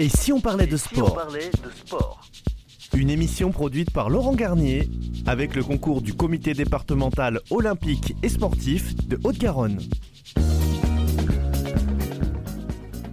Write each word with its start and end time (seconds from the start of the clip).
Et 0.00 0.08
si 0.08 0.32
on 0.32 0.40
parlait 0.40 0.68
de 0.68 0.76
sport 0.76 1.18
Une 2.94 3.10
émission 3.10 3.50
produite 3.50 3.90
par 3.90 4.08
Laurent 4.10 4.34
Garnier 4.34 4.88
avec 5.26 5.56
le 5.56 5.64
concours 5.64 6.02
du 6.02 6.14
comité 6.14 6.54
départemental 6.54 7.40
olympique 7.50 8.14
et 8.22 8.28
sportif 8.28 8.94
de 9.08 9.18
Haute-Garonne. 9.24 9.80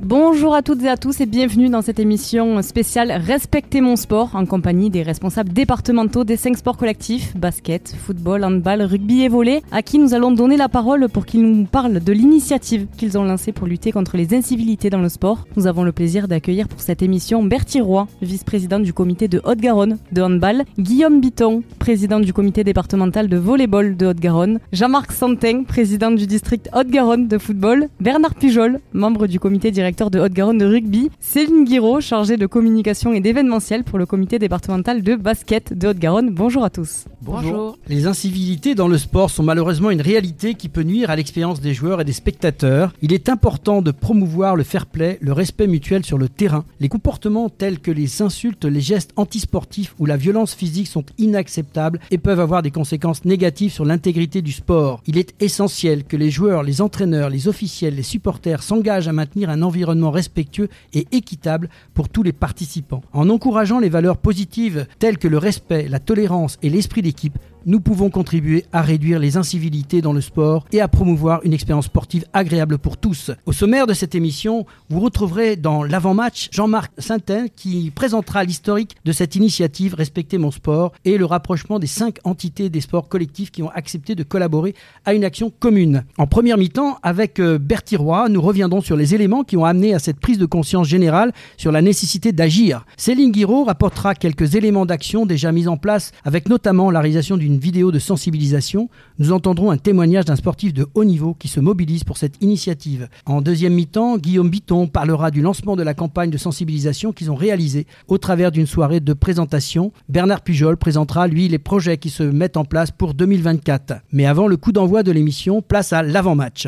Bonjour 0.07 0.53
à 0.53 0.61
toutes 0.61 0.83
et 0.83 0.87
à 0.87 0.97
tous 0.97 1.19
et 1.19 1.25
bienvenue 1.25 1.67
dans 1.67 1.81
cette 1.81 1.97
émission 1.97 2.61
spéciale 2.61 3.11
Respectez 3.11 3.81
mon 3.81 3.95
sport 3.95 4.35
en 4.35 4.45
compagnie 4.45 4.91
des 4.91 5.01
responsables 5.01 5.51
départementaux 5.51 6.23
des 6.23 6.37
cinq 6.37 6.57
sports 6.59 6.77
collectifs, 6.77 7.35
basket, 7.35 7.95
football, 7.97 8.43
handball, 8.43 8.83
rugby 8.83 9.23
et 9.23 9.29
volley, 9.29 9.63
à 9.71 9.81
qui 9.81 9.97
nous 9.97 10.13
allons 10.13 10.29
donner 10.29 10.57
la 10.57 10.69
parole 10.69 11.09
pour 11.09 11.25
qu'ils 11.25 11.41
nous 11.41 11.65
parlent 11.65 11.99
de 11.99 12.13
l'initiative 12.13 12.85
qu'ils 12.97 13.17
ont 13.17 13.23
lancée 13.23 13.51
pour 13.51 13.65
lutter 13.65 13.91
contre 13.91 14.15
les 14.15 14.35
incivilités 14.35 14.91
dans 14.91 15.01
le 15.01 15.09
sport. 15.09 15.47
Nous 15.55 15.65
avons 15.65 15.81
le 15.81 15.91
plaisir 15.91 16.27
d'accueillir 16.27 16.67
pour 16.67 16.81
cette 16.81 17.01
émission 17.01 17.41
Bertie 17.41 17.81
Roy, 17.81 18.07
vice-président 18.21 18.79
du 18.79 18.93
comité 18.93 19.27
de 19.27 19.41
Haute-Garonne 19.43 19.97
de 20.11 20.21
handball, 20.21 20.65
Guillaume 20.77 21.19
Biton, 21.19 21.63
président 21.79 22.19
du 22.19 22.31
comité 22.31 22.63
départemental 22.63 23.27
de 23.27 23.37
volleyball 23.37 23.97
de 23.97 24.05
Haute-Garonne, 24.05 24.59
Jean-Marc 24.71 25.13
Santin, 25.13 25.63
président 25.63 26.11
du 26.11 26.27
district 26.27 26.69
Haute-Garonne 26.75 27.27
de 27.27 27.39
football, 27.39 27.87
Bernard 27.99 28.35
Pujol, 28.35 28.81
membre 28.93 29.25
du 29.25 29.39
comité 29.39 29.71
directeur 29.71 29.94
de 29.95 30.19
Haute-Garonne 30.19 30.57
de 30.57 30.65
rugby, 30.65 31.09
Céline 31.21 31.63
Guiraud, 31.63 32.01
chargée 32.01 32.35
de 32.35 32.45
communication 32.45 33.13
et 33.13 33.21
d'événementiel 33.21 33.85
pour 33.85 33.97
le 33.97 34.05
comité 34.05 34.39
départemental 34.39 35.01
de 35.01 35.15
basket 35.15 35.71
de 35.71 35.87
Haute-Garonne. 35.87 36.31
Bonjour 36.31 36.65
à 36.65 36.69
tous. 36.69 37.05
Bonjour. 37.21 37.77
Les 37.87 38.05
incivilités 38.05 38.75
dans 38.75 38.89
le 38.89 38.97
sport 38.97 39.29
sont 39.29 39.41
malheureusement 39.41 39.91
une 39.91 40.01
réalité 40.01 40.55
qui 40.55 40.67
peut 40.67 40.83
nuire 40.83 41.09
à 41.09 41.15
l'expérience 41.15 41.61
des 41.61 41.73
joueurs 41.73 42.01
et 42.01 42.03
des 42.03 42.11
spectateurs. 42.11 42.91
Il 43.01 43.13
est 43.13 43.29
important 43.29 43.81
de 43.81 43.91
promouvoir 43.91 44.57
le 44.57 44.63
fair 44.63 44.85
play, 44.85 45.17
le 45.21 45.31
respect 45.31 45.67
mutuel 45.67 46.03
sur 46.03 46.17
le 46.17 46.27
terrain. 46.27 46.65
Les 46.81 46.89
comportements 46.89 47.47
tels 47.47 47.79
que 47.79 47.91
les 47.91 48.21
insultes, 48.21 48.65
les 48.65 48.81
gestes 48.81 49.13
antisportifs 49.15 49.95
ou 49.97 50.05
la 50.05 50.17
violence 50.17 50.53
physique 50.53 50.87
sont 50.87 51.05
inacceptables 51.17 52.01
et 52.11 52.17
peuvent 52.17 52.41
avoir 52.41 52.63
des 52.63 52.71
conséquences 52.71 53.23
négatives 53.23 53.71
sur 53.71 53.85
l'intégrité 53.85 54.41
du 54.41 54.51
sport. 54.51 55.01
Il 55.07 55.17
est 55.17 55.33
essentiel 55.39 56.03
que 56.03 56.17
les 56.17 56.31
joueurs, 56.31 56.63
les 56.63 56.81
entraîneurs, 56.81 57.29
les 57.29 57.47
officiels, 57.47 57.95
les 57.95 58.03
supporters 58.03 58.61
s'engagent 58.61 59.07
à 59.07 59.13
maintenir 59.13 59.49
un 59.49 59.61
environnement 59.61 59.84
respectueux 60.11 60.69
et 60.93 61.07
équitable 61.11 61.69
pour 61.93 62.09
tous 62.09 62.23
les 62.23 62.33
participants. 62.33 63.01
En 63.13 63.29
encourageant 63.29 63.79
les 63.79 63.89
valeurs 63.89 64.17
positives 64.17 64.87
telles 64.99 65.17
que 65.17 65.27
le 65.27 65.37
respect, 65.37 65.87
la 65.87 65.99
tolérance 65.99 66.57
et 66.61 66.69
l'esprit 66.69 67.01
d'équipe, 67.01 67.37
nous 67.65 67.79
pouvons 67.79 68.09
contribuer 68.09 68.65
à 68.71 68.81
réduire 68.81 69.19
les 69.19 69.37
incivilités 69.37 70.01
dans 70.01 70.13
le 70.13 70.21
sport 70.21 70.65
et 70.71 70.81
à 70.81 70.87
promouvoir 70.87 71.41
une 71.43 71.53
expérience 71.53 71.85
sportive 71.85 72.25
agréable 72.33 72.77
pour 72.77 72.97
tous. 72.97 73.31
Au 73.45 73.51
sommaire 73.51 73.87
de 73.87 73.93
cette 73.93 74.15
émission, 74.15 74.65
vous 74.89 74.99
retrouverez 74.99 75.55
dans 75.55 75.83
l'avant-match 75.83 76.49
Jean-Marc 76.51 76.91
Saintin 76.97 77.47
qui 77.55 77.91
présentera 77.91 78.43
l'historique 78.43 78.95
de 79.05 79.11
cette 79.11 79.35
initiative 79.35 79.95
Respecter 79.95 80.37
mon 80.37 80.51
sport 80.51 80.93
et 81.05 81.17
le 81.17 81.25
rapprochement 81.25 81.79
des 81.79 81.87
cinq 81.87 82.17
entités 82.23 82.69
des 82.69 82.81
sports 82.81 83.09
collectifs 83.09 83.51
qui 83.51 83.63
ont 83.63 83.69
accepté 83.69 84.15
de 84.15 84.23
collaborer 84.23 84.75
à 85.05 85.13
une 85.13 85.23
action 85.23 85.51
commune. 85.59 86.03
En 86.17 86.27
première 86.27 86.57
mi-temps, 86.57 86.97
avec 87.03 87.39
euh, 87.39 87.57
Bertie 87.57 87.95
Roy, 87.95 88.29
nous 88.29 88.41
reviendrons 88.41 88.81
sur 88.81 88.95
les 88.95 89.15
éléments 89.15 89.43
qui 89.43 89.57
ont 89.57 89.65
amené 89.65 89.93
à 89.93 89.99
cette 89.99 90.19
prise 90.19 90.37
de 90.37 90.45
conscience 90.45 90.87
générale 90.87 91.33
sur 91.57 91.71
la 91.71 91.81
nécessité 91.81 92.31
d'agir. 92.31 92.85
Céline 92.97 93.31
Guiraud 93.31 93.65
rapportera 93.65 94.15
quelques 94.15 94.55
éléments 94.55 94.85
d'action 94.85 95.25
déjà 95.25 95.51
mis 95.51 95.67
en 95.67 95.77
place 95.77 96.11
avec 96.23 96.49
notamment 96.49 96.91
la 96.91 96.99
réalisation 96.99 97.37
d'une 97.37 97.54
vidéo 97.59 97.91
de 97.91 97.99
sensibilisation, 97.99 98.89
nous 99.19 99.31
entendrons 99.31 99.71
un 99.71 99.77
témoignage 99.77 100.25
d'un 100.25 100.35
sportif 100.35 100.73
de 100.73 100.87
haut 100.93 101.03
niveau 101.03 101.33
qui 101.33 101.47
se 101.47 101.59
mobilise 101.59 102.03
pour 102.03 102.17
cette 102.17 102.41
initiative. 102.41 103.09
En 103.25 103.41
deuxième 103.41 103.73
mi-temps, 103.73 104.17
Guillaume 104.17 104.49
Biton 104.49 104.87
parlera 104.87 105.31
du 105.31 105.41
lancement 105.41 105.75
de 105.75 105.83
la 105.83 105.93
campagne 105.93 106.29
de 106.29 106.37
sensibilisation 106.37 107.13
qu'ils 107.13 107.31
ont 107.31 107.35
réalisée 107.35 107.87
au 108.07 108.17
travers 108.17 108.51
d'une 108.51 108.67
soirée 108.67 108.99
de 108.99 109.13
présentation. 109.13 109.91
Bernard 110.09 110.41
Pujol 110.41 110.77
présentera, 110.77 111.27
lui, 111.27 111.47
les 111.47 111.59
projets 111.59 111.97
qui 111.97 112.09
se 112.09 112.23
mettent 112.23 112.57
en 112.57 112.65
place 112.65 112.91
pour 112.91 113.13
2024. 113.13 114.01
Mais 114.11 114.25
avant 114.25 114.47
le 114.47 114.57
coup 114.57 114.71
d'envoi 114.71 115.03
de 115.03 115.11
l'émission, 115.11 115.61
place 115.61 115.93
à 115.93 116.03
l'avant-match. 116.03 116.67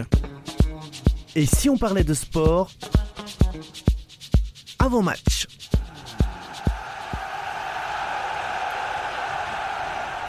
Et 1.36 1.46
si 1.46 1.70
on 1.70 1.78
parlait 1.78 2.04
de 2.04 2.16
sport 2.16 2.72
Avant-match. 4.80 5.37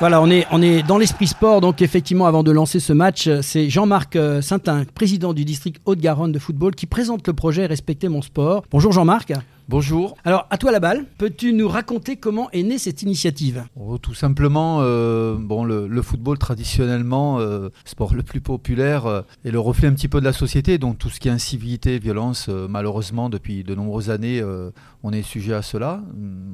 Voilà, 0.01 0.23
on 0.23 0.31
est, 0.31 0.87
dans 0.87 0.97
l'esprit 0.97 1.27
sport. 1.27 1.61
Donc, 1.61 1.83
effectivement, 1.83 2.27
avant 2.27 2.45
de 2.45 2.53
lancer 2.53 2.79
ce 2.79 2.93
match, 2.93 3.29
c'est 3.43 3.69
Jean-Marc 3.69 4.15
euh, 4.15 4.41
Saintin, 4.41 4.85
président 4.95 5.35
du 5.35 5.45
district 5.45 5.81
Haute-Garonne 5.87 6.31
de 6.31 6.39
football, 6.39 6.77
qui 6.77 6.87
présente 6.87 7.27
le 7.27 7.33
projet 7.33 7.67
Respecter 7.67 8.09
mon 8.09 8.23
sport. 8.23 8.63
Bonjour 8.71 8.93
Jean-Marc. 8.93 9.33
Bonjour. 9.71 10.17
Alors, 10.25 10.47
à 10.49 10.57
toi 10.57 10.73
la 10.73 10.81
balle. 10.81 11.05
Peux-tu 11.19 11.53
nous 11.53 11.69
raconter 11.69 12.17
comment 12.17 12.51
est 12.53 12.63
née 12.63 12.79
cette 12.79 13.03
initiative? 13.03 13.65
Oh, 13.77 13.99
Tout 13.99 14.15
simplement, 14.15 14.79
euh, 14.81 15.37
bon, 15.39 15.63
le, 15.63 16.01
football 16.01 16.39
traditionnellement, 16.39 17.39
euh, 17.39 17.69
sport 17.85 18.15
le 18.15 18.23
plus 18.23 18.41
populaire, 18.41 19.05
euh, 19.05 19.21
est 19.45 19.51
le 19.51 19.61
reflet 19.61 19.87
un 19.89 19.93
petit 19.93 20.09
peu 20.09 20.21
de 20.21 20.25
la 20.25 20.33
société. 20.33 20.79
Donc 20.79 20.97
tout 20.97 21.11
ce 21.11 21.21
qui 21.21 21.29
est 21.29 21.33
incivilité, 21.33 21.99
violence, 21.99 22.49
malheureusement, 22.49 23.29
depuis 23.29 23.63
de 23.63 23.75
nombreuses 23.75 24.09
années, 24.09 24.43
on 25.03 25.13
est 25.13 25.21
sujet 25.21 25.53
à 25.53 25.61
cela. 25.61 26.01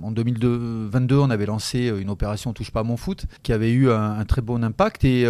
En 0.03 0.11
2022, 0.11 1.17
on 1.17 1.31
avait 1.31 1.47
lancé 1.47 1.93
une 1.97 2.11
opération 2.11 2.53
Touche 2.53 2.73
pas 2.73 2.81
à 2.81 2.83
mon 2.85 2.97
foot, 2.97 3.27
qui 3.45 3.53
avait 3.53 3.71
eu 3.71 3.93
un, 3.93 4.25
très 4.25 4.43
bon 4.43 4.65
impact 4.65 5.05
et, 5.05 5.23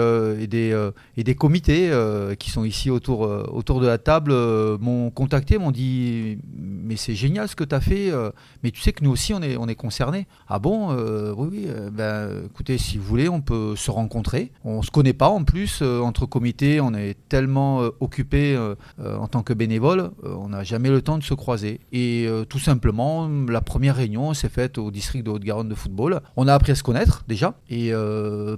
des, 0.47 0.91
et 1.19 1.23
des 1.23 1.35
comités 1.35 1.93
qui 2.39 2.51
sont 2.51 2.65
ici 2.65 2.89
autour, 2.89 3.21
autour 3.53 3.81
de 3.81 3.87
la 3.87 3.99
table 3.99 4.33
m'ont 4.79 5.11
contacté, 5.11 5.59
m'ont 5.59 5.71
dit 5.71 6.39
mais 6.85 6.97
c'est 6.97 7.15
génial 7.15 7.49
ce 7.49 7.57
que 7.57 7.65
tu 7.65 7.74
fait, 7.81 8.11
euh, 8.11 8.31
mais 8.63 8.71
tu 8.71 8.81
sais 8.81 8.93
que 8.93 9.05
nous 9.05 9.11
aussi 9.11 9.35
on 9.35 9.43
est, 9.43 9.57
on 9.57 9.67
est 9.67 9.75
concernés. 9.75 10.27
Ah 10.49 10.59
bon 10.59 10.91
euh, 10.91 11.33
Oui, 11.37 11.49
oui. 11.51 11.65
Euh, 11.69 11.91
ben, 11.91 12.47
écoutez, 12.47 12.79
si 12.79 12.99
vous 12.99 13.05
voulez, 13.05 13.29
on 13.29 13.41
peut 13.41 13.77
se 13.77 13.91
rencontrer. 13.91 14.53
On 14.65 14.83
se 14.83 14.91
connaît 14.91 15.13
pas 15.13 15.29
en 15.29 15.45
plus 15.45 15.83
entre 15.83 16.27
comités. 16.27 16.81
On 16.81 16.95
est 16.95 17.17
tellement 17.29 17.81
occupés 18.01 18.59
en 18.99 19.29
tant 19.29 19.43
que 19.43 19.53
bénévole, 19.53 20.11
on 20.25 20.49
n'a 20.49 20.65
jamais 20.65 20.91
le 20.91 21.03
temps 21.03 21.19
de 21.19 21.23
se 21.23 21.35
croiser. 21.35 21.81
Et 21.93 22.29
tout 22.49 22.59
simplement, 22.59 23.29
la 23.49 23.61
première 23.61 23.97
réunion 23.97 24.35
s'est 24.35 24.49
faite 24.49 24.79
au 24.79 24.91
district 24.91 25.25
de 25.25 25.31
Haute-Garonne 25.31 25.69
de 25.69 25.75
football. 25.75 26.21
On 26.37 26.49
a 26.49 26.55
appris 26.55 26.73
à 26.73 26.75
se 26.75 26.83
connaître 26.83 27.25
déjà 27.29 27.55
et 27.69 27.93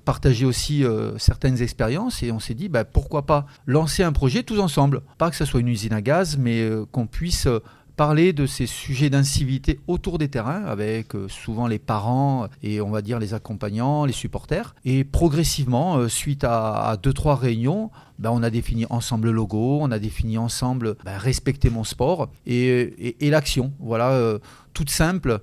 partager 0.04 0.46
aussi 0.46 0.84
certaines 1.18 1.62
expériences. 1.62 2.22
Et 2.22 2.32
on 2.32 2.40
s'est 2.40 2.54
dit, 2.54 2.68
ben, 2.68 2.84
pourquoi 2.84 3.26
pas 3.26 3.46
lancer 3.66 4.02
un 4.02 4.12
projet 4.12 4.42
tous 4.42 4.60
ensemble. 4.60 5.02
Pas 5.18 5.30
que 5.30 5.36
ce 5.36 5.44
soit 5.44 5.60
une 5.60 5.68
usine 5.68 5.92
à 5.92 6.02
gaz, 6.02 6.36
mais 6.38 6.68
qu'on 6.92 7.06
puisse 7.06 7.48
parler 7.96 8.32
de 8.32 8.46
ces 8.46 8.66
sujets 8.66 9.10
d'incivilité 9.10 9.80
autour 9.86 10.18
des 10.18 10.28
terrains 10.28 10.64
avec 10.64 11.14
euh, 11.14 11.28
souvent 11.28 11.66
les 11.66 11.78
parents 11.78 12.46
et 12.62 12.80
on 12.80 12.90
va 12.90 13.02
dire 13.02 13.18
les 13.18 13.34
accompagnants, 13.34 14.04
les 14.04 14.12
supporters. 14.12 14.74
Et 14.84 15.02
progressivement, 15.04 15.96
euh, 15.96 16.08
suite 16.08 16.44
à, 16.44 16.96
deux 17.02 17.12
trois 17.12 17.36
réunions, 17.36 17.90
ben, 18.18 18.30
on 18.30 18.42
a 18.42 18.50
défini 18.50 18.86
ensemble 18.90 19.28
le 19.28 19.32
logo, 19.32 19.78
on 19.80 19.90
a 19.90 19.98
défini 19.98 20.36
ensemble 20.38 20.96
ben, 21.04 21.16
respecter 21.16 21.70
mon 21.70 21.84
sport 21.84 22.28
et, 22.46 23.16
l'action. 23.22 23.72
Voilà, 23.80 24.10
euh, 24.10 24.38
toute 24.74 24.90
simple. 24.90 25.40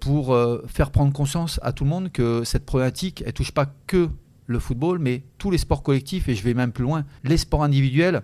pour 0.00 0.36
faire 0.68 0.90
prendre 0.90 1.12
conscience 1.12 1.58
à 1.62 1.72
tout 1.72 1.84
le 1.84 1.90
monde 1.90 2.12
que 2.12 2.44
cette 2.44 2.64
problématique, 2.64 3.22
elle 3.26 3.32
touche 3.32 3.52
pas 3.52 3.66
que 3.86 4.08
le 4.46 4.58
football, 4.58 4.98
mais 4.98 5.22
tous 5.40 5.50
les 5.50 5.58
sports 5.58 5.82
collectifs, 5.82 6.28
et 6.28 6.36
je 6.36 6.44
vais 6.44 6.54
même 6.54 6.70
plus 6.70 6.84
loin, 6.84 7.04
les 7.24 7.36
sports 7.36 7.64
individuels, 7.64 8.22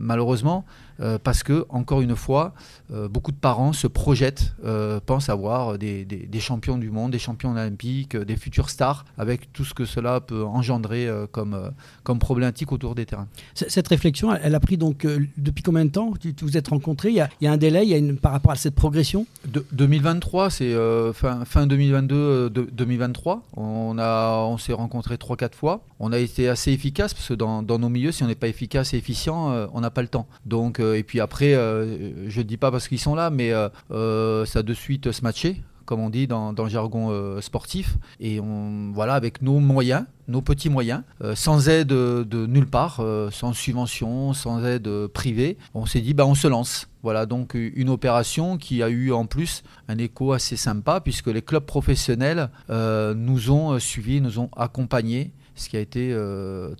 malheureusement, 0.00 0.64
euh, 1.00 1.18
parce 1.22 1.42
que, 1.42 1.66
encore 1.70 2.02
une 2.02 2.14
fois, 2.14 2.54
euh, 2.92 3.08
beaucoup 3.08 3.32
de 3.32 3.36
parents 3.36 3.72
se 3.72 3.86
projettent, 3.86 4.54
euh, 4.64 5.00
pensent 5.04 5.28
avoir 5.28 5.76
des, 5.76 6.04
des, 6.04 6.40
champions 6.40 6.78
du 6.78 6.90
monde, 6.90 7.10
des 7.10 7.18
champions 7.18 7.52
olympiques, 7.52 8.16
des 8.16 8.36
futurs 8.36 8.70
stars, 8.70 9.04
avec 9.18 9.52
tout 9.52 9.64
ce 9.64 9.74
que 9.74 9.84
cela 9.84 10.20
peut 10.20 10.44
engendrer 10.44 11.08
comme, 11.32 11.72
comme 12.02 12.18
problématique 12.18 12.70
autour 12.70 12.94
des 12.94 13.06
terrains. 13.06 13.28
Cette 13.54 13.88
réflexion, 13.88 14.34
elle 14.34 14.54
a 14.54 14.60
pris 14.60 14.76
donc 14.76 15.06
depuis 15.36 15.62
combien 15.62 15.84
de 15.84 15.90
temps 15.90 16.12
tu, 16.20 16.34
vous 16.42 16.56
êtes 16.56 16.68
rencontrés? 16.68 17.08
Il 17.08 17.14
y, 17.14 17.20
a, 17.20 17.28
il 17.40 17.44
y, 17.44 17.48
a, 17.48 17.52
un 17.52 17.56
délai 17.56 17.84
il 17.84 17.88
y 17.88 17.94
a 17.94 17.96
une, 17.96 18.16
par 18.16 18.32
rapport 18.32 18.52
à 18.52 18.56
cette 18.56 18.74
progression? 18.74 19.26
De, 19.46 19.64
2023, 19.72 20.50
c'est 20.50 20.74
fin, 21.14 21.44
fin 21.44 21.66
2022-2023. 21.66 23.40
On, 23.56 23.96
a, 23.98 24.44
on 24.44 24.58
s'est 24.58 24.72
rencontrés 24.72 25.16
3-4 25.16 25.54
fois. 25.54 25.80
On 25.98 26.12
a 26.12 26.18
été 26.18 26.48
assez 26.54 26.72
efficace 26.72 27.14
parce 27.14 27.28
que 27.28 27.34
dans, 27.34 27.62
nos 27.62 27.88
milieux, 27.88 28.12
si 28.12 28.22
on 28.22 28.26
n'est 28.26 28.34
pas 28.34 28.48
efficace 28.48 28.94
et 28.94 28.96
efficient, 28.96 29.68
on 29.72 29.80
n'a 29.80 29.90
pas 29.90 30.02
le 30.02 30.08
temps. 30.08 30.26
Donc, 30.46 30.80
et 30.80 31.02
puis 31.02 31.20
après, 31.20 31.54
euh, 31.54 32.28
je 32.28 32.38
ne 32.38 32.44
dis 32.44 32.56
pas 32.56 32.70
parce 32.70 32.88
qu'ils 32.88 32.98
sont 32.98 33.14
là, 33.14 33.30
mais 33.30 33.52
euh, 33.52 33.68
euh, 33.90 34.44
ça 34.46 34.62
de 34.62 34.74
suite 34.74 35.12
se 35.12 35.22
matcher 35.22 35.62
comme 35.86 36.00
on 36.00 36.08
dit 36.08 36.26
dans, 36.26 36.54
le 36.56 36.68
jargon 36.70 37.12
sportif. 37.42 37.98
Et 38.18 38.40
on, 38.40 38.90
voilà, 38.94 39.12
avec 39.16 39.42
nos 39.42 39.58
moyens, 39.58 40.06
nos 40.28 40.40
petits 40.40 40.70
moyens, 40.70 41.02
sans 41.34 41.68
aide 41.68 41.88
de, 41.88 42.46
nulle 42.46 42.66
part, 42.66 43.04
sans 43.30 43.52
subvention, 43.52 44.32
sans 44.32 44.64
aide 44.64 44.88
privée, 45.08 45.58
on 45.74 45.84
s'est 45.84 46.00
dit, 46.00 46.14
bah, 46.14 46.24
on 46.24 46.34
se 46.34 46.48
lance. 46.48 46.88
Voilà, 47.02 47.26
donc 47.26 47.52
une 47.52 47.90
opération 47.90 48.56
qui 48.56 48.82
a 48.82 48.88
eu 48.88 49.12
en 49.12 49.26
plus 49.26 49.62
un 49.88 49.98
écho 49.98 50.32
assez 50.32 50.56
sympa, 50.56 51.02
puisque 51.02 51.26
les 51.26 51.42
clubs 51.42 51.66
professionnels 51.66 52.48
nous 52.70 53.50
ont 53.50 53.78
suivis, 53.78 54.22
nous 54.22 54.38
ont 54.38 54.48
accompagnés, 54.56 55.32
ce 55.54 55.68
qui 55.68 55.76
a 55.76 55.80
été 55.80 56.16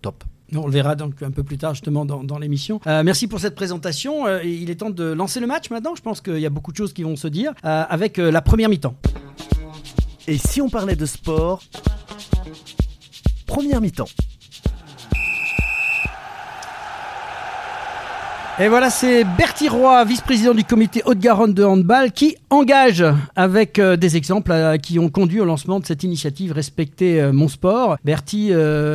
top. 0.03 0.25
On 0.55 0.67
le 0.67 0.73
verra 0.73 0.94
donc 0.94 1.23
un 1.23 1.31
peu 1.31 1.43
plus 1.43 1.59
tard 1.59 1.75
justement 1.75 2.05
dans, 2.05 2.38
l'émission. 2.38 2.81
merci 2.87 3.26
pour 3.26 3.41
cette 3.41 3.55
présentation. 3.55 4.29
il 4.41 4.71
est 4.71 4.76
temps 4.76 4.91
de 4.91 5.05
lancer 5.05 5.41
le 5.41 5.47
match 5.47 5.71
maintenant. 5.71 5.94
Je 5.94 6.03
pense 6.03 6.21
qu'il 6.21 6.38
y 6.38 6.47
a 6.47 6.50
beaucoup 6.50 6.73
de 6.73 6.76
choses 6.76 6.93
qui 6.93 7.03
vont 7.03 7.17
se 7.17 7.29
dire 7.29 7.53
avec 7.62 8.19
la 8.19 8.43
première 8.43 8.69
mi-temps. 8.69 8.94
Et 10.26 10.38
si 10.38 10.61
on 10.62 10.69
parlait 10.71 10.97
de 10.97 11.06
sport 11.06 11.62
Première 13.47 13.81
mi-temps. 13.81 14.09
Et 18.61 18.69
voilà, 18.69 18.89
c'est 18.89 19.25
Bertie 19.37 19.69
Roy, 19.69 20.05
vice-président 20.05 20.55
du 20.55 20.62
comité 20.62 21.03
Haute-Garonne 21.05 21.55
de 21.55 21.65
handball, 21.65 22.12
qui 22.12 22.37
engage 22.51 23.05
avec 23.35 23.81
euh, 23.81 23.97
des 23.97 24.17
exemples 24.17 24.53
euh, 24.53 24.77
qui 24.77 25.01
ont 25.01 25.09
conduit 25.09 25.41
au 25.41 25.45
lancement 25.45 25.81
de 25.81 25.87
cette 25.87 26.05
initiative 26.05 26.53
Respecter 26.53 27.21
euh, 27.21 27.33
mon 27.33 27.49
sport. 27.49 27.97
Bertie, 28.05 28.53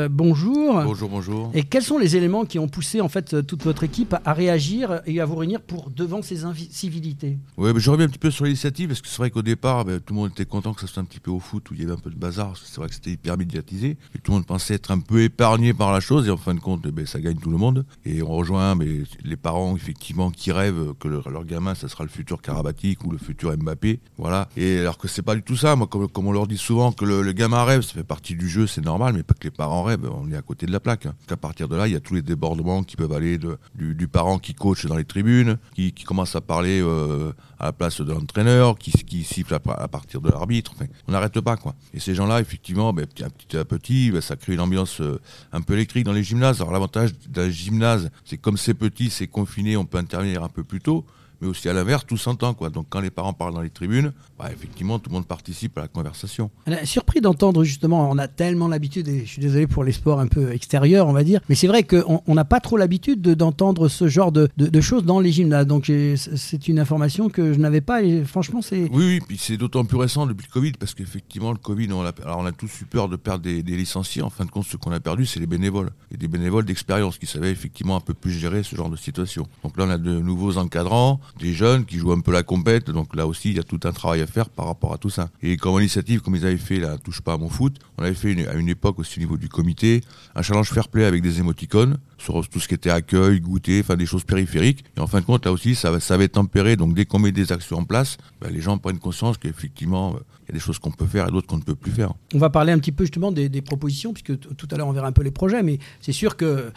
bonjour. 0.09 0.81
Bonjour, 0.81 1.09
bonjour. 1.09 1.51
Et 1.53 1.63
quels 1.63 1.83
sont 1.83 1.97
les 1.97 2.15
éléments 2.15 2.45
qui 2.45 2.57
ont 2.57 2.69
poussé 2.69 3.01
en 3.01 3.09
fait 3.09 3.45
toute 3.45 3.63
votre 3.65 3.83
équipe 3.83 4.15
à 4.23 4.31
réagir 4.31 5.01
et 5.05 5.19
à 5.19 5.25
vous 5.25 5.35
réunir 5.35 5.59
pour 5.59 5.89
devant 5.89 6.21
ces 6.21 6.45
incivilités 6.45 7.37
Oui, 7.57 7.71
je 7.75 7.91
reviens 7.91 8.05
un 8.05 8.09
petit 8.09 8.17
peu 8.17 8.31
sur 8.31 8.45
l'initiative 8.45 8.87
parce 8.87 9.01
que 9.01 9.09
c'est 9.09 9.17
vrai 9.17 9.29
qu'au 9.29 9.41
départ, 9.41 9.83
ben, 9.83 9.99
tout 9.99 10.13
le 10.13 10.21
monde 10.21 10.31
était 10.31 10.45
content 10.45 10.73
que 10.73 10.79
ça 10.79 10.87
soit 10.87 11.01
un 11.01 11.05
petit 11.05 11.19
peu 11.19 11.31
au 11.31 11.39
foot 11.39 11.69
où 11.69 11.73
il 11.73 11.81
y 11.81 11.83
avait 11.83 11.91
un 11.91 11.97
peu 11.97 12.11
de 12.11 12.15
bazar. 12.15 12.53
C'est 12.63 12.77
vrai 12.77 12.87
que 12.87 12.95
c'était 12.95 13.11
hyper 13.11 13.37
médiatisé 13.37 13.97
et 14.15 14.19
tout 14.19 14.31
le 14.31 14.37
monde 14.37 14.45
pensait 14.45 14.75
être 14.75 14.91
un 14.91 15.01
peu 15.01 15.21
épargné 15.21 15.73
par 15.73 15.91
la 15.91 15.99
chose 15.99 16.29
et 16.29 16.31
en 16.31 16.37
fin 16.37 16.53
de 16.53 16.61
compte, 16.61 16.87
ben, 16.87 17.05
ça 17.05 17.19
gagne 17.19 17.37
tout 17.37 17.51
le 17.51 17.57
monde. 17.57 17.85
Et 18.05 18.21
on 18.21 18.29
rejoint 18.29 18.75
mais 18.75 18.87
les 19.25 19.35
parents 19.35 19.48
effectivement 19.75 20.31
qui 20.31 20.51
rêvent 20.51 20.93
que 20.99 21.07
leur, 21.07 21.45
gamin 21.45 21.75
ça 21.75 21.87
sera 21.87 22.03
le 22.03 22.09
futur 22.09 22.41
Karabatic 22.41 23.03
ou 23.05 23.11
le 23.11 23.17
futur 23.17 23.55
Mbappé, 23.57 23.99
voilà. 24.17 24.49
Et 24.57 24.79
alors 24.79 24.97
que 24.97 25.07
c'est 25.07 25.21
pas 25.21 25.35
du 25.35 25.43
tout 25.43 25.55
ça, 25.55 25.75
moi 25.75 25.87
comme, 25.87 26.07
comme 26.07 26.27
on 26.27 26.31
leur 26.31 26.47
dit 26.47 26.57
souvent 26.57 26.91
que 26.91 27.05
le, 27.05 27.31
gamin 27.31 27.63
rêve, 27.63 27.81
ça 27.81 27.93
fait 27.93 28.03
partie 28.03 28.35
du 28.35 28.49
jeu, 28.49 28.67
c'est 28.67 28.83
normal, 28.83 29.13
mais 29.15 29.23
pas 29.23 29.33
que 29.33 29.43
les 29.45 29.51
parents 29.51 29.83
rêvent, 29.83 30.09
on 30.11 30.31
est 30.31 30.35
à 30.35 30.41
côté 30.41 30.65
de 30.65 30.71
la 30.71 30.79
plaque. 30.79 31.05
Hein. 31.05 31.15
À 31.29 31.37
partir 31.37 31.67
de 31.67 31.75
là, 31.75 31.87
il 31.87 31.93
y 31.93 31.95
a 31.95 31.99
tous 31.99 32.15
les 32.15 32.21
débordements 32.21 32.83
qui 32.83 32.95
peuvent 32.95 33.13
aller 33.13 33.37
de, 33.37 33.57
du, 33.75 34.07
parent 34.07 34.39
qui 34.39 34.53
coach 34.53 34.85
dans 34.85 34.97
les 34.97 35.05
tribunes, 35.05 35.57
qui, 35.75 35.93
commence 35.93 36.35
à 36.35 36.41
parler 36.41 36.81
euh, 36.81 37.31
à 37.59 37.65
la 37.65 37.73
place 37.73 38.01
de 38.01 38.11
l'entraîneur, 38.11 38.77
qui, 38.77 38.91
qui 38.91 39.23
siffle 39.23 39.53
à, 39.53 39.59
partir 39.59 40.21
de 40.21 40.29
l'arbitre. 40.29 40.73
On 41.07 41.11
n'arrête 41.11 41.39
pas 41.41 41.57
quoi. 41.57 41.75
Et 41.93 41.99
ces 41.99 42.15
gens-là, 42.15 42.41
effectivement, 42.41 42.93
ben, 42.93 43.05
petit 43.05 43.57
à 43.57 43.65
petit, 43.65 44.11
ben, 44.11 44.21
ça 44.21 44.35
crée 44.35 44.53
une 44.53 44.61
ambiance 44.61 45.01
euh, 45.01 45.19
un 45.51 45.61
peu 45.61 45.73
électrique 45.73 46.05
dans 46.05 46.13
les 46.13 46.23
gymnases. 46.23 46.61
Alors 46.61 46.73
l'avantage 46.73 47.11
d'un 47.27 47.49
gymnase, 47.49 48.09
c'est 48.25 48.37
comme 48.37 48.57
c'est 48.57 48.73
petit, 48.73 49.09
c'est 49.09 49.27
on 49.77 49.85
peut 49.85 49.97
intervenir 49.97 50.43
un 50.43 50.49
peu 50.49 50.63
plus 50.63 50.81
tôt 50.81 51.05
mais 51.41 51.47
aussi 51.47 51.69
à 51.69 51.73
l'inverse, 51.73 52.05
tout 52.05 52.17
s'entend. 52.17 52.53
Quoi. 52.53 52.69
Donc 52.69 52.87
quand 52.89 52.99
les 52.99 53.09
parents 53.09 53.33
parlent 53.33 53.53
dans 53.53 53.61
les 53.61 53.69
tribunes, 53.69 54.11
bah, 54.37 54.49
effectivement, 54.51 54.99
tout 54.99 55.09
le 55.09 55.15
monde 55.15 55.27
participe 55.27 55.77
à 55.77 55.81
la 55.81 55.87
conversation. 55.87 56.49
surpris 56.83 57.21
d'entendre 57.21 57.63
justement, 57.63 58.09
on 58.09 58.17
a 58.17 58.27
tellement 58.27 58.67
l'habitude, 58.67 59.07
et 59.07 59.25
je 59.25 59.31
suis 59.31 59.41
désolé 59.41 59.67
pour 59.67 59.83
les 59.83 59.91
sports 59.91 60.19
un 60.19 60.27
peu 60.27 60.51
extérieurs, 60.51 61.07
on 61.07 61.13
va 61.13 61.23
dire, 61.23 61.41
mais 61.49 61.55
c'est 61.55 61.67
vrai 61.67 61.83
qu'on 61.83 62.21
n'a 62.27 62.45
pas 62.45 62.59
trop 62.59 62.77
l'habitude 62.77 63.21
d'entendre 63.21 63.89
ce 63.89 64.07
genre 64.07 64.31
de, 64.31 64.49
de, 64.57 64.81
choses 64.81 65.03
dans 65.03 65.19
les 65.19 65.31
gymnases. 65.31 65.67
Donc 65.67 65.91
c'est 66.15 66.67
une 66.67 66.79
information 66.79 67.29
que 67.29 67.53
je 67.53 67.59
n'avais 67.59 67.81
pas, 67.81 68.03
et 68.03 68.23
franchement, 68.23 68.61
c'est... 68.61 68.89
Oui, 68.91 69.05
oui, 69.05 69.19
puis 69.25 69.37
c'est 69.37 69.57
d'autant 69.57 69.85
plus 69.85 69.97
récent 69.97 70.25
depuis 70.25 70.47
le 70.47 70.53
Covid, 70.53 70.71
parce 70.73 70.93
qu'effectivement, 70.93 71.51
le 71.51 71.57
Covid, 71.57 71.91
on 71.91 72.03
a, 72.03 72.11
alors 72.23 72.39
on 72.39 72.45
a 72.45 72.51
tous 72.51 72.81
eu 72.81 72.85
peur 72.85 73.09
de 73.09 73.15
perdre 73.15 73.43
des, 73.43 73.63
des 73.63 73.75
licenciés. 73.75 74.21
En 74.21 74.29
fin 74.29 74.45
de 74.45 74.51
compte, 74.51 74.65
ce 74.65 74.77
qu'on 74.77 74.91
a 74.91 74.99
perdu, 74.99 75.25
c'est 75.25 75.39
les 75.39 75.47
bénévoles. 75.47 75.91
Et 76.11 76.17
des 76.17 76.27
bénévoles 76.27 76.65
d'expérience 76.65 77.17
qui 77.17 77.25
savaient 77.25 77.51
effectivement 77.51 77.95
un 77.95 78.01
peu 78.01 78.13
plus 78.13 78.31
gérer 78.31 78.63
ce 78.63 78.75
genre 78.75 78.89
de 78.89 78.95
situation. 78.95 79.47
Donc 79.63 79.77
là, 79.77 79.85
on 79.87 79.89
a 79.89 79.97
de 79.97 80.19
nouveaux 80.19 80.57
encadrants, 80.57 81.19
des 81.39 81.53
jeunes 81.53 81.85
qui 81.85 81.97
jouent 81.97 82.11
un 82.11 82.19
peu 82.21 82.31
la 82.31 82.43
compète. 82.43 82.89
Donc 82.89 83.15
là 83.15 83.27
aussi, 83.27 83.49
il 83.49 83.57
y 83.57 83.59
a 83.59 83.63
tout 83.63 83.79
un 83.83 83.91
travail 83.91 84.21
à 84.21 84.27
faire 84.27 84.49
par 84.49 84.67
rapport 84.67 84.93
à 84.93 84.97
tout 84.97 85.09
ça. 85.09 85.29
Et 85.41 85.57
comme 85.57 85.79
initiative, 85.79 86.21
comme 86.21 86.35
ils 86.35 86.45
avaient 86.45 86.57
fait 86.57 86.79
la 86.79 86.97
Touche 86.97 87.21
pas 87.21 87.33
à 87.33 87.37
mon 87.37 87.49
foot, 87.49 87.77
on 87.97 88.03
avait 88.03 88.13
fait 88.13 88.47
à 88.47 88.53
une 88.53 88.69
époque 88.69 88.99
aussi 88.99 89.19
au 89.19 89.21
niveau 89.21 89.37
du 89.37 89.49
comité 89.49 90.01
un 90.35 90.41
challenge 90.41 90.69
fair 90.69 90.87
play 90.87 91.05
avec 91.05 91.21
des 91.21 91.39
émoticônes 91.39 91.97
sur 92.17 92.47
tout 92.47 92.59
ce 92.59 92.67
qui 92.67 92.73
était 92.73 92.89
accueil, 92.89 93.39
goûter, 93.39 93.79
enfin 93.81 93.95
des 93.95 94.05
choses 94.05 94.23
périphériques. 94.23 94.83
Et 94.97 94.99
en 94.99 95.07
fin 95.07 95.21
de 95.21 95.25
compte, 95.25 95.45
là 95.45 95.51
aussi, 95.51 95.75
ça, 95.75 95.99
ça 95.99 96.17
va 96.17 96.27
tempéré. 96.27 96.75
Donc 96.75 96.93
dès 96.93 97.05
qu'on 97.05 97.19
met 97.19 97.31
des 97.31 97.51
actions 97.51 97.77
en 97.77 97.85
place, 97.85 98.17
ben, 98.41 98.51
les 98.51 98.61
gens 98.61 98.77
prennent 98.77 98.99
conscience 98.99 99.37
qu'effectivement, 99.37 100.15
euh, 100.15 100.19
il 100.43 100.49
y 100.49 100.51
a 100.51 100.53
des 100.53 100.59
choses 100.59 100.79
qu'on 100.79 100.91
peut 100.91 101.05
faire 101.05 101.27
et 101.27 101.31
d'autres 101.31 101.47
qu'on 101.47 101.57
ne 101.57 101.63
peut 101.63 101.75
plus 101.75 101.91
faire. 101.91 102.13
On 102.33 102.39
va 102.39 102.49
parler 102.49 102.71
un 102.71 102.79
petit 102.79 102.91
peu 102.91 103.03
justement 103.03 103.31
des, 103.31 103.49
propositions, 103.61 104.13
puisque 104.13 104.39
tout 104.39 104.67
à 104.71 104.77
l'heure 104.77 104.87
on 104.87 104.91
verra 104.91 105.07
un 105.07 105.11
peu 105.11 105.21
les 105.21 105.31
projets, 105.31 105.61
mais 105.61 105.77
c'est 106.01 106.11
sûr 106.11 106.37
que 106.37 106.71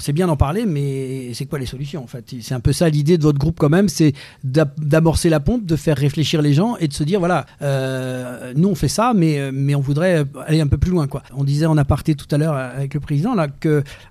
sait 0.00 0.12
bien 0.12 0.26
d'en 0.26 0.36
parler, 0.36 0.66
mais 0.66 1.32
c'est 1.34 1.46
quoi 1.46 1.58
les 1.58 1.66
solutions 1.66 2.02
en 2.02 2.06
fait? 2.06 2.34
C'est 2.40 2.54
un 2.54 2.60
peu 2.60 2.72
ça 2.72 2.88
l'idée 2.88 3.18
de 3.18 3.22
votre 3.22 3.38
groupe 3.38 3.58
quand 3.60 3.68
même, 3.68 3.88
c'est 3.92 4.12
d'amorcer 4.44 5.28
la 5.28 5.40
pompe, 5.40 5.66
de 5.66 5.76
faire 5.76 5.96
réfléchir 5.96 6.42
les 6.42 6.54
gens 6.54 6.76
et 6.78 6.88
de 6.88 6.92
se 6.92 7.04
dire 7.04 7.18
voilà, 7.18 7.46
euh, 7.62 8.52
nous 8.56 8.68
on 8.68 8.74
fait 8.74 8.88
ça, 8.88 9.12
mais, 9.14 9.50
mais 9.52 9.74
on 9.74 9.80
voudrait 9.80 10.24
aller 10.46 10.60
un 10.60 10.66
peu 10.66 10.78
plus 10.78 10.90
loin. 10.90 11.06
Quoi. 11.06 11.22
On 11.36 11.44
disait 11.44 11.66
en 11.66 11.76
aparté 11.76 12.14
tout 12.14 12.32
à 12.34 12.38
l'heure 12.38 12.54
avec 12.54 12.94
le 12.94 13.00
président 13.00 13.34
là, 13.34 13.46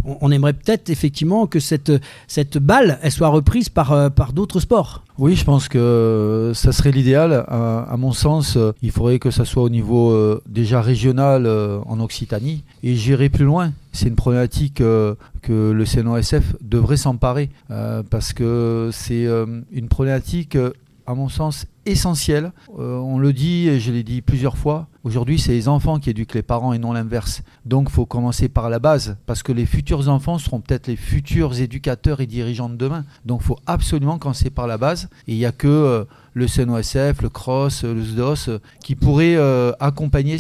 on 0.06 0.32
aimerait 0.32 0.54
peut-être 0.54 0.90
effectivement 0.90 1.48
que 1.48 1.60
cette, 1.60 1.92
cette 2.28 2.58
balle 2.58 3.00
elle 3.02 3.12
soit 3.12 3.30
reprise 3.30 3.70
par, 3.70 3.92
euh, 3.92 4.10
par 4.10 4.34
d'autres 4.34 4.60
sports. 4.60 5.04
Oui, 5.18 5.36
je 5.36 5.44
pense 5.44 5.68
que 5.68 6.52
ça 6.56 6.72
serait 6.72 6.92
l'idéal. 6.92 7.46
À, 7.48 7.96
mon 7.98 8.12
sens, 8.12 8.58
il 8.82 8.92
faudrait 8.92 9.20
que 9.20 9.30
ça 9.30 9.46
soit 9.46 9.64
au 9.64 9.70
niveau 9.70 10.12
euh, 10.12 10.42
déjà 10.48 10.82
régional 10.82 11.46
euh, 11.46 11.80
en 11.86 12.00
Occitanie. 12.00 12.64
Et 12.84 12.96
j'irai 12.96 13.30
plus 13.30 13.46
loin. 13.46 13.74
C'est 13.92 14.08
une 14.08 14.16
problématique 14.16 14.82
euh, 14.82 15.16
que 15.42 15.72
le 15.72 15.86
CNOSF 15.86 16.56
devrait 16.62 16.98
s'emparer 16.98 17.50
parce 18.10 18.34
que 18.34 18.90
c'est 18.92 19.26
une 19.72 19.88
problématique, 19.90 20.58
à 21.08 21.14
mon 21.14 21.30
sens, 21.30 21.66
essentielle. 21.86 22.52
on 22.78 23.18
le 23.18 23.34
dit, 23.34 23.68
et 23.68 23.80
je 23.80 23.92
l'ai 23.92 24.04
dit 24.04 24.22
plusieurs 24.22 24.58
fois, 24.58 24.88
Aujourd'hui, 25.04 25.40
c'est 25.40 25.54
les 25.54 25.68
enfants 25.68 25.98
qui 26.00 26.12
éduquent 26.12 26.36
les 26.36 26.44
parents 26.44 26.74
et 26.74 26.78
non 26.78 26.94
l'inverse. 26.94 27.42
Donc, 27.66 27.88
il 27.90 27.94
faut 27.94 28.06
commencer 28.06 28.50
par 28.50 28.70
la 28.70 28.78
base, 28.78 29.18
parce 29.26 29.42
que 29.42 29.52
les 29.52 29.66
futurs 29.66 30.10
enfants 30.10 30.38
seront 30.38 30.62
peut-être 30.62 30.86
les 30.86 30.96
futurs 30.96 31.60
éducateurs 31.60 32.22
et 32.22 32.28
dirigeants 32.28 32.70
de 32.70 32.76
demain. 32.76 33.04
Donc, 33.26 33.42
il 33.42 33.48
faut 33.48 33.58
absolument 33.66 34.20
commencer 34.20 34.52
par 34.52 34.68
la 34.68 34.78
base. 34.78 35.10
Et 35.28 35.34
il 35.34 35.38
n'y 35.38 35.46
a 35.46 35.52
que 35.52 35.68
euh, 35.68 36.04
le 36.34 36.46
CNOSF, 36.46 37.24
le 37.24 37.30
CROSS, 37.30 37.84
le 37.84 38.04
SDOS, 38.04 38.50
euh, 38.50 38.60
qui 38.84 38.94
pourraient 38.94 39.36
euh, 39.38 39.72
accompagner, 39.80 40.38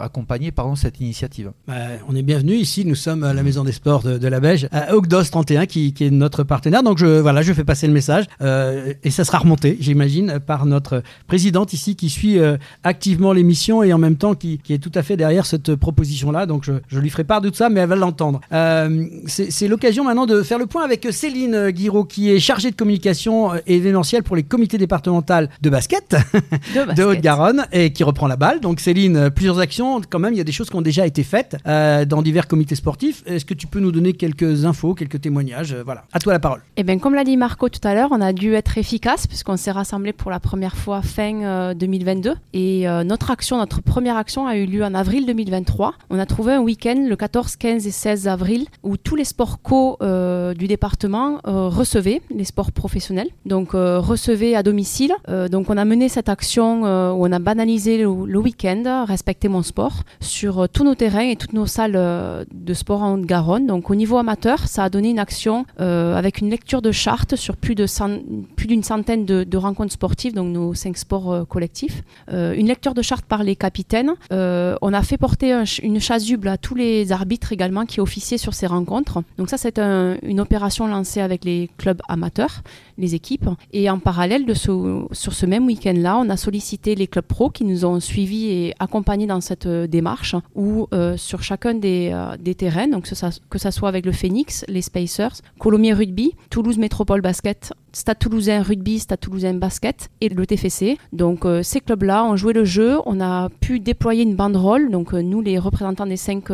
accompagner 0.00 0.50
pardon, 0.50 0.74
cette 0.74 0.98
initiative. 0.98 1.52
Bah, 1.68 1.74
on 2.08 2.16
est 2.16 2.22
bienvenus 2.22 2.60
ici, 2.60 2.84
nous 2.84 2.96
sommes 2.96 3.22
à 3.22 3.32
la 3.32 3.44
Maison 3.44 3.62
des 3.62 3.70
Sports 3.70 4.02
de, 4.02 4.26
la 4.26 4.40
Beige, 4.40 4.68
à 4.72 4.96
OCDOS 4.96 5.30
31, 5.30 5.66
qui, 5.66 5.94
est 6.00 6.10
notre 6.10 6.42
partenaire. 6.42 6.82
Donc, 6.82 7.00
voilà, 7.00 7.42
je 7.42 7.52
fais 7.52 7.64
passer 7.64 7.86
le 7.86 7.92
message. 7.92 8.24
et 8.40 9.10
ça 9.10 9.24
sera 9.24 9.38
remonté, 9.38 9.76
j'imagine, 9.78 10.40
par 10.40 10.66
notre 10.66 10.79
présidente 11.26 11.72
ici, 11.72 11.96
qui 11.96 12.10
suit 12.10 12.38
activement 12.84 13.32
l'émission 13.32 13.82
et 13.82 13.92
en 13.92 13.98
même 13.98 14.16
temps 14.16 14.34
qui, 14.34 14.60
est 14.68 14.78
tout 14.78 14.92
à 14.94 15.02
fait 15.02 15.16
derrière 15.16 15.46
cette 15.46 15.74
proposition-là. 15.74 16.46
Donc 16.46 16.64
je, 16.64 16.98
lui 16.98 17.10
ferai 17.10 17.24
part 17.24 17.40
de 17.40 17.48
tout 17.48 17.56
ça, 17.56 17.68
mais 17.68 17.80
elle 17.80 17.88
va 17.88 17.96
l'entendre. 17.96 18.40
Euh, 18.52 19.06
c'est 19.26 19.68
l'occasion 19.68 20.04
maintenant 20.04 20.26
de 20.26 20.42
faire 20.42 20.58
le 20.58 20.66
point 20.66 20.84
avec 20.84 21.08
Céline 21.10 21.70
Guiraud, 21.70 22.04
qui 22.04 22.30
est 22.30 22.38
chargée 22.38 22.70
de 22.70 22.76
communication 22.76 23.52
événementielle 23.66 24.22
pour 24.22 24.36
les 24.36 24.42
comités 24.42 24.78
départementaux 24.78 25.20
de 25.60 25.70
basket 25.70 26.16
de, 26.96 27.02
Haute-Garonne 27.02 27.66
et 27.72 27.92
qui 27.92 28.04
reprend 28.04 28.26
la 28.26 28.36
balle. 28.36 28.60
Donc 28.60 28.80
Céline, 28.80 29.30
plusieurs 29.30 29.58
actions, 29.58 30.00
quand 30.08 30.18
même, 30.18 30.34
il 30.34 30.38
y 30.38 30.40
a 30.40 30.44
des 30.44 30.52
choses 30.52 30.70
qui 30.70 30.76
ont 30.76 30.82
déjà 30.82 31.06
été 31.06 31.22
faites 31.22 31.56
euh, 31.66 32.04
dans 32.04 32.22
divers 32.22 32.46
comités 32.46 32.74
sportifs. 32.74 33.22
Est-ce 33.26 33.44
que 33.44 33.54
tu 33.54 33.66
peux 33.66 33.80
nous 33.80 33.92
donner 33.92 34.12
quelques 34.12 34.64
infos, 34.64 34.94
quelques 34.94 35.20
témoignages? 35.20 35.72
Euh, 35.72 35.82
Voilà, 35.84 36.04
à 36.12 36.18
toi 36.18 36.32
la 36.32 36.40
parole. 36.40 36.62
Eh 36.76 36.82
bien, 36.82 36.98
comme 36.98 37.14
l'a 37.14 37.24
dit 37.24 37.36
Marco 37.36 37.68
tout 37.68 37.86
à 37.86 37.94
l'heure, 37.94 38.10
on 38.12 38.20
a 38.20 38.32
dû 38.32 38.54
être 38.54 38.78
efficace 38.78 39.26
puisqu'on 39.26 39.56
s'est 39.56 39.70
rassemblés 39.70 40.12
pour 40.12 40.30
la 40.30 40.40
première 40.40 40.69
fois 40.76 41.02
fin 41.02 41.74
2022 41.74 42.34
et 42.52 42.86
notre 43.04 43.30
action, 43.30 43.58
notre 43.58 43.82
première 43.82 44.16
action 44.16 44.46
a 44.46 44.56
eu 44.56 44.66
lieu 44.66 44.84
en 44.84 44.94
avril 44.94 45.26
2023. 45.26 45.94
On 46.10 46.18
a 46.18 46.26
trouvé 46.26 46.52
un 46.52 46.60
week-end 46.60 47.06
le 47.08 47.16
14, 47.16 47.56
15 47.56 47.86
et 47.86 47.90
16 47.90 48.28
avril 48.28 48.66
où 48.82 48.96
tous 48.96 49.16
les 49.16 49.24
sports 49.24 49.60
co 49.62 49.96
euh, 50.02 50.54
du 50.54 50.66
département 50.66 51.38
euh, 51.46 51.68
recevaient, 51.68 52.22
les 52.30 52.44
sports 52.44 52.72
professionnels, 52.72 53.28
donc 53.46 53.74
euh, 53.74 53.98
recevaient 53.98 54.54
à 54.54 54.62
domicile. 54.62 55.12
donc 55.50 55.70
on 55.70 55.76
a 55.76 55.84
mené 55.84 56.08
cette 56.08 56.28
action 56.28 56.82
où 56.82 57.26
on 57.26 57.32
a 57.32 57.38
banalisé 57.38 57.98
le, 57.98 58.38
week-end, 58.38 59.04
respecter 59.06 59.48
mon 59.48 59.62
sport, 59.62 60.02
sur 60.20 60.68
tous 60.68 60.84
nos 60.84 60.94
terrains 60.94 61.28
et 61.28 61.36
toutes 61.36 61.52
nos 61.52 61.66
salles 61.66 62.46
de 62.52 62.74
sport 62.74 63.02
en 63.02 63.14
Haute-Garonne. 63.14 63.66
Donc 63.66 63.90
au 63.90 63.94
niveau 63.94 64.16
amateur, 64.16 64.66
ça 64.66 64.84
a 64.84 64.90
donné 64.90 65.10
une 65.10 65.18
action 65.18 65.64
avec 65.78 66.40
une 66.40 66.50
lecture 66.50 66.82
de 66.82 66.92
charte 66.92 67.36
sur 67.36 67.56
plus 67.56 67.74
d'une 67.74 68.82
centaine 68.82 69.24
de, 69.24 69.56
rencontres 69.56 69.92
sportives, 69.92 70.34
donc 70.34 70.52
cinq 70.74 70.96
sports 70.96 71.46
collectifs. 71.48 72.02
une 72.30 72.66
lecture 72.66 72.94
de 72.94 73.02
charte 73.02 73.24
par 73.24 73.42
les 73.42 73.56
capitaines 73.56 74.14
euh, 74.32 74.76
on 74.82 74.92
a 74.92 75.02
fait 75.02 75.16
porter 75.16 75.64
une 75.82 76.00
chasuble 76.00 76.48
à 76.48 76.56
tous 76.56 76.74
les 76.74 77.12
arbitres 77.12 77.52
également 77.52 77.86
qui 77.86 78.00
officiaient 78.00 78.38
sur 78.38 78.54
ces 78.54 78.66
rencontres. 78.66 79.22
Donc 79.38 79.50
ça, 79.50 79.56
c'est 79.58 79.78
une 79.78 80.40
opération 80.40 80.86
lancée 80.86 81.20
avec 81.20 81.44
les 81.44 81.70
clubs 81.78 82.00
amateurs, 82.08 82.62
les 83.00 83.14
équipes. 83.14 83.48
Et 83.72 83.90
en 83.90 83.98
parallèle 83.98 84.46
de 84.46 84.54
ce, 84.54 85.04
sur 85.12 85.32
ce 85.32 85.46
même 85.46 85.66
week-end-là, 85.66 86.18
on 86.18 86.28
a 86.28 86.36
sollicité 86.36 86.94
les 86.94 87.06
clubs 87.06 87.24
pro 87.24 87.50
qui 87.50 87.64
nous 87.64 87.84
ont 87.84 88.00
suivis 88.00 88.46
et 88.50 88.74
accompagnés 88.78 89.26
dans 89.26 89.40
cette 89.40 89.66
euh, 89.66 89.86
démarche, 89.86 90.36
ou 90.54 90.86
euh, 90.92 91.16
sur 91.16 91.42
chacun 91.42 91.74
des, 91.74 92.14
des 92.38 92.54
terrains, 92.54 92.88
donc 92.88 93.08
que 93.48 93.58
ça, 93.58 93.70
soit 93.70 93.88
avec 93.88 94.06
le 94.06 94.12
Phoenix, 94.12 94.64
les 94.68 94.82
Spacers, 94.82 95.32
Colomiers 95.58 95.94
Rugby, 95.94 96.34
Toulouse 96.50 96.78
Métropole 96.78 97.20
Basket 97.20 97.72
Stade 97.92 98.20
Toulousain 98.20 98.62
Rugby, 98.62 99.00
Stade 99.00 99.18
Toulousain 99.18 99.54
Basket 99.54 100.10
et 100.20 100.28
le 100.28 100.46
TFC. 100.46 100.96
Donc 101.12 101.44
ces 101.62 101.80
clubs-là 101.80 102.24
ont 102.24 102.36
joué 102.36 102.52
le 102.52 102.64
jeu, 102.64 102.98
on 103.04 103.20
a 103.20 103.48
pu 103.48 103.80
déployer 103.80 104.22
une 104.22 104.36
banderole. 104.36 104.90
Donc 104.92 105.12
nous, 105.12 105.40
les 105.40 105.58
représentants 105.58 106.06
des 106.06 106.16
cinq 106.16 106.52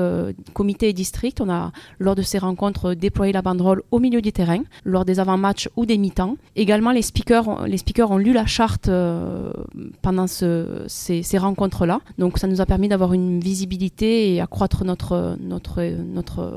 comités 0.54 0.88
et 0.88 0.92
districts, 0.94 1.42
on 1.42 1.50
a 1.50 1.72
lors 1.98 2.14
de 2.14 2.22
ces 2.22 2.38
rencontres 2.38 2.94
déployé 2.94 3.32
la 3.32 3.42
banderole 3.42 3.82
au 3.90 3.98
milieu 3.98 4.22
du 4.22 4.32
terrain, 4.32 4.62
lors 4.84 5.04
des 5.04 5.20
avant-matchs 5.20 5.68
ou 5.76 5.86
des 5.86 5.98
mi-temps. 5.98 6.35
Également, 6.54 6.92
les 6.92 7.02
speakers, 7.02 7.66
les 7.66 7.78
speakers 7.78 8.10
ont 8.10 8.18
lu 8.18 8.32
la 8.32 8.46
charte 8.46 8.90
pendant 10.02 10.26
ces, 10.26 11.38
rencontres-là. 11.38 12.00
Donc 12.18 12.38
ça 12.38 12.46
nous 12.46 12.60
a 12.60 12.66
permis 12.66 12.88
d'avoir 12.88 13.12
une 13.12 13.40
visibilité 13.40 14.34
et 14.34 14.40
accroître 14.40 14.84
notre, 14.84 15.36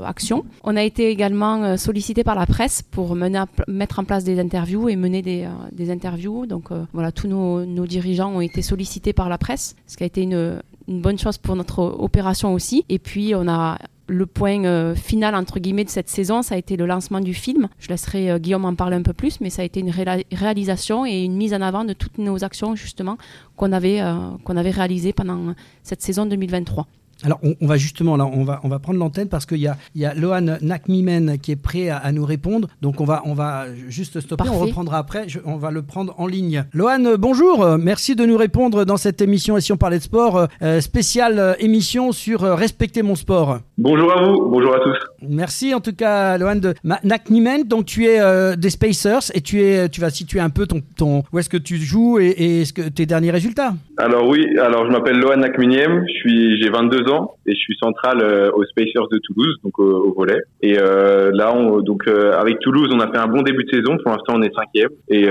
action. 0.04 0.44
On 0.64 0.76
a 0.76 0.82
été 0.82 1.10
également 1.10 1.62
euh, 1.62 1.76
sollicité 1.76 2.24
par 2.24 2.34
la 2.34 2.46
presse 2.46 2.82
pour 2.82 3.14
mettre 3.14 3.98
en 3.98 4.04
place 4.04 4.24
des 4.24 4.38
interviews 4.38 4.88
et 4.88 4.96
mener 4.96 5.22
des, 5.22 5.44
euh, 5.44 5.92
interviews. 5.92 6.46
Donc 6.46 6.70
euh, 6.70 6.84
voilà, 6.92 7.12
tous 7.12 7.28
nos, 7.28 7.64
nos, 7.64 7.86
dirigeants 7.86 8.30
ont 8.34 8.40
été 8.40 8.62
sollicités 8.62 9.12
par 9.12 9.28
la 9.28 9.38
presse, 9.38 9.76
ce 9.86 9.96
qui 9.96 10.02
a 10.02 10.06
été 10.06 10.22
une, 10.22 10.60
une 10.88 11.00
bonne 11.00 11.18
chose 11.18 11.38
pour 11.38 11.56
notre 11.56 11.80
opération 11.80 12.52
aussi. 12.54 12.84
Et 12.88 12.98
puis 12.98 13.34
on 13.34 13.48
a 13.48 13.78
le 14.10 14.26
point 14.26 14.94
final 14.94 15.34
entre 15.34 15.60
guillemets 15.60 15.84
de 15.84 15.90
cette 15.90 16.08
saison, 16.08 16.42
ça 16.42 16.56
a 16.56 16.58
été 16.58 16.76
le 16.76 16.86
lancement 16.86 17.20
du 17.20 17.34
film. 17.34 17.68
Je 17.78 17.88
laisserai 17.88 18.40
Guillaume 18.40 18.64
en 18.64 18.74
parler 18.74 18.96
un 18.96 19.02
peu 19.02 19.12
plus, 19.12 19.40
mais 19.40 19.50
ça 19.50 19.62
a 19.62 19.64
été 19.64 19.80
une 19.80 19.92
réalisation 20.32 21.06
et 21.06 21.22
une 21.24 21.36
mise 21.36 21.54
en 21.54 21.60
avant 21.60 21.84
de 21.84 21.92
toutes 21.92 22.18
nos 22.18 22.44
actions 22.44 22.74
justement 22.74 23.16
qu'on 23.56 23.72
avait, 23.72 24.00
qu'on 24.44 24.56
avait 24.56 24.70
réalisées 24.70 25.12
pendant 25.12 25.54
cette 25.82 26.02
saison 26.02 26.26
2023. 26.26 26.86
Alors, 27.24 27.40
on, 27.42 27.66
va 27.66 27.76
justement, 27.76 28.16
là, 28.16 28.26
on 28.26 28.44
va, 28.44 28.60
on 28.64 28.68
va 28.68 28.78
prendre 28.78 28.98
l'antenne 28.98 29.28
parce 29.28 29.46
qu'il 29.46 29.58
y 29.58 29.66
a, 29.66 29.76
il 29.94 30.00
y 30.00 30.04
a 30.04 30.14
Lohan 30.14 30.56
Nakmimen 30.62 31.38
qui 31.38 31.52
est 31.52 31.56
prêt 31.56 31.88
à, 31.88 32.10
nous 32.12 32.24
répondre. 32.24 32.68
Donc, 32.82 33.00
on 33.00 33.04
va, 33.04 33.22
on 33.24 33.34
va 33.34 33.66
juste 33.88 34.20
stopper. 34.20 34.48
On 34.48 34.58
reprendra 34.58 34.98
après. 34.98 35.26
on 35.44 35.56
va 35.56 35.70
le 35.70 35.82
prendre 35.82 36.14
en 36.18 36.26
ligne. 36.26 36.64
Lohan, 36.72 37.16
bonjour. 37.18 37.78
Merci 37.78 38.16
de 38.16 38.24
nous 38.24 38.36
répondre 38.36 38.84
dans 38.84 38.96
cette 38.96 39.20
émission 39.20 39.56
Et 39.56 39.60
si 39.60 39.72
on 39.72 39.76
parlait 39.76 39.98
de 39.98 40.02
sport, 40.02 40.48
euh, 40.62 40.80
spéciale 40.80 41.38
euh, 41.38 41.54
émission 41.58 42.12
sur 42.12 42.44
euh, 42.44 42.54
Respecter 42.54 43.02
mon 43.02 43.14
sport. 43.14 43.58
Bonjour 43.78 44.12
à 44.12 44.22
vous. 44.22 44.48
Bonjour 44.48 44.74
à 44.74 44.80
tous. 44.80 44.96
Merci 45.28 45.74
en 45.74 45.80
tout 45.80 45.94
cas, 45.94 46.38
Lohan 46.38 46.56
de 46.56 46.74
Nakmimen. 47.04 47.64
Donc, 47.64 47.86
tu 47.86 48.06
es 48.06 48.20
des 48.56 48.70
Spacers 48.70 49.30
et 49.34 49.40
tu, 49.40 49.62
es, 49.62 49.88
tu 49.88 50.00
vas 50.00 50.10
situer 50.10 50.40
un 50.40 50.50
peu 50.50 50.66
ton, 50.66 50.80
ton 50.96 51.22
où 51.32 51.38
est-ce 51.38 51.48
que 51.48 51.56
tu 51.56 51.76
joues 51.76 52.18
et, 52.18 52.28
et 52.28 52.64
ce 52.64 52.72
que, 52.72 52.82
tes 52.82 53.06
derniers 53.06 53.30
résultats? 53.30 53.74
Alors, 53.96 54.28
oui. 54.28 54.46
Alors, 54.58 54.86
je 54.86 54.90
m'appelle 54.90 55.18
Lohan 55.18 55.38
Nakminem. 55.38 56.04
Je 56.06 56.12
suis, 56.12 56.62
j'ai 56.62 56.70
22 56.70 57.09
ans 57.09 57.09
et 57.46 57.54
je 57.54 57.58
suis 57.58 57.76
central 57.76 58.20
euh, 58.22 58.50
aux 58.52 58.64
Spacers 58.64 59.08
de 59.10 59.18
Toulouse, 59.18 59.56
donc 59.64 59.78
au, 59.78 60.12
volet. 60.14 60.40
Et 60.62 60.76
euh, 60.78 61.30
là, 61.32 61.54
on, 61.54 61.80
donc 61.80 62.06
euh, 62.06 62.38
avec 62.38 62.58
Toulouse, 62.60 62.90
on 62.92 63.00
a 63.00 63.10
fait 63.10 63.18
un 63.18 63.26
bon 63.26 63.42
début 63.42 63.64
de 63.64 63.70
saison. 63.70 63.96
Pour 64.02 64.12
l'instant, 64.12 64.34
on 64.34 64.42
est 64.42 64.54
cinquième. 64.54 64.90
Et, 65.08 65.26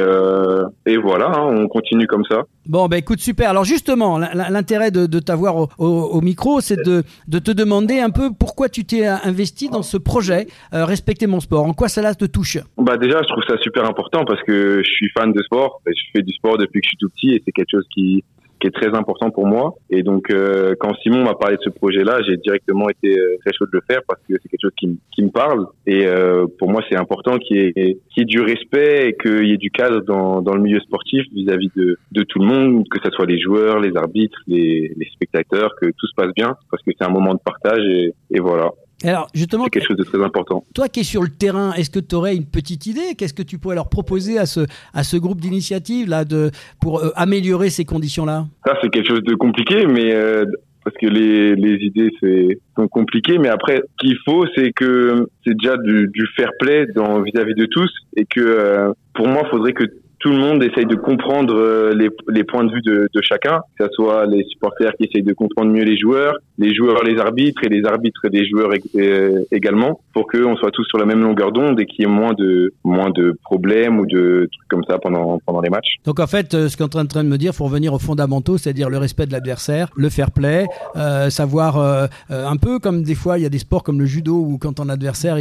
et 0.85 0.97
voilà, 0.97 1.27
hein, 1.27 1.47
on 1.49 1.67
continue 1.67 2.07
comme 2.07 2.23
ça. 2.29 2.43
Bon, 2.67 2.87
ben 2.87 2.97
écoute, 2.97 3.19
super. 3.19 3.49
Alors 3.49 3.63
justement, 3.63 4.17
l'intérêt 4.17 4.91
de, 4.91 5.05
de 5.05 5.19
t'avoir 5.19 5.55
au, 5.57 5.69
au, 5.79 6.21
micro, 6.21 6.61
c'est 6.61 6.83
de, 6.83 7.03
de, 7.27 7.39
te 7.39 7.51
demander 7.51 7.99
un 7.99 8.09
peu 8.09 8.29
pourquoi 8.37 8.69
tu 8.69 8.85
t'es 8.85 9.05
investi 9.05 9.69
dans 9.69 9.83
ce 9.83 9.97
projet 9.97 10.47
Respecter 10.71 11.27
mon 11.27 11.39
sport. 11.39 11.65
En 11.65 11.73
quoi 11.73 11.87
cela 11.87 12.13
te 12.15 12.25
touche? 12.25 12.57
Bah 12.77 12.97
déjà, 12.97 13.21
je 13.21 13.27
trouve 13.27 13.43
ça 13.47 13.57
super 13.61 13.85
important 13.85 14.23
parce 14.25 14.41
que 14.43 14.81
je 14.83 14.89
suis 14.89 15.09
fan 15.17 15.31
de 15.31 15.41
sport. 15.43 15.81
Je 15.85 15.93
fais 16.13 16.21
du 16.21 16.33
sport 16.33 16.57
depuis 16.57 16.81
que 16.81 16.85
je 16.85 16.89
suis 16.89 16.97
tout 16.97 17.09
petit 17.09 17.35
et 17.35 17.41
c'est 17.45 17.51
quelque 17.51 17.71
chose 17.71 17.87
qui 17.93 18.23
qui 18.59 18.67
est 18.67 18.71
très 18.71 18.95
important 18.95 19.29
pour 19.31 19.47
moi. 19.47 19.75
Et 19.89 20.03
donc, 20.03 20.29
euh, 20.31 20.75
quand 20.79 20.93
Simon 21.01 21.23
m'a 21.23 21.33
parlé 21.33 21.57
de 21.57 21.61
ce 21.63 21.69
projet-là, 21.69 22.19
j'ai 22.27 22.37
directement 22.37 22.89
été 22.89 23.17
euh, 23.17 23.37
très 23.43 23.53
chaud 23.53 23.65
de 23.65 23.71
le 23.73 23.81
faire 23.89 24.01
parce 24.07 24.21
que 24.27 24.35
c'est 24.41 24.49
quelque 24.49 24.61
chose 24.61 24.75
qui, 24.77 24.99
qui 25.13 25.23
me 25.23 25.29
parle. 25.29 25.65
Et 25.85 26.05
euh, 26.07 26.45
pour 26.57 26.69
moi, 26.69 26.81
c'est 26.89 26.97
important 26.97 27.37
qu'il 27.37 27.57
y, 27.57 27.59
ait, 27.59 27.97
y 28.17 28.21
ait 28.21 28.25
du 28.25 28.41
respect 28.41 29.09
et 29.09 29.15
qu'il 29.15 29.47
y 29.47 29.53
ait 29.53 29.57
du 29.57 29.71
cadre 29.71 30.01
dans, 30.01 30.41
dans 30.41 30.53
le 30.53 30.61
milieu 30.61 30.79
sportif 30.81 31.23
vis-à-vis 31.33 31.71
de, 31.75 31.97
de 32.11 32.23
tout 32.23 32.39
le 32.39 32.45
monde, 32.45 32.83
que 32.89 32.99
ce 33.03 33.09
soit 33.11 33.25
les 33.25 33.39
joueurs, 33.39 33.79
les 33.79 33.95
arbitres, 33.95 34.39
les, 34.47 34.93
les 34.95 35.09
spectateurs, 35.13 35.71
que 35.81 35.87
tout 35.87 36.07
se 36.07 36.15
passe 36.15 36.33
bien 36.35 36.55
parce 36.69 36.83
que 36.83 36.91
c'est 36.97 37.05
un 37.05 37.11
moment 37.11 37.33
de 37.33 37.39
partage 37.43 37.83
et, 37.85 38.13
et 38.31 38.39
voilà. 38.39 38.71
Alors 39.03 39.27
justement, 39.33 39.65
c'est 39.65 39.69
quelque 39.69 39.87
chose 39.87 39.97
de 39.97 40.03
très 40.03 40.21
important. 40.21 40.65
Toi 40.73 40.89
qui 40.89 41.01
es 41.01 41.03
sur 41.03 41.21
le 41.21 41.29
terrain, 41.29 41.71
est-ce 41.73 41.89
que 41.89 41.99
tu 41.99 42.15
aurais 42.15 42.35
une 42.35 42.45
petite 42.45 42.85
idée? 42.85 43.15
Qu'est-ce 43.17 43.33
que 43.33 43.43
tu 43.43 43.57
pourrais 43.57 43.75
leur 43.75 43.89
proposer 43.89 44.37
à 44.37 44.45
ce 44.45 44.61
à 44.93 45.03
ce 45.03 45.17
groupe 45.17 45.39
d'initiative 45.39 46.09
là 46.09 46.25
de 46.25 46.51
pour 46.81 46.99
euh, 46.99 47.11
améliorer 47.15 47.69
ces 47.69 47.85
conditions-là? 47.85 48.47
Ça 48.65 48.73
c'est 48.81 48.89
quelque 48.89 49.07
chose 49.07 49.23
de 49.23 49.35
compliqué, 49.35 49.85
mais 49.85 50.13
euh, 50.13 50.45
parce 50.83 50.95
que 50.97 51.07
les, 51.07 51.55
les 51.55 51.75
idées 51.85 52.09
c'est 52.19 52.59
sont 52.75 52.87
compliquées, 52.87 53.37
mais 53.37 53.49
après 53.49 53.77
ce 53.77 54.07
qu'il 54.07 54.17
faut 54.25 54.45
c'est 54.55 54.71
que 54.73 55.27
c'est 55.45 55.55
déjà 55.57 55.77
du, 55.77 56.09
du 56.13 56.27
fair 56.35 56.49
play 56.59 56.85
dans 56.93 57.21
vis-à-vis 57.21 57.55
de 57.55 57.65
tous 57.65 57.91
et 58.17 58.25
que 58.25 58.41
euh, 58.41 58.91
pour 59.13 59.27
moi 59.27 59.43
il 59.45 59.49
faudrait 59.49 59.73
que 59.73 59.85
tout 60.19 60.29
le 60.29 60.37
monde 60.37 60.63
essaye 60.63 60.85
de 60.85 60.95
comprendre 60.95 61.55
euh, 61.55 61.93
les, 61.93 62.09
les 62.27 62.43
points 62.43 62.63
de 62.65 62.71
vue 62.71 62.81
de, 62.81 63.09
de, 63.13 63.21
chacun, 63.21 63.61
que 63.77 63.85
ce 63.85 63.91
soit 63.93 64.25
les 64.25 64.43
supporters 64.45 64.93
qui 64.97 65.05
essayent 65.05 65.23
de 65.23 65.33
comprendre 65.33 65.71
mieux 65.71 65.83
les 65.83 65.97
joueurs, 65.97 66.35
les 66.57 66.73
joueurs 66.75 67.03
les 67.03 67.17
arbitres 67.19 67.63
et 67.63 67.69
les 67.69 67.85
arbitres 67.85 68.21
les 68.31 68.47
joueurs 68.47 68.71
euh, 68.95 69.43
également, 69.51 70.01
pour 70.13 70.27
qu'on 70.27 70.55
soit 70.57 70.71
tous 70.71 70.83
sur 70.85 70.97
la 70.97 71.05
même 71.05 71.21
longueur 71.21 71.51
d'onde 71.51 71.79
et 71.79 71.85
qu'il 71.85 72.05
y 72.05 72.07
ait 72.07 72.11
moins 72.11 72.33
de 72.33 72.73
moins 72.83 73.09
de 73.09 73.37
problèmes 73.43 73.99
ou 73.99 74.05
de 74.05 74.49
trucs 74.51 74.67
comme 74.67 74.83
ça 74.83 74.97
pendant 74.97 75.39
pendant 75.45 75.61
les 75.61 75.69
matchs. 75.69 75.95
Donc 76.05 76.19
en 76.19 76.27
fait, 76.27 76.53
euh, 76.53 76.67
ce 76.67 76.75
qu'on 76.75 76.87
est 76.87 76.95
en 76.97 77.05
train 77.05 77.23
de 77.23 77.29
me 77.29 77.37
dire, 77.37 77.53
faut 77.53 77.65
revenir 77.65 77.93
aux 77.93 77.99
fondamentaux, 77.99 78.57
c'est-à-dire 78.57 78.89
le 78.89 78.97
respect 78.97 79.25
de 79.25 79.31
l'adversaire, 79.31 79.89
le 79.95 80.09
fair 80.09 80.31
play, 80.31 80.65
euh, 80.95 81.29
savoir 81.29 81.77
euh, 81.77 82.07
un 82.29 82.57
peu 82.57 82.79
comme 82.79 83.03
des 83.03 83.15
fois 83.15 83.37
il 83.37 83.43
y 83.43 83.45
a 83.45 83.49
des 83.49 83.59
sports 83.59 83.83
comme 83.83 83.99
le 83.99 84.05
judo 84.05 84.35
où 84.35 84.57
quand 84.57 84.73
ton 84.73 84.89
adversaire 84.89 85.37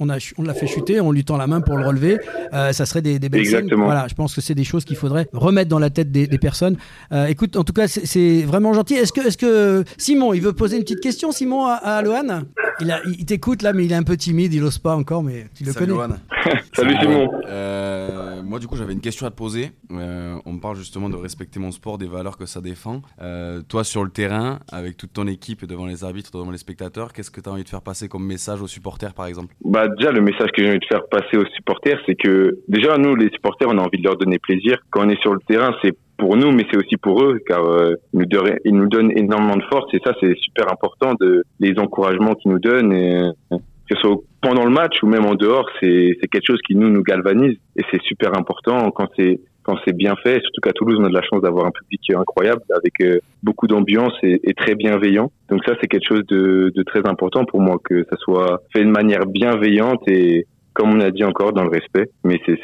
on 0.00 0.10
a 0.10 0.18
on 0.36 0.42
l'a 0.42 0.54
fait 0.54 0.66
chuter, 0.66 1.00
on 1.00 1.12
lui 1.12 1.24
tend 1.24 1.38
la 1.38 1.46
main 1.46 1.60
pour 1.60 1.78
le 1.78 1.86
relever, 1.86 2.18
ça 2.52 2.84
serait 2.84 3.02
des, 3.02 3.18
des 3.18 3.28
belles 3.28 3.40
Exactement. 3.40 3.86
Voilà, 3.86 4.06
je 4.08 4.14
pense 4.18 4.34
que 4.34 4.40
c'est 4.40 4.54
des 4.54 4.64
choses 4.64 4.84
qu'il 4.84 4.96
faudrait 4.96 5.28
remettre 5.32 5.70
dans 5.70 5.78
la 5.78 5.90
tête 5.90 6.10
des, 6.12 6.26
des 6.26 6.38
personnes. 6.38 6.76
écoute, 7.28 7.56
en 7.56 7.64
tout 7.64 7.72
cas, 7.72 7.88
c'est 7.88 8.42
vraiment 8.42 8.74
gentil. 8.74 8.94
Est-ce 8.94 9.12
que 9.12 9.26
est-ce 9.26 9.38
que 9.38 9.84
Simon, 9.96 10.34
il 10.34 10.42
veut 10.42 10.52
poser 10.52 10.76
une 10.76 10.82
petite 10.82 11.00
question, 11.00 11.32
Simon, 11.32 11.66
à, 11.66 11.74
à 11.74 12.02
Lohan? 12.02 12.42
Il, 12.80 12.94
il 13.18 13.24
t'écoute 13.24 13.62
là, 13.62 13.72
mais 13.72 13.84
il 13.84 13.92
est 13.92 13.96
un 13.96 14.02
peu 14.02 14.16
timide, 14.16 14.52
il 14.54 14.60
n'ose 14.60 14.78
pas 14.78 14.94
encore, 14.94 15.22
mais 15.22 15.46
tu 15.54 15.64
le 15.64 15.72
Salut 15.72 15.94
connais. 15.94 16.14
Salut 16.76 16.96
Simon. 17.00 17.28
Euh, 17.48 17.97
moi, 18.42 18.58
du 18.58 18.66
coup, 18.66 18.76
j'avais 18.76 18.92
une 18.92 19.00
question 19.00 19.26
à 19.26 19.30
te 19.30 19.36
poser. 19.36 19.70
Euh, 19.92 20.36
on 20.44 20.52
me 20.52 20.60
parle 20.60 20.76
justement 20.76 21.08
de 21.08 21.16
respecter 21.16 21.60
mon 21.60 21.70
sport, 21.70 21.98
des 21.98 22.06
valeurs 22.06 22.36
que 22.36 22.46
ça 22.46 22.60
défend. 22.60 23.02
Euh, 23.20 23.62
toi, 23.68 23.84
sur 23.84 24.04
le 24.04 24.10
terrain, 24.10 24.60
avec 24.70 24.96
toute 24.96 25.12
ton 25.12 25.26
équipe 25.26 25.64
devant 25.64 25.86
les 25.86 26.04
arbitres, 26.04 26.30
devant 26.32 26.50
les 26.50 26.58
spectateurs, 26.58 27.12
qu'est-ce 27.12 27.30
que 27.30 27.40
tu 27.40 27.48
as 27.48 27.52
envie 27.52 27.64
de 27.64 27.68
faire 27.68 27.82
passer 27.82 28.08
comme 28.08 28.26
message 28.26 28.62
aux 28.62 28.66
supporters, 28.66 29.14
par 29.14 29.26
exemple? 29.26 29.54
Bah 29.64 29.88
déjà, 29.88 30.12
le 30.12 30.20
message 30.20 30.50
que 30.54 30.62
j'ai 30.62 30.70
envie 30.70 30.78
de 30.78 30.86
faire 30.86 31.06
passer 31.08 31.36
aux 31.36 31.46
supporters, 31.54 31.98
c'est 32.06 32.14
que 32.14 32.58
déjà 32.68 32.96
nous, 32.98 33.14
les 33.14 33.30
supporters, 33.30 33.68
on 33.68 33.78
a 33.78 33.82
envie 33.82 33.98
de 33.98 34.04
leur 34.04 34.16
donner 34.16 34.38
plaisir. 34.38 34.78
Quand 34.90 35.06
on 35.06 35.08
est 35.08 35.20
sur 35.20 35.34
le 35.34 35.40
terrain, 35.48 35.74
c'est 35.82 35.96
pour 36.16 36.36
nous, 36.36 36.50
mais 36.50 36.66
c'est 36.70 36.76
aussi 36.76 36.96
pour 36.96 37.22
eux, 37.22 37.38
car 37.46 37.64
euh, 37.64 37.94
ils, 38.12 38.74
nous 38.74 38.88
donnent, 38.88 39.12
énormément 39.16 39.56
de 39.56 39.62
force 39.70 39.92
et 39.94 40.00
ça, 40.04 40.12
c'est 40.20 40.34
super 40.36 40.70
important 40.72 41.14
les 41.60 41.78
encouragements 41.78 42.34
qu'ils 42.34 42.50
nous 42.50 42.58
donnent, 42.58 43.32
que 43.88 43.96
ce 43.96 44.00
soit 44.02 44.16
pendant 44.40 44.64
le 44.64 44.70
match 44.70 45.02
ou 45.02 45.06
même 45.06 45.24
en 45.24 45.34
dehors, 45.34 45.68
c'est 45.80 46.16
quelque 46.30 46.46
chose 46.46 46.60
qui 46.66 46.76
nous 46.76 46.88
nous 46.88 47.02
galvanise 47.02 47.56
et 47.76 47.82
c'est 47.90 48.00
super 48.02 48.36
important 48.36 48.90
quand 48.90 49.08
c'est 49.16 49.40
quand 49.62 49.76
c'est 49.84 49.94
bien 49.94 50.14
fait. 50.22 50.40
Surtout 50.40 50.60
qu'à 50.62 50.72
Toulouse, 50.72 50.96
on 50.98 51.04
a 51.04 51.08
de 51.08 51.14
la 51.14 51.22
chance 51.22 51.42
d'avoir 51.42 51.66
un 51.66 51.70
public 51.70 52.00
incroyable 52.16 52.62
avec 52.74 52.94
euh, 53.02 53.18
beaucoup 53.42 53.66
d'ambiance 53.66 54.14
et, 54.22 54.40
et, 54.42 54.54
très 54.54 54.74
bienveillant. 54.74 55.30
Donc 55.50 55.62
ça, 55.66 55.74
c'est 55.78 55.88
quelque 55.88 56.08
chose 56.08 56.24
de, 56.26 56.72
de 56.74 56.82
très 56.84 57.06
important 57.06 57.44
pour 57.44 57.60
moi 57.60 57.76
que 57.84 58.04
ça 58.08 58.16
soit 58.16 58.62
fait 58.72 58.82
de 58.82 58.90
manière 58.90 59.26
bienveillante 59.26 60.00
et 60.08 60.46
comme 60.72 60.94
on 60.94 61.00
a 61.00 61.10
dit 61.10 61.24
encore, 61.24 61.52
dans 61.52 61.64
le 61.64 61.70
respect. 61.70 62.08
Mais 62.24 62.40
c'est 62.46 62.58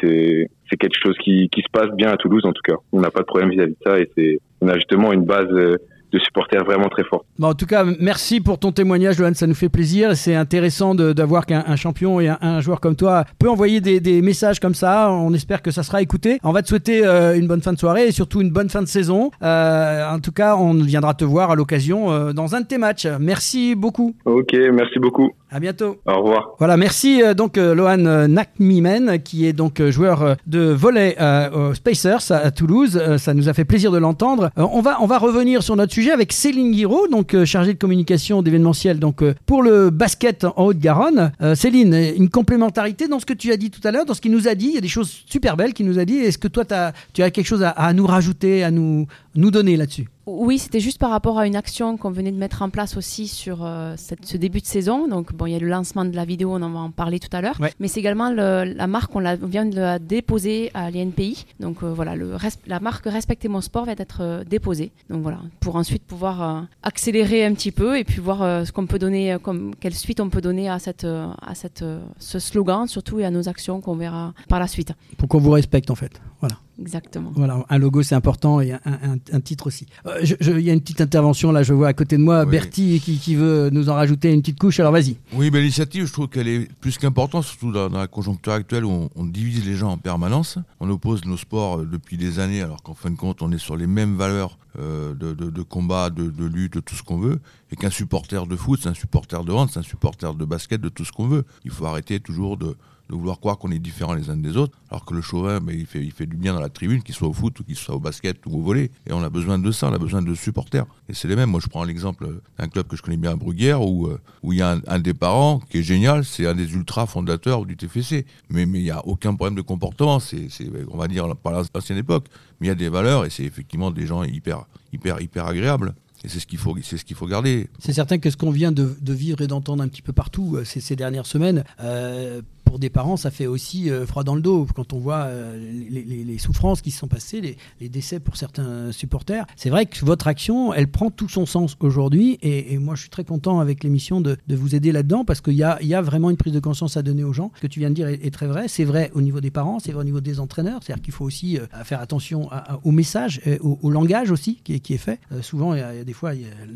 c'est 0.70 0.76
quelque 0.78 0.98
chose 1.02 1.16
qui, 1.22 1.48
qui 1.50 1.60
se 1.60 1.70
passe 1.70 1.90
bien 1.94 2.10
à 2.10 2.16
Toulouse 2.16 2.46
en 2.46 2.52
tout 2.52 2.62
cas. 2.64 2.76
On 2.92 3.00
n'a 3.00 3.10
pas 3.10 3.20
de 3.20 3.26
problème 3.26 3.50
vis-à-vis 3.50 3.72
de 3.72 3.84
ça 3.84 3.98
et 3.98 4.10
c'est 4.16 4.38
on 4.62 4.68
a 4.68 4.74
justement 4.74 5.12
une 5.12 5.24
base 5.24 5.48
euh, 5.50 5.76
de 6.14 6.20
supporters 6.20 6.64
vraiment 6.64 6.88
très 6.88 7.04
fort. 7.04 7.24
Bon, 7.38 7.48
en 7.48 7.54
tout 7.54 7.66
cas, 7.66 7.84
merci 7.98 8.40
pour 8.40 8.58
ton 8.58 8.70
témoignage, 8.70 9.16
Johan. 9.16 9.34
Ça 9.34 9.46
nous 9.46 9.54
fait 9.54 9.68
plaisir. 9.68 10.16
C'est 10.16 10.36
intéressant 10.36 10.94
d'avoir 10.94 11.44
qu'un 11.44 11.76
champion 11.76 12.20
et 12.20 12.28
un, 12.28 12.60
joueur 12.60 12.80
comme 12.80 12.94
toi 12.94 13.24
peut 13.38 13.50
envoyer 13.50 13.80
des, 13.80 13.98
des, 14.00 14.22
messages 14.22 14.60
comme 14.60 14.74
ça. 14.74 15.10
On 15.10 15.34
espère 15.34 15.60
que 15.60 15.72
ça 15.72 15.82
sera 15.82 16.00
écouté. 16.00 16.38
On 16.44 16.52
va 16.52 16.62
te 16.62 16.68
souhaiter 16.68 17.04
euh, 17.04 17.36
une 17.36 17.48
bonne 17.48 17.60
fin 17.60 17.72
de 17.72 17.78
soirée 17.78 18.06
et 18.06 18.12
surtout 18.12 18.40
une 18.40 18.50
bonne 18.50 18.70
fin 18.70 18.80
de 18.80 18.86
saison. 18.86 19.32
Euh, 19.42 20.08
en 20.08 20.20
tout 20.20 20.30
cas, 20.30 20.56
on 20.56 20.74
viendra 20.74 21.14
te 21.14 21.24
voir 21.24 21.50
à 21.50 21.56
l'occasion 21.56 22.12
euh, 22.12 22.32
dans 22.32 22.54
un 22.54 22.60
de 22.60 22.66
tes 22.66 22.78
matchs. 22.78 23.06
Merci 23.18 23.74
beaucoup. 23.74 24.14
Ok, 24.24 24.54
merci 24.72 25.00
beaucoup. 25.00 25.32
À 25.50 25.60
bientôt. 25.60 25.96
Au 26.06 26.20
revoir. 26.20 26.54
Voilà, 26.58 26.76
merci 26.76 27.22
donc 27.36 27.56
Lohan 27.56 28.26
Nakmimen, 28.28 29.20
qui 29.22 29.46
est 29.46 29.52
donc 29.52 29.80
joueur 29.88 30.36
de 30.46 30.72
volley 30.72 31.16
aux 31.54 31.74
Spacers 31.74 32.32
à, 32.32 32.50
Toulouse. 32.50 33.00
ça 33.18 33.34
nous 33.34 33.48
a 33.48 33.54
fait 33.54 33.64
plaisir 33.64 33.92
de 33.92 33.98
l'entendre. 33.98 34.50
on 34.56 34.80
va 34.80 34.98
on 35.00 35.06
va 35.06 35.18
revenir 35.18 35.62
sur 35.62 35.76
notre 35.76 35.92
sujet 35.92 36.03
avec 36.12 36.32
Céline 36.32 36.72
Guiraud, 36.72 37.08
donc 37.08 37.34
euh, 37.34 37.44
chargée 37.44 37.74
de 37.74 37.78
communication 37.78 38.42
d'événementiel 38.42 38.98
donc 38.98 39.22
euh, 39.22 39.34
pour 39.46 39.62
le 39.62 39.90
basket 39.90 40.44
en 40.44 40.66
Haute-Garonne. 40.66 41.32
Euh, 41.42 41.54
Céline, 41.54 41.94
une 41.94 42.28
complémentarité 42.28 43.08
dans 43.08 43.20
ce 43.20 43.26
que 43.26 43.32
tu 43.32 43.52
as 43.52 43.56
dit 43.56 43.70
tout 43.70 43.80
à 43.86 43.90
l'heure, 43.90 44.04
dans 44.04 44.14
ce 44.14 44.20
qu'il 44.20 44.32
nous 44.32 44.48
a 44.48 44.54
dit. 44.54 44.66
Il 44.66 44.74
y 44.74 44.78
a 44.78 44.80
des 44.80 44.88
choses 44.88 45.10
super 45.26 45.56
belles 45.56 45.72
qu'il 45.72 45.86
nous 45.86 45.98
a 45.98 46.04
dit. 46.04 46.16
Est-ce 46.16 46.38
que 46.38 46.48
toi, 46.48 46.64
tu 46.64 47.22
as 47.22 47.30
quelque 47.30 47.46
chose 47.46 47.62
à, 47.64 47.92
nous 47.92 48.06
rajouter, 48.06 48.64
à 48.64 48.70
nous, 48.70 49.06
nous 49.34 49.50
donner 49.50 49.76
là-dessus? 49.76 50.08
Oui, 50.26 50.58
c'était 50.58 50.80
juste 50.80 50.98
par 50.98 51.10
rapport 51.10 51.38
à 51.38 51.46
une 51.46 51.54
action 51.56 51.96
qu'on 51.98 52.10
venait 52.10 52.32
de 52.32 52.36
mettre 52.38 52.62
en 52.62 52.70
place 52.70 52.96
aussi 52.96 53.28
sur 53.28 53.64
euh, 53.64 53.94
cette, 53.98 54.24
ce 54.24 54.36
début 54.38 54.60
de 54.60 54.66
saison. 54.66 55.06
Donc, 55.06 55.34
bon, 55.34 55.44
il 55.46 55.52
y 55.52 55.54
a 55.54 55.58
le 55.58 55.68
lancement 55.68 56.04
de 56.06 56.16
la 56.16 56.24
vidéo, 56.24 56.50
on 56.52 56.62
en 56.62 56.70
va 56.70 56.78
en 56.80 56.90
parler 56.90 57.20
tout 57.20 57.28
à 57.36 57.42
l'heure. 57.42 57.60
Ouais. 57.60 57.72
Mais 57.78 57.88
c'est 57.88 58.00
également 58.00 58.30
le- 58.30 58.64
la 58.74 58.86
marque, 58.86 59.14
on, 59.14 59.18
la- 59.20 59.36
on 59.42 59.46
vient 59.46 59.66
de 59.66 59.76
la 59.76 59.98
déposer 59.98 60.70
à 60.72 60.90
l'INPI. 60.90 61.44
Donc, 61.60 61.82
euh, 61.82 61.92
voilà, 61.92 62.16
le 62.16 62.36
la 62.66 62.80
marque 62.80 63.04
Respectez 63.06 63.48
mon 63.48 63.60
sport 63.60 63.84
vient 63.84 63.94
d'être 63.94 64.18
euh, 64.22 64.44
déposée. 64.44 64.92
Donc, 65.10 65.22
voilà, 65.22 65.40
pour 65.60 65.76
ensuite 65.76 66.02
pouvoir 66.04 66.66
accélérer 66.82 67.44
un 67.44 67.52
petit 67.54 67.72
peu 67.72 67.98
et 67.98 68.04
puis 68.04 68.20
voir 68.20 68.66
ce 68.66 68.72
qu'on 68.72 68.86
peut 68.86 68.98
donner, 68.98 69.36
comme, 69.42 69.74
quelle 69.78 69.94
suite 69.94 70.20
on 70.20 70.30
peut 70.30 70.40
donner 70.40 70.68
à, 70.68 70.78
cette, 70.78 71.04
à 71.04 71.54
cette, 71.54 71.84
ce 72.18 72.38
slogan, 72.38 72.86
surtout 72.88 73.20
et 73.20 73.24
à 73.24 73.30
nos 73.30 73.48
actions 73.48 73.80
qu'on 73.80 73.94
verra 73.96 74.32
par 74.48 74.58
la 74.58 74.68
suite. 74.68 74.92
Pour 75.18 75.28
qu'on 75.28 75.38
vous 75.38 75.50
respecte 75.50 75.90
en 75.90 75.94
fait? 75.94 76.20
Voilà. 76.40 76.56
Exactement. 76.80 77.30
Voilà, 77.36 77.64
un 77.68 77.78
logo 77.78 78.02
c'est 78.02 78.14
important 78.16 78.60
et 78.60 78.72
un, 78.72 78.80
un- 78.84 79.16
un 79.32 79.40
titre 79.40 79.68
aussi. 79.68 79.86
Euh, 80.06 80.24
Il 80.40 80.60
y 80.60 80.70
a 80.70 80.72
une 80.72 80.80
petite 80.80 81.00
intervention 81.00 81.52
là, 81.52 81.62
je 81.62 81.72
vois 81.72 81.88
à 81.88 81.92
côté 81.92 82.16
de 82.16 82.22
moi 82.22 82.44
Oui. 82.44 82.50
Bertie 82.50 83.00
qui, 83.00 83.18
qui 83.18 83.36
veut 83.36 83.70
nous 83.70 83.88
en 83.90 83.94
rajouter 83.94 84.32
une 84.32 84.40
petite 84.40 84.58
couche. 84.58 84.80
Alors 84.80 84.90
vas-y. 84.92 85.16
Oui, 85.34 85.50
mais 85.52 85.60
l'initiative, 85.60 86.06
je 86.06 86.12
trouve 86.12 86.28
qu'elle 86.28 86.48
est 86.48 86.68
plus 86.80 86.98
qu'importante, 86.98 87.44
surtout 87.44 87.70
dans, 87.70 87.88
dans 87.88 87.98
la 88.00 88.08
conjoncture 88.08 88.52
actuelle 88.52 88.84
où 88.84 88.90
on, 88.90 89.10
on 89.14 89.24
divise 89.24 89.64
les 89.64 89.76
gens 89.76 89.90
en 89.92 89.98
permanence. 89.98 90.58
On 90.80 90.90
oppose 90.90 91.24
nos 91.26 91.36
sports 91.36 91.78
euh, 91.80 91.84
depuis 91.90 92.16
des 92.16 92.38
années, 92.40 92.62
alors 92.62 92.82
qu'en 92.82 92.94
fin 92.94 93.10
de 93.10 93.16
compte, 93.16 93.40
on 93.42 93.52
est 93.52 93.58
sur 93.58 93.76
les 93.76 93.86
mêmes 93.86 94.16
valeurs 94.16 94.58
euh, 94.80 95.14
de, 95.14 95.32
de- 95.32 95.50
de 95.50 95.62
combat, 95.62 96.10
de, 96.10 96.28
de 96.28 96.44
lutte, 96.44 96.74
de 96.74 96.80
tout 96.80 96.96
ce 96.96 97.04
qu'on 97.04 97.18
veut. 97.18 97.38
Et 97.70 97.76
qu'un 97.76 97.90
supporter 97.90 98.46
de 98.48 98.56
foot, 98.56 98.80
c'est 98.82 98.88
un 98.88 98.94
supporter 98.94 99.44
de 99.44 99.52
hand, 99.52 99.68
c'est 99.72 99.78
un 99.78 99.82
supporter 99.84 100.34
de 100.34 100.44
basket, 100.44 100.80
de 100.80 100.88
tout 100.88 101.04
ce 101.04 101.12
qu'on 101.12 101.28
veut. 101.28 101.44
Il 101.64 101.70
faut 101.70 101.86
arrêter 101.86 102.18
toujours 102.18 102.56
de, 102.56 102.76
de 103.10 103.14
vouloir 103.14 103.38
croire 103.38 103.58
qu'on 103.58 103.70
est 103.70 103.78
différents 103.78 104.14
les 104.14 104.30
uns 104.30 104.36
des 104.36 104.56
autres, 104.56 104.76
alors 104.90 105.04
que 105.04 105.14
le 105.14 105.20
chauvin, 105.20 105.60
ben, 105.60 105.76
il, 105.78 105.86
fait, 105.86 106.02
il 106.02 106.12
fait 106.12 106.26
du 106.26 106.36
bien 106.36 106.54
dans 106.54 106.60
la 106.60 106.68
tribune, 106.68 107.02
qu'il 107.02 107.14
soit 107.14 107.28
au 107.28 107.32
foot 107.32 107.60
ou 107.60 107.64
qu'il 107.64 107.76
soit 107.76 107.94
au 107.94 108.00
basket 108.00 108.38
ou 108.46 108.58
au 108.58 108.62
volet. 108.62 108.90
Et 109.06 109.12
on 109.12 109.22
a 109.22 109.28
besoin 109.28 109.58
de 109.58 109.70
ça, 109.70 109.88
on 109.88 109.92
a 109.92 109.98
besoin 109.98 110.22
de 110.22 110.34
supporters. 110.34 110.86
Et 111.08 111.14
c'est 111.14 111.28
les 111.28 111.36
mêmes. 111.36 111.50
Moi, 111.50 111.60
je 111.62 111.68
prends 111.68 111.84
l'exemple 111.84 112.26
d'un 112.58 112.68
club 112.68 112.86
que 112.86 112.96
je 112.96 113.02
connais 113.02 113.16
bien 113.16 113.32
à 113.32 113.36
Bruguière, 113.36 113.82
où 113.82 114.06
euh, 114.06 114.18
où 114.42 114.52
il 114.52 114.58
y 114.58 114.62
a 114.62 114.78
un, 114.86 114.98
des 114.98 115.14
parents 115.14 115.60
qui 115.70 115.78
est 115.78 115.82
génial, 115.82 116.24
c'est 116.24 116.46
un 116.46 116.54
des 116.54 116.72
ultras 116.72 117.06
fondateurs 117.06 117.66
du 117.66 117.76
TFC. 117.76 118.26
Mais 118.48 118.62
il 118.62 118.68
n'y 118.70 118.90
a 118.90 119.06
aucun 119.06 119.34
problème 119.34 119.56
de 119.56 119.62
comportement. 119.62 120.18
C'est, 120.20 120.48
on 120.90 120.96
va 120.96 121.08
dire, 121.08 121.34
par 121.36 121.52
l'ancienne 121.52 121.98
époque. 121.98 122.26
Mais 122.60 122.66
il 122.66 122.68
y 122.68 122.72
a 122.72 122.76
des 122.76 122.88
valeurs 122.88 123.24
et 123.24 123.30
c'est 123.30 123.44
effectivement 123.44 123.90
des 123.90 124.06
gens 124.06 124.22
hyper, 124.22 124.66
hyper, 124.92 125.20
hyper 125.20 125.46
agréables. 125.46 125.94
Et 126.24 126.28
c'est 126.28 126.40
ce 126.40 126.46
qu'il 126.46 126.58
faut, 126.58 126.74
c'est 126.82 126.96
ce 126.96 127.04
qu'il 127.04 127.16
faut 127.16 127.26
garder. 127.26 127.68
C'est 127.78 127.92
certain 127.92 128.18
que 128.18 128.30
ce 128.30 128.36
qu'on 128.36 128.50
vient 128.50 128.72
de, 128.72 128.96
vivre 129.06 129.42
et 129.42 129.46
d'entendre 129.46 129.82
un 129.82 129.88
petit 129.88 130.00
peu 130.00 130.14
partout 130.14 130.56
euh, 130.56 130.64
ces, 130.64 130.80
ces 130.80 130.96
dernières 130.96 131.26
semaines, 131.26 131.64
euh, 131.80 132.40
pour 132.74 132.80
des 132.80 132.90
parents, 132.90 133.16
ça 133.16 133.30
fait 133.30 133.46
aussi 133.46 133.88
euh, 133.88 134.04
froid 134.04 134.24
dans 134.24 134.34
le 134.34 134.40
dos 134.40 134.66
quand 134.74 134.92
on 134.94 134.98
voit 134.98 135.26
euh, 135.26 135.56
les, 135.90 136.38
souffrances 136.38 136.82
qui 136.82 136.90
se 136.90 136.98
sont 136.98 137.06
passées, 137.06 137.56
les, 137.80 137.88
décès 137.88 138.18
pour 138.18 138.36
certains 138.36 138.90
supporters. 138.90 139.46
C'est 139.54 139.70
vrai 139.70 139.86
que 139.86 140.04
votre 140.04 140.26
action, 140.26 140.74
elle 140.74 140.88
prend 140.88 141.08
tout 141.08 141.28
son 141.28 141.46
sens 141.46 141.76
aujourd'hui 141.78 142.36
et, 142.42 142.76
moi 142.78 142.96
je 142.96 143.02
suis 143.02 143.10
très 143.10 143.22
content 143.22 143.60
avec 143.60 143.84
l'émission 143.84 144.20
de, 144.20 144.36
de 144.48 144.56
vous 144.56 144.74
aider 144.74 144.90
là-dedans 144.90 145.24
parce 145.24 145.40
qu'il 145.40 145.54
y 145.54 145.62
a, 145.62 145.80
y 145.82 145.94
a 145.94 146.02
vraiment 146.02 146.30
une 146.30 146.36
prise 146.36 146.52
de 146.52 146.58
conscience 146.58 146.96
à 146.96 147.02
donner 147.02 147.22
aux 147.22 147.32
gens. 147.32 147.52
Ce 147.54 147.60
que 147.60 147.68
tu 147.68 147.78
viens 147.78 147.90
de 147.90 147.94
dire 147.94 148.08
est, 148.08 148.34
très 148.34 148.48
vrai. 148.48 148.66
C'est 148.66 148.82
vrai 148.82 149.12
au 149.14 149.20
niveau 149.20 149.40
des 149.40 149.52
parents, 149.52 149.78
c'est 149.78 149.92
vrai 149.92 150.00
au 150.00 150.04
niveau 150.04 150.20
des 150.20 150.40
entraîneurs. 150.40 150.80
C'est-à-dire 150.82 151.04
qu'il 151.04 151.14
faut 151.14 151.24
aussi 151.24 151.60
euh, 151.60 151.66
faire 151.84 152.00
attention 152.00 152.50
au 152.82 152.90
message, 152.90 153.40
au, 153.60 153.88
langage 153.88 154.32
aussi 154.32 154.58
qui 154.64 154.74
est, 154.74 154.80
qui 154.80 154.94
est 154.94 154.98
fait. 154.98 155.20
Souvent, 155.42 155.74
il 155.74 155.78
y 155.78 155.82
a, 155.82 156.02
des 156.02 156.12
fois, 156.12 156.32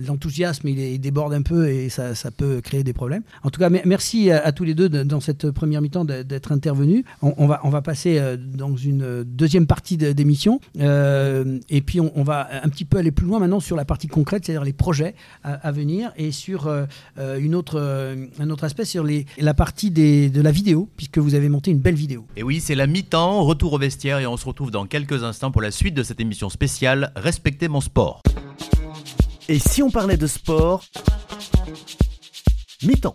l'enthousiasme 0.07 0.69
il, 0.69 1.01
déborde 1.01 1.35
un 1.35 1.43
peu 1.43 1.69
et 1.69 1.89
ça, 1.89 2.15
ça 2.15 2.31
peut 2.31 2.61
créer 2.61 2.85
des 2.85 2.93
problèmes. 2.93 3.25
En 3.43 3.51
tout 3.51 3.59
cas, 3.59 3.69
me- 3.69 3.83
merci 3.85 4.31
à, 4.31 4.53
tous 4.53 4.63
les 4.63 4.75
deux 4.75 4.89
de- 4.89 5.03
dans 5.03 5.19
cette 5.19 5.51
première 5.51 5.83
mi-temps 5.89 6.05
de- 6.05 6.23
d'être 6.23 6.53
intervenus. 6.53 7.05
On, 7.23 7.35
on 7.39 7.47
va, 7.47 7.61
on 7.65 7.71
va 7.71 7.83
passer 7.83 8.19
euh, 8.19 8.37
dans 8.37 8.77
une 8.77 9.03
euh, 9.03 9.25
deuxième 9.25 9.67
partie 9.67 9.97
de- 9.97 10.13
d'émission 10.13 10.61
Euh, 10.81 11.59
et 11.71 11.81
puis 11.81 12.01
on, 12.01 12.13
on 12.15 12.23
va 12.23 12.49
un 12.63 12.69
petit 12.69 12.85
peu 12.85 12.99
aller 12.99 13.11
plus 13.11 13.27
loin 13.27 13.39
maintenant 13.41 13.61
sur 13.61 13.75
la 13.77 13.85
partie 13.85 14.07
concrète, 14.07 14.45
c'est-à-dire 14.45 14.65
les 14.65 14.73
projets 14.73 15.15
à, 15.43 15.55
à 15.55 15.73
venir 15.73 16.13
et 16.17 16.31
sur 16.33 16.67
euh, 16.67 16.85
une 17.39 17.55
autre, 17.55 17.81
un 18.39 18.51
autre 18.51 18.65
aspect 18.65 18.85
sur 18.85 19.03
les, 19.05 19.27
la 19.39 19.55
partie 19.55 19.91
des, 19.91 20.29
de 20.31 20.41
la 20.41 20.51
vidéo, 20.51 20.89
puisque 20.97 21.19
vous 21.19 21.35
avez 21.35 21.49
monté 21.49 21.71
une 21.71 21.79
belle 21.81 21.95
vidéo. 21.95 22.27
Et 22.37 22.43
oui, 22.43 22.61
c'est 22.61 22.75
la 22.75 22.87
mi-temps, 22.87 23.43
retour 23.45 23.73
au 23.73 23.79
vestiaire 23.79 24.19
et 24.19 24.27
on 24.27 24.37
se 24.37 24.45
retrouve 24.47 24.71
dans 24.71 24.87
quelques 24.87 25.25
instants 25.25 25.51
pour 25.51 25.63
la 25.63 25.71
suite 25.71 25.95
de 25.95 26.03
cette 26.03 26.21
émission 26.21 26.49
spéciale 26.51 27.13
Respectez 27.17 27.69
mon 27.69 27.81
sport. 27.81 28.23
Et 29.49 29.59
si 29.59 29.83
on 29.83 29.91
parlait 29.91 30.17
de 30.17 30.27
sport 30.27 30.85
Mi-temps. 32.85 33.15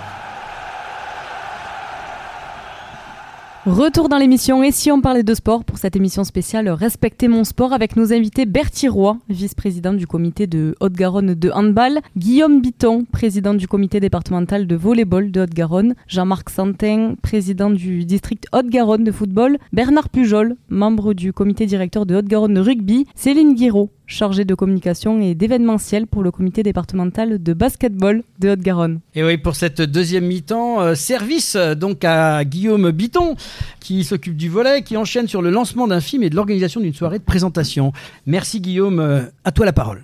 Retour 3.67 4.09
dans 4.09 4.17
l'émission 4.17 4.63
Et 4.63 4.71
si 4.71 4.91
on 4.91 5.01
parlait 5.01 5.21
de 5.21 5.35
sport 5.35 5.63
pour 5.63 5.77
cette 5.77 5.95
émission 5.95 6.23
spéciale 6.23 6.67
Respectez 6.67 7.27
mon 7.27 7.43
sport 7.43 7.73
avec 7.73 7.95
nos 7.95 8.11
invités 8.11 8.47
Bertie 8.47 8.87
Roy, 8.87 9.19
vice-président 9.29 9.93
du 9.93 10.07
comité 10.07 10.47
de 10.47 10.75
Haute-Garonne 10.79 11.35
de 11.35 11.51
handball, 11.51 11.99
Guillaume 12.17 12.59
Biton, 12.59 13.05
président 13.05 13.53
du 13.53 13.67
comité 13.67 13.99
départemental 13.99 14.65
de 14.65 14.75
volleyball 14.75 15.29
de 15.29 15.41
Haute-Garonne, 15.41 15.93
Jean-Marc 16.07 16.49
Santin, 16.49 17.13
président 17.21 17.69
du 17.69 18.03
district 18.03 18.47
Haute-Garonne 18.51 19.03
de 19.03 19.11
football, 19.11 19.59
Bernard 19.73 20.09
Pujol, 20.09 20.55
membre 20.69 21.13
du 21.13 21.31
comité 21.31 21.67
directeur 21.67 22.07
de 22.07 22.15
Haute-Garonne 22.15 22.55
de 22.55 22.61
rugby, 22.61 23.05
Céline 23.13 23.53
Guiraud, 23.53 23.91
chargée 24.11 24.45
de 24.45 24.53
communication 24.53 25.19
et 25.21 25.35
d'événementiel 25.35 26.05
pour 26.05 26.23
le 26.23 26.31
comité 26.31 26.63
départemental 26.63 27.41
de 27.41 27.53
basketball 27.53 28.23
de 28.39 28.49
Haute-Garonne. 28.49 28.99
Et 29.15 29.23
oui, 29.23 29.37
pour 29.37 29.55
cette 29.55 29.81
deuxième 29.81 30.25
mi-temps, 30.25 30.81
euh, 30.81 30.95
service 30.95 31.55
euh, 31.55 31.75
donc 31.75 32.03
à 32.03 32.43
Guillaume 32.43 32.91
Biton, 32.91 33.35
qui 33.79 34.03
s'occupe 34.03 34.35
du 34.35 34.49
volet, 34.49 34.83
qui 34.83 34.97
enchaîne 34.97 35.27
sur 35.27 35.41
le 35.41 35.49
lancement 35.49 35.87
d'un 35.87 36.01
film 36.01 36.23
et 36.23 36.29
de 36.29 36.35
l'organisation 36.35 36.81
d'une 36.81 36.93
soirée 36.93 37.19
de 37.19 37.23
présentation. 37.23 37.93
Merci 38.25 38.61
Guillaume, 38.61 38.99
euh, 38.99 39.21
à 39.43 39.51
toi 39.51 39.65
la 39.65 39.73
parole. 39.73 40.03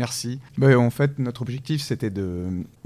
Merci. 0.00 0.40
En 0.62 0.88
fait, 0.88 1.18
notre 1.18 1.42
objectif, 1.42 1.82
c'était 1.82 2.10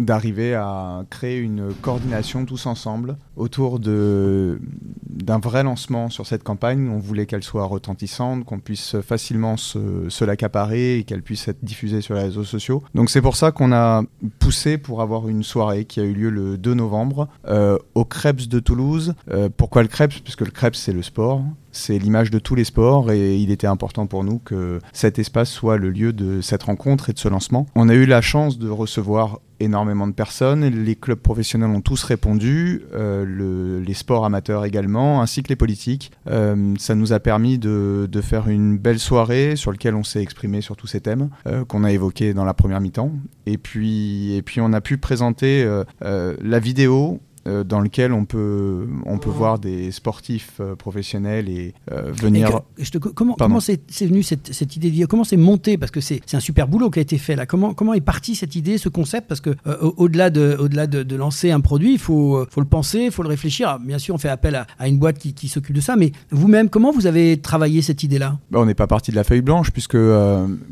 d'arriver 0.00 0.54
à 0.54 1.04
créer 1.10 1.38
une 1.38 1.72
coordination 1.80 2.44
tous 2.44 2.66
ensemble 2.66 3.16
autour 3.36 3.78
d'un 3.78 5.38
vrai 5.38 5.62
lancement 5.62 6.10
sur 6.10 6.26
cette 6.26 6.42
campagne. 6.42 6.88
On 6.88 6.98
voulait 6.98 7.26
qu'elle 7.26 7.44
soit 7.44 7.66
retentissante, 7.66 8.44
qu'on 8.44 8.58
puisse 8.58 9.00
facilement 9.00 9.56
se, 9.56 10.08
se 10.08 10.24
l'accaparer 10.24 10.98
et 10.98 11.04
qu'elle 11.04 11.22
puisse 11.22 11.46
être 11.46 11.64
diffusée 11.64 12.00
sur 12.00 12.16
les 12.16 12.22
réseaux 12.22 12.42
sociaux. 12.42 12.82
Donc 12.96 13.10
c'est 13.10 13.22
pour 13.22 13.36
ça 13.36 13.52
qu'on 13.52 13.70
a 13.70 14.02
poussé 14.40 14.76
pour 14.76 15.00
avoir 15.00 15.28
une 15.28 15.44
soirée 15.44 15.84
qui 15.84 16.00
a 16.00 16.02
eu 16.02 16.14
lieu 16.14 16.30
le 16.30 16.58
2 16.58 16.74
novembre 16.74 17.28
euh, 17.46 17.78
au 17.94 18.04
Krebs 18.04 18.48
de 18.48 18.58
Toulouse. 18.58 19.14
Euh, 19.30 19.48
pourquoi 19.56 19.82
le 19.82 19.88
Krebs? 19.88 20.18
Puisque 20.24 20.40
le 20.40 20.50
Krebs, 20.50 20.74
c'est 20.74 20.92
le 20.92 21.02
sport 21.02 21.44
c'est 21.74 21.98
l'image 21.98 22.30
de 22.30 22.38
tous 22.38 22.54
les 22.54 22.64
sports 22.64 23.10
et 23.10 23.36
il 23.36 23.50
était 23.50 23.66
important 23.66 24.06
pour 24.06 24.24
nous 24.24 24.38
que 24.38 24.78
cet 24.92 25.18
espace 25.18 25.50
soit 25.50 25.76
le 25.76 25.90
lieu 25.90 26.12
de 26.12 26.40
cette 26.40 26.62
rencontre 26.62 27.10
et 27.10 27.12
de 27.12 27.18
ce 27.18 27.28
lancement. 27.28 27.66
On 27.74 27.88
a 27.88 27.94
eu 27.94 28.06
la 28.06 28.20
chance 28.20 28.58
de 28.58 28.68
recevoir 28.68 29.40
énormément 29.60 30.06
de 30.06 30.12
personnes, 30.12 30.64
les 30.64 30.96
clubs 30.96 31.18
professionnels 31.18 31.70
ont 31.70 31.80
tous 31.80 32.02
répondu, 32.02 32.82
euh, 32.92 33.24
le- 33.24 33.80
les 33.80 33.94
sports 33.94 34.24
amateurs 34.24 34.64
également, 34.64 35.22
ainsi 35.22 35.42
que 35.42 35.48
les 35.48 35.56
politiques. 35.56 36.10
Euh, 36.28 36.74
ça 36.78 36.94
nous 36.94 37.12
a 37.12 37.20
permis 37.20 37.58
de, 37.58 38.08
faire 38.22 38.48
une 38.48 38.78
belle 38.78 38.98
soirée 38.98 39.54
sur 39.56 39.70
laquelle 39.70 39.94
on 39.94 40.02
s'est 40.02 40.22
exprimé 40.22 40.60
sur 40.60 40.76
tous 40.76 40.86
ces 40.86 41.00
thèmes 41.00 41.28
euh, 41.46 41.64
qu'on 41.64 41.84
a 41.84 41.92
évoqués 41.92 42.34
dans 42.34 42.44
la 42.44 42.54
première 42.54 42.80
mi-temps. 42.80 43.12
Et 43.46 43.58
puis, 43.58 44.34
et 44.34 44.42
puis 44.42 44.60
on 44.60 44.72
a 44.72 44.80
pu 44.80 44.98
présenter 44.98 45.64
la 46.00 46.58
vidéo 46.58 47.20
dans 47.46 47.80
lequel 47.80 48.12
on 48.12 48.24
peut, 48.24 48.86
on 49.06 49.18
peut 49.18 49.30
voir 49.30 49.58
des 49.58 49.90
sportifs 49.90 50.60
professionnels 50.78 51.48
et 51.48 51.74
venir. 51.90 52.60
je 52.78 52.90
te, 52.90 52.98
comment 52.98 53.34
comment 53.38 53.60
c'est 53.60 53.80
venu 54.00 54.22
cette, 54.22 54.52
cette 54.52 54.76
idée 54.76 54.90
de 54.90 55.06
Comment 55.06 55.24
c'est 55.24 55.36
monté? 55.36 55.76
Parce 55.78 55.90
que 55.90 56.00
c'est 56.00 56.22
un 56.34 56.40
super 56.40 56.68
boulot 56.68 56.90
qui 56.90 56.98
a 56.98 57.02
été 57.02 57.18
fait 57.18 57.36
là. 57.36 57.46
Comment, 57.46 57.74
comment 57.74 57.94
est 57.94 58.00
partie 58.00 58.34
cette 58.34 58.56
idée, 58.56 58.78
ce 58.78 58.88
concept? 58.88 59.28
Parce 59.28 59.40
que 59.40 59.54
au-delà 59.96 60.30
de, 60.30 60.56
au 60.58 60.68
-delà 60.68 60.86
de, 60.86 61.02
de, 61.02 61.16
lancer 61.16 61.50
un 61.50 61.60
produit, 61.60 61.92
il 61.92 61.98
faut, 61.98 62.44
faut 62.50 62.60
le 62.60 62.66
penser, 62.66 63.04
il 63.06 63.10
faut 63.10 63.22
le 63.22 63.28
réfléchir. 63.28 63.78
bien 63.78 63.98
sûr, 63.98 64.14
on 64.14 64.18
fait 64.18 64.28
appel 64.28 64.54
à, 64.54 64.66
à 64.78 64.88
une 64.88 64.98
boîte 64.98 65.18
qui, 65.18 65.34
qui 65.34 65.48
s'occupe 65.48 65.74
de 65.74 65.80
ça, 65.80 65.96
mais 65.96 66.12
vous-même, 66.30 66.68
comment 66.68 66.92
vous 66.92 67.06
avez 67.06 67.38
travaillé 67.40 67.82
cette 67.82 68.02
idée-là? 68.02 68.38
Bah, 68.50 68.58
On 68.60 68.66
n'est 68.66 68.74
pas 68.74 68.86
parti 68.86 69.10
de 69.10 69.16
la 69.16 69.24
feuille 69.24 69.42
blanche, 69.42 69.70
puisque, 69.70 69.96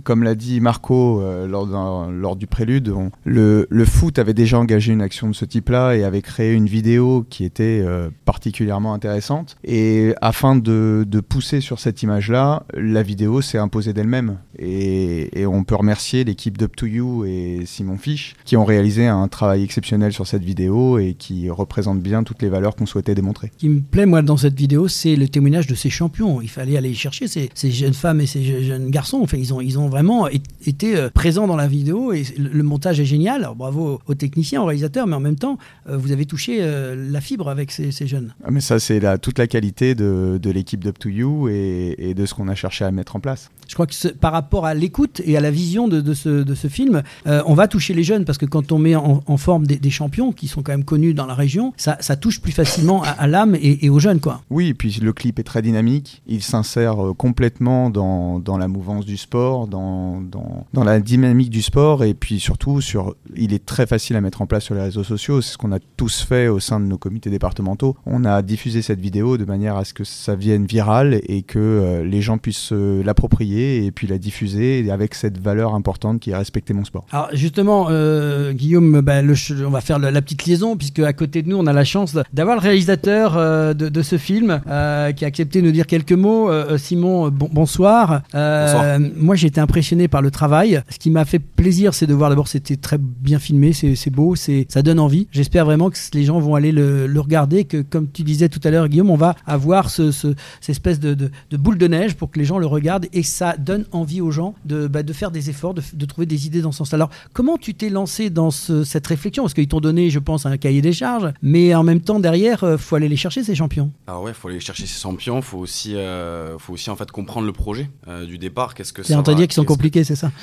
comme 0.04 0.22
l'a 0.22 0.35
dit 0.35 0.61
Marco 0.61 1.22
lors, 1.46 1.66
lors 2.11 2.37
du 2.37 2.46
prélude, 2.46 2.92
le, 3.24 3.66
le, 3.70 3.85
foot 3.85 4.18
avait 4.18 4.35
déjà 4.35 4.58
engagé 4.58 4.92
une 4.92 5.02
action 5.02 5.28
de 5.28 5.35
ce 5.35 5.44
type-là 5.44 5.94
et 5.94 6.04
avait 6.04 6.22
créé 6.22 6.52
une 6.52 6.62
vidéo 6.66 7.27
qui 7.29 7.44
était 7.44 7.83
euh, 7.85 8.11
particulièrement 8.25 8.94
intéressante. 8.94 9.57
Et 9.64 10.14
afin 10.20 10.57
de, 10.57 11.05
de 11.07 11.20
pousser 11.20 11.61
sur 11.61 11.79
cette 11.79 12.03
image-là, 12.03 12.64
la 12.75 13.03
vidéo 13.03 13.40
s'est 13.40 13.59
imposée 13.59 13.92
d'elle-même. 13.92 14.38
Et, 14.59 15.40
et, 15.40 15.46
on 15.46 15.64
peut 15.64 15.75
remercier 15.75 16.25
l'équipe 16.25 16.59
d'Up 16.59 16.77
to 16.77 16.87
You 16.87 17.25
et 17.25 17.62
Simon 17.64 17.96
Fisch 17.96 18.35
qui 18.44 18.57
ont 18.57 18.64
réalisé 18.64 19.07
un 19.07 19.27
travail 19.29 19.62
exceptionnel 19.64 20.12
sur 20.12 20.27
cette 20.27 20.44
vidéo 20.44 20.98
et 20.98 21.14
qui 21.14 21.48
représente 21.51 22.01
bien 22.01 22.22
toutes 22.22 22.42
les 22.42 22.48
valeurs 22.48 22.77
qu'on 22.77 22.87
souhaitait 22.87 23.14
démontrer. 23.14 23.51
Ce 23.55 23.59
qui 23.59 23.68
me 23.68 23.81
plaît, 23.81 24.07
moi, 24.07 24.22
dans 24.22 24.37
cette 24.37 24.57
vidéo, 24.57 24.88
c'est 24.88 25.16
le 25.16 25.29
témoignage 25.29 25.66
de 25.66 25.75
ces 25.75 25.90
champions. 25.90 26.40
Il 26.40 26.51
fallait 26.51 26.77
aller 26.77 26.94
chercher 26.94 27.29
ces, 27.29 27.51
ces 27.55 27.70
jeunes 27.70 27.94
femmes 27.94 28.20
et 28.20 28.27
ces 28.27 28.62
jeunes 28.62 28.90
garçons. 28.90 29.20
Enfin, 29.22 29.38
ils 29.38 29.53
ont, 29.55 29.61
ils 29.61 29.79
ont 29.79 29.88
vraiment 29.88 30.29
été 30.29 30.96
euh, 30.96 31.11
présents 31.11 31.46
dans 31.46 31.57
la 31.57 31.68
vidéo 31.68 32.12
et 32.12 32.25
le, 32.37 32.62
montage 32.62 33.01
est 33.01 33.05
génial. 33.05 33.48
Bravo 33.57 34.01
aux 34.07 34.14
techniciens, 34.14 34.62
aux 34.62 34.66
réalisateurs, 34.66 35.07
mais 35.07 35.16
en 35.16 35.20
même 35.20 35.37
temps, 35.37 35.59
euh, 35.88 35.96
vous 35.96 36.12
avez 36.12 36.27
touché 36.27 36.51
euh, 36.60 37.10
la 37.10 37.20
fibre 37.20 37.48
avec 37.48 37.70
ces, 37.70 37.90
jeunes. 38.06 38.34
Ah, 38.44 38.50
mais 38.50 38.60
ça, 38.60 38.78
c'est 38.78 39.00
toute 39.18 39.38
la 39.38 39.46
qualité 39.46 39.94
de, 39.94 40.38
de 40.42 40.50
l'équipe 40.50 40.82
d'Up 40.82 40.98
to 40.98 41.08
You 41.08 41.48
et, 41.48 41.94
et, 41.98 42.14
de 42.14 42.26
ce 42.26 42.34
qu'on 42.34 42.48
a 42.48 42.54
cherché 42.54 42.84
à 42.84 42.90
mettre 42.90 43.16
en 43.16 43.20
place. 43.20 43.50
Je 43.68 43.74
crois 43.74 43.86
que 43.86 44.08
par 44.08 44.32
rapport 44.32 44.66
à 44.66 44.74
l'écoute 44.74 45.22
et 45.24 45.36
à 45.36 45.40
la 45.40 45.50
vision 45.50 45.88
de, 45.88 46.00
de, 46.00 46.14
ce, 46.14 46.28
de 46.28 46.54
ce, 46.54 46.68
film, 46.68 47.02
on 47.24 47.54
va 47.54 47.68
toucher 47.68 47.94
les 47.94 48.02
jeunes 48.02 48.24
parce 48.24 48.38
que 48.38 48.44
quand 48.44 48.72
on 48.72 48.78
met 48.78 48.94
en, 48.94 49.36
forme 49.36 49.66
des, 49.66 49.90
champions 49.90 50.32
qui 50.32 50.48
sont 50.48 50.62
quand 50.62 50.72
même 50.72 50.84
connus 50.84 51.14
dans 51.14 51.26
la 51.26 51.34
région, 51.34 51.72
ça, 51.76 51.96
ça 52.00 52.16
touche 52.16 52.40
plus 52.40 52.52
facilement 52.52 53.02
à, 53.02 53.26
l'âme 53.26 53.56
et, 53.60 53.88
aux 53.88 53.98
jeunes. 53.98 54.20
Quoi. 54.20 54.42
Oui, 54.50 54.68
et 54.68 54.74
puis 54.74 54.98
le 55.00 55.12
clip 55.12 55.38
est 55.38 55.44
très 55.44 55.62
dynamique. 55.62 56.22
Il 56.26 56.42
s'insère 56.42 56.96
complètement 57.16 57.88
dans, 57.88 58.38
dans, 58.38 58.58
la 58.58 58.68
mouvance 58.68 59.06
du 59.06 59.16
sport, 59.16 59.66
dans, 59.66 60.20
dans, 60.20 60.66
dans 60.72 60.84
la 60.84 61.00
dynamique 61.00 61.50
du 61.50 61.62
sport 61.62 62.04
et 62.04 62.14
puis 62.14 62.40
surtout 62.40 62.80
sur, 62.80 63.14
il 63.36 63.52
est 63.52 63.64
très 63.64 63.86
facile 63.86 64.16
à 64.16 64.20
mettre 64.20 64.42
en 64.42 64.46
place 64.46 64.64
sur 64.64 64.74
les 64.74 64.82
réseaux 64.82 65.04
sociaux. 65.04 65.40
C'est 65.40 65.52
ce 65.52 65.58
qu'on 65.58 65.72
a 65.72 65.78
tous 65.96 66.22
fait 66.22 66.41
au 66.48 66.61
sein 66.61 66.81
de 66.81 66.85
nos 66.85 66.98
comités 66.98 67.31
départementaux. 67.31 67.96
On 68.07 68.24
a 68.24 68.42
diffusé 68.42 68.83
cette 68.83 69.00
vidéo 69.00 69.37
de 69.38 69.44
manière 69.44 69.76
à 69.76 69.85
ce 69.85 69.94
que 69.94 70.05
ça 70.05 70.35
vienne 70.35 70.66
viral 70.66 71.20
et 71.26 71.42
que 71.42 71.59
euh, 71.59 72.05
les 72.05 72.22
gens 72.22 72.38
puissent 72.38 72.72
l'approprier 72.72 73.85
et 73.85 73.90
puis 73.90 74.07
la 74.07 74.18
diffuser 74.18 74.90
avec 74.90 75.14
cette 75.14 75.38
valeur 75.38 75.74
importante 75.74 76.20
qui 76.20 76.31
est 76.31 76.37
respecter 76.37 76.74
mon 76.74 76.85
sport. 76.85 77.07
Alors 77.12 77.28
justement, 77.33 77.87
euh, 77.90 78.52
Guillaume, 78.52 79.00
bah, 79.00 79.20
on 79.66 79.70
va 79.70 79.81
faire 79.81 79.98
la, 79.98 80.22
petite 80.22 80.46
liaison 80.46 80.76
puisque 80.76 81.00
à 81.00 81.12
côté 81.12 81.42
de 81.42 81.48
nous, 81.48 81.57
on 81.57 81.66
a 81.66 81.72
la 81.72 81.85
chance 81.85 82.16
d'avoir 82.33 82.57
le 82.57 82.62
réalisateur 82.62 83.37
euh, 83.37 83.74
de, 83.74 83.88
de, 83.88 84.02
ce 84.02 84.18
film 84.18 84.61
qui 84.64 85.24
a 85.24 85.28
accepté 85.28 85.61
de 85.61 85.66
nous 85.66 85.72
dire 85.72 85.87
quelques 85.87 86.12
mots. 86.12 86.50
Simon, 86.76 87.31
bonsoir. 87.31 88.22
bonsoir. 88.33 88.98
Moi, 89.16 89.37
j'ai 89.37 89.48
été 89.48 89.61
impressionné 89.61 90.09
par 90.09 90.22
le 90.22 90.31
travail. 90.31 90.83
Ce 90.88 90.98
qui 90.98 91.11
m'a 91.11 91.24
fait 91.24 91.38
plaisir, 91.38 91.94
c'est 91.94 92.07
de 92.07 92.14
voir 92.14 92.31
d'abord 92.31 92.48
c'était 92.48 92.76
très 92.76 92.98
bien 92.98 93.38
filmé, 93.38 93.72
c'est 93.72 94.11
beau, 94.11 94.37
c'est 94.37 94.66
ça 94.68 94.83
donne 94.83 95.00
envie. 95.00 95.28
J'espère 95.31 95.64
vraiment 95.64 95.90
que 95.90 95.96
les 96.14 96.24
gens 96.24 96.31
vont 96.40 96.54
aller 96.54 96.72
le, 96.72 97.06
le, 97.06 97.20
regarder, 97.20 97.64
que 97.64 97.82
comme 97.82 98.10
tu 98.10 98.22
disais 98.22 98.48
tout 98.48 98.60
à 98.64 98.70
l'heure, 98.70 98.88
Guillaume, 98.88 99.10
on 99.10 99.16
va 99.16 99.34
avoir 99.46 99.90
ce, 99.90 100.10
ce 100.10 100.34
cette 100.60 100.70
espèce 100.70 101.00
de, 101.00 101.14
de, 101.14 101.30
de, 101.50 101.56
boule 101.56 101.78
de 101.78 101.86
neige 101.86 102.14
pour 102.14 102.30
que 102.30 102.38
les 102.38 102.44
gens 102.44 102.58
le 102.58 102.66
regardent 102.66 103.06
et 103.12 103.22
ça 103.22 103.56
donne 103.56 103.84
envie 103.92 104.20
aux 104.20 104.30
gens 104.30 104.54
de, 104.64 104.86
bah, 104.86 105.02
de 105.02 105.12
faire 105.12 105.30
des 105.30 105.50
efforts, 105.50 105.74
de, 105.74 105.82
de, 105.92 106.06
trouver 106.06 106.26
des 106.26 106.46
idées 106.46 106.62
dans 106.62 106.72
ce 106.72 106.78
sens. 106.78 106.94
Alors, 106.94 107.10
comment 107.32 107.56
tu 107.56 107.74
t'es 107.74 107.88
lancé 107.88 108.30
dans 108.30 108.50
ce, 108.50 108.84
cette 108.84 109.06
réflexion? 109.06 109.44
Parce 109.44 109.54
qu'ils 109.54 109.68
t'ont 109.68 109.80
donné, 109.80 110.10
je 110.10 110.18
pense, 110.18 110.46
un 110.46 110.56
cahier 110.56 110.82
des 110.82 110.92
charges, 110.92 111.32
mais 111.42 111.74
en 111.74 111.82
même 111.82 112.00
temps, 112.00 112.20
derrière, 112.20 112.60
il 112.62 112.66
euh, 112.66 112.78
faut 112.78 112.96
aller 112.96 113.08
les 113.08 113.16
chercher, 113.16 113.44
ces 113.44 113.54
champions. 113.54 113.90
Alors 114.06 114.22
ouais, 114.22 114.32
il 114.32 114.34
faut 114.34 114.48
aller 114.48 114.60
chercher 114.60 114.86
ces 114.86 115.00
champions, 115.00 115.36
il 115.36 115.42
faut 115.42 115.58
aussi, 115.58 115.96
euh, 115.96 116.58
faut 116.58 116.72
aussi 116.74 116.90
en 116.90 116.96
fait 116.96 117.10
comprendre 117.10 117.46
le 117.46 117.52
projet 117.52 117.90
euh, 118.08 118.26
du 118.26 118.38
départ. 118.38 118.74
Qu'est-ce 118.74 118.92
que 118.92 119.02
c'est 119.02 119.14
entendu 119.14 119.38
dire 119.38 119.46
qu'ils 119.48 119.54
sont 119.54 119.64
compliqués, 119.64 120.04
c'est 120.04 120.16
ça 120.16 120.30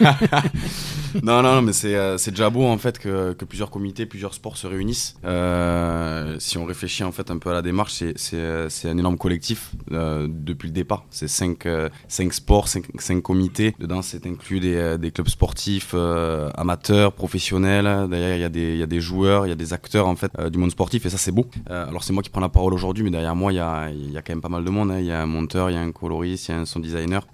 non, 1.22 1.42
non, 1.42 1.62
mais 1.62 1.72
euh, 1.84 2.18
c'est 2.18 2.30
déjà 2.30 2.50
beau 2.50 2.64
en 2.64 2.78
fait 2.78 2.98
que, 2.98 3.32
plusieurs 3.44 3.70
comités, 3.70 4.06
plusieurs 4.06 4.34
sports 4.34 4.56
se 4.56 4.66
réunissent. 4.66 5.16
Euh, 5.24 6.36
si 6.38 6.58
on 6.58 6.64
réfléchit 6.64 7.04
en 7.04 7.12
fait 7.12 7.30
un 7.30 7.38
peu 7.38 7.50
à 7.50 7.52
la 7.52 7.62
démarche, 7.62 8.02
c'est 8.16 8.88
un 8.88 8.98
énorme 8.98 9.16
collectif 9.16 9.72
euh, 9.92 10.26
depuis 10.28 10.68
le 10.68 10.74
départ. 10.74 11.04
C'est 11.10 11.28
5 11.28 11.68
cinq, 12.08 12.32
sports, 12.32 12.68
5 12.68 13.22
comités. 13.22 13.74
Dedans, 13.78 14.02
c'est 14.02 14.26
inclus 14.26 14.60
des, 14.60 15.10
clubs 15.12 15.28
sportifs 15.28 15.94
amateurs, 15.94 17.12
professionnels. 17.12 18.08
Derrière, 18.10 18.36
il 18.36 18.40
y, 18.40 18.82
a 18.82 18.86
des, 18.86 19.00
joueurs, 19.00 19.46
il 19.46 19.50
y 19.50 19.52
a 19.52 19.56
des 19.56 19.72
acteurs 19.72 20.08
en 20.08 20.16
fait 20.16 20.32
du 20.50 20.58
monde 20.58 20.70
sportif 20.70 21.06
et 21.06 21.10
ça, 21.10 21.18
c'est 21.18 21.32
beau. 21.32 21.46
alors, 21.68 22.02
c'est 22.02 22.12
moi 22.12 22.22
qui 22.22 22.30
prends 22.30 22.40
la 22.40 22.48
parole 22.48 22.74
aujourd'hui, 22.74 23.04
mais 23.04 23.10
derrière 23.10 23.36
moi, 23.36 23.52
il 23.52 23.56
y 23.56 23.60
a, 23.60 23.90
y 23.90 24.16
a, 24.16 24.22
quand 24.22 24.32
même 24.32 24.40
pas 24.40 24.48
mal 24.48 24.64
de 24.64 24.70
monde. 24.70 24.90
Hein. 24.90 24.98
Il 24.98 25.06
y 25.06 25.12
a 25.12 25.22
un 25.22 25.26
monteur, 25.26 25.70
il 25.70 25.74
y 25.74 25.76
a 25.76 25.80
un 25.80 25.92
coloriste, 25.92 26.48
il 26.48 26.52
y 26.52 26.54
a 26.54 26.58
un 26.58 26.64
son 26.64 26.80
designer. 26.80 27.26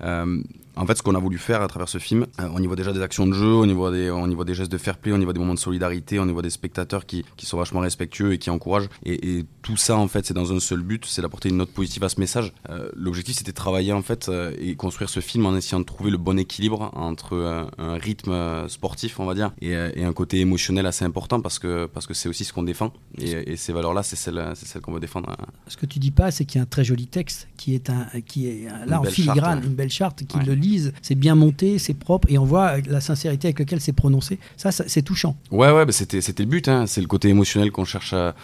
En 0.76 0.86
fait, 0.86 0.96
ce 0.96 1.02
qu'on 1.02 1.14
a 1.14 1.18
voulu 1.18 1.38
faire 1.38 1.62
à 1.62 1.68
travers 1.68 1.88
ce 1.88 1.98
film, 1.98 2.26
euh, 2.40 2.48
au 2.48 2.60
niveau 2.60 2.76
déjà 2.76 2.92
des 2.92 3.02
actions 3.02 3.26
de 3.26 3.32
jeu, 3.32 3.52
au 3.52 3.66
niveau 3.66 3.90
des, 3.90 4.10
au 4.10 4.26
niveau 4.26 4.44
des 4.44 4.54
gestes 4.54 4.70
de 4.70 4.78
fair 4.78 4.98
play, 4.98 5.12
au 5.12 5.18
niveau 5.18 5.32
des 5.32 5.40
moments 5.40 5.54
de 5.54 5.58
solidarité, 5.58 6.18
au 6.18 6.26
niveau 6.26 6.42
des 6.42 6.50
spectateurs 6.50 7.06
qui, 7.06 7.24
qui 7.36 7.46
sont 7.46 7.58
vachement 7.58 7.80
respectueux 7.80 8.32
et 8.32 8.38
qui 8.38 8.50
encouragent. 8.50 8.88
Et, 9.04 9.44
tout 9.62 9.76
ça, 9.76 9.96
en 9.96 10.08
fait, 10.08 10.24
c'est 10.24 10.32
dans 10.32 10.52
un 10.52 10.58
seul 10.58 10.80
but, 10.80 11.04
c'est 11.04 11.20
d'apporter 11.20 11.50
une 11.50 11.58
note 11.58 11.70
positive 11.70 12.02
à 12.02 12.08
ce 12.08 12.18
message. 12.18 12.52
Euh, 12.70 12.88
l'objectif, 12.96 13.36
c'était 13.36 13.50
de 13.50 13.56
travailler, 13.56 13.92
en 13.92 14.00
fait, 14.00 14.28
euh, 14.28 14.52
et 14.58 14.74
construire 14.74 15.10
ce 15.10 15.20
film 15.20 15.44
en 15.44 15.54
essayant 15.54 15.80
de 15.80 15.84
trouver 15.84 16.10
le 16.10 16.16
bon 16.16 16.38
équilibre 16.38 16.90
entre 16.94 17.70
un 17.78 17.94
rythme 17.94 18.66
sportif, 18.68 19.20
on 19.20 19.26
va 19.26 19.34
dire, 19.34 19.52
et, 19.60 19.74
un 19.76 20.12
côté 20.14 20.40
émotionnel 20.40 20.86
assez 20.86 21.04
important 21.04 21.40
parce 21.40 21.58
que 21.58 21.86
parce 21.86 22.06
que 22.06 22.14
c'est 22.14 22.28
aussi 22.28 22.44
ce 22.44 22.52
qu'on 22.52 22.62
défend. 22.62 22.92
Et, 23.18 23.56
ces 23.56 23.72
valeurs-là, 23.72 24.02
c'est 24.02 24.16
celles, 24.16 24.52
c'est 24.54 24.66
celle 24.66 24.80
qu'on 24.80 24.92
veut 24.92 25.00
défendre. 25.00 25.36
Ce 25.68 25.76
que 25.76 25.86
tu 25.86 25.98
dis 25.98 26.10
pas, 26.10 26.30
c'est 26.30 26.46
qu'il 26.46 26.58
y 26.58 26.60
a 26.60 26.62
un 26.62 26.66
très 26.66 26.84
joli 26.84 27.06
texte 27.06 27.48
qui 27.58 27.74
est 27.74 27.90
un, 27.90 28.06
qui 28.24 28.46
est 28.46 28.68
là 28.86 29.00
en 29.00 29.04
filigrane, 29.04 29.62
une 29.62 29.74
belle 29.74 29.90
charte 29.90 30.24
qui 30.24 30.38
le 30.38 30.54
c'est 31.02 31.14
bien 31.14 31.34
monté, 31.34 31.78
c'est 31.78 31.94
propre, 31.94 32.28
et 32.30 32.38
on 32.38 32.44
voit 32.44 32.78
la 32.86 33.00
sincérité 33.00 33.48
avec 33.48 33.58
laquelle 33.58 33.80
c'est 33.80 33.92
prononcé. 33.92 34.38
Ça, 34.56 34.70
c'est 34.72 35.02
touchant. 35.02 35.36
Ouais, 35.50 35.70
ouais, 35.70 35.84
bah 35.84 35.92
c'était, 35.92 36.20
le 36.20 36.44
but. 36.44 36.68
Hein. 36.68 36.86
C'est 36.86 37.00
le 37.00 37.06
côté 37.06 37.28
émotionnel 37.28 37.70
qu'on 37.70 37.84
cherche 37.84 38.12
à, 38.12 38.34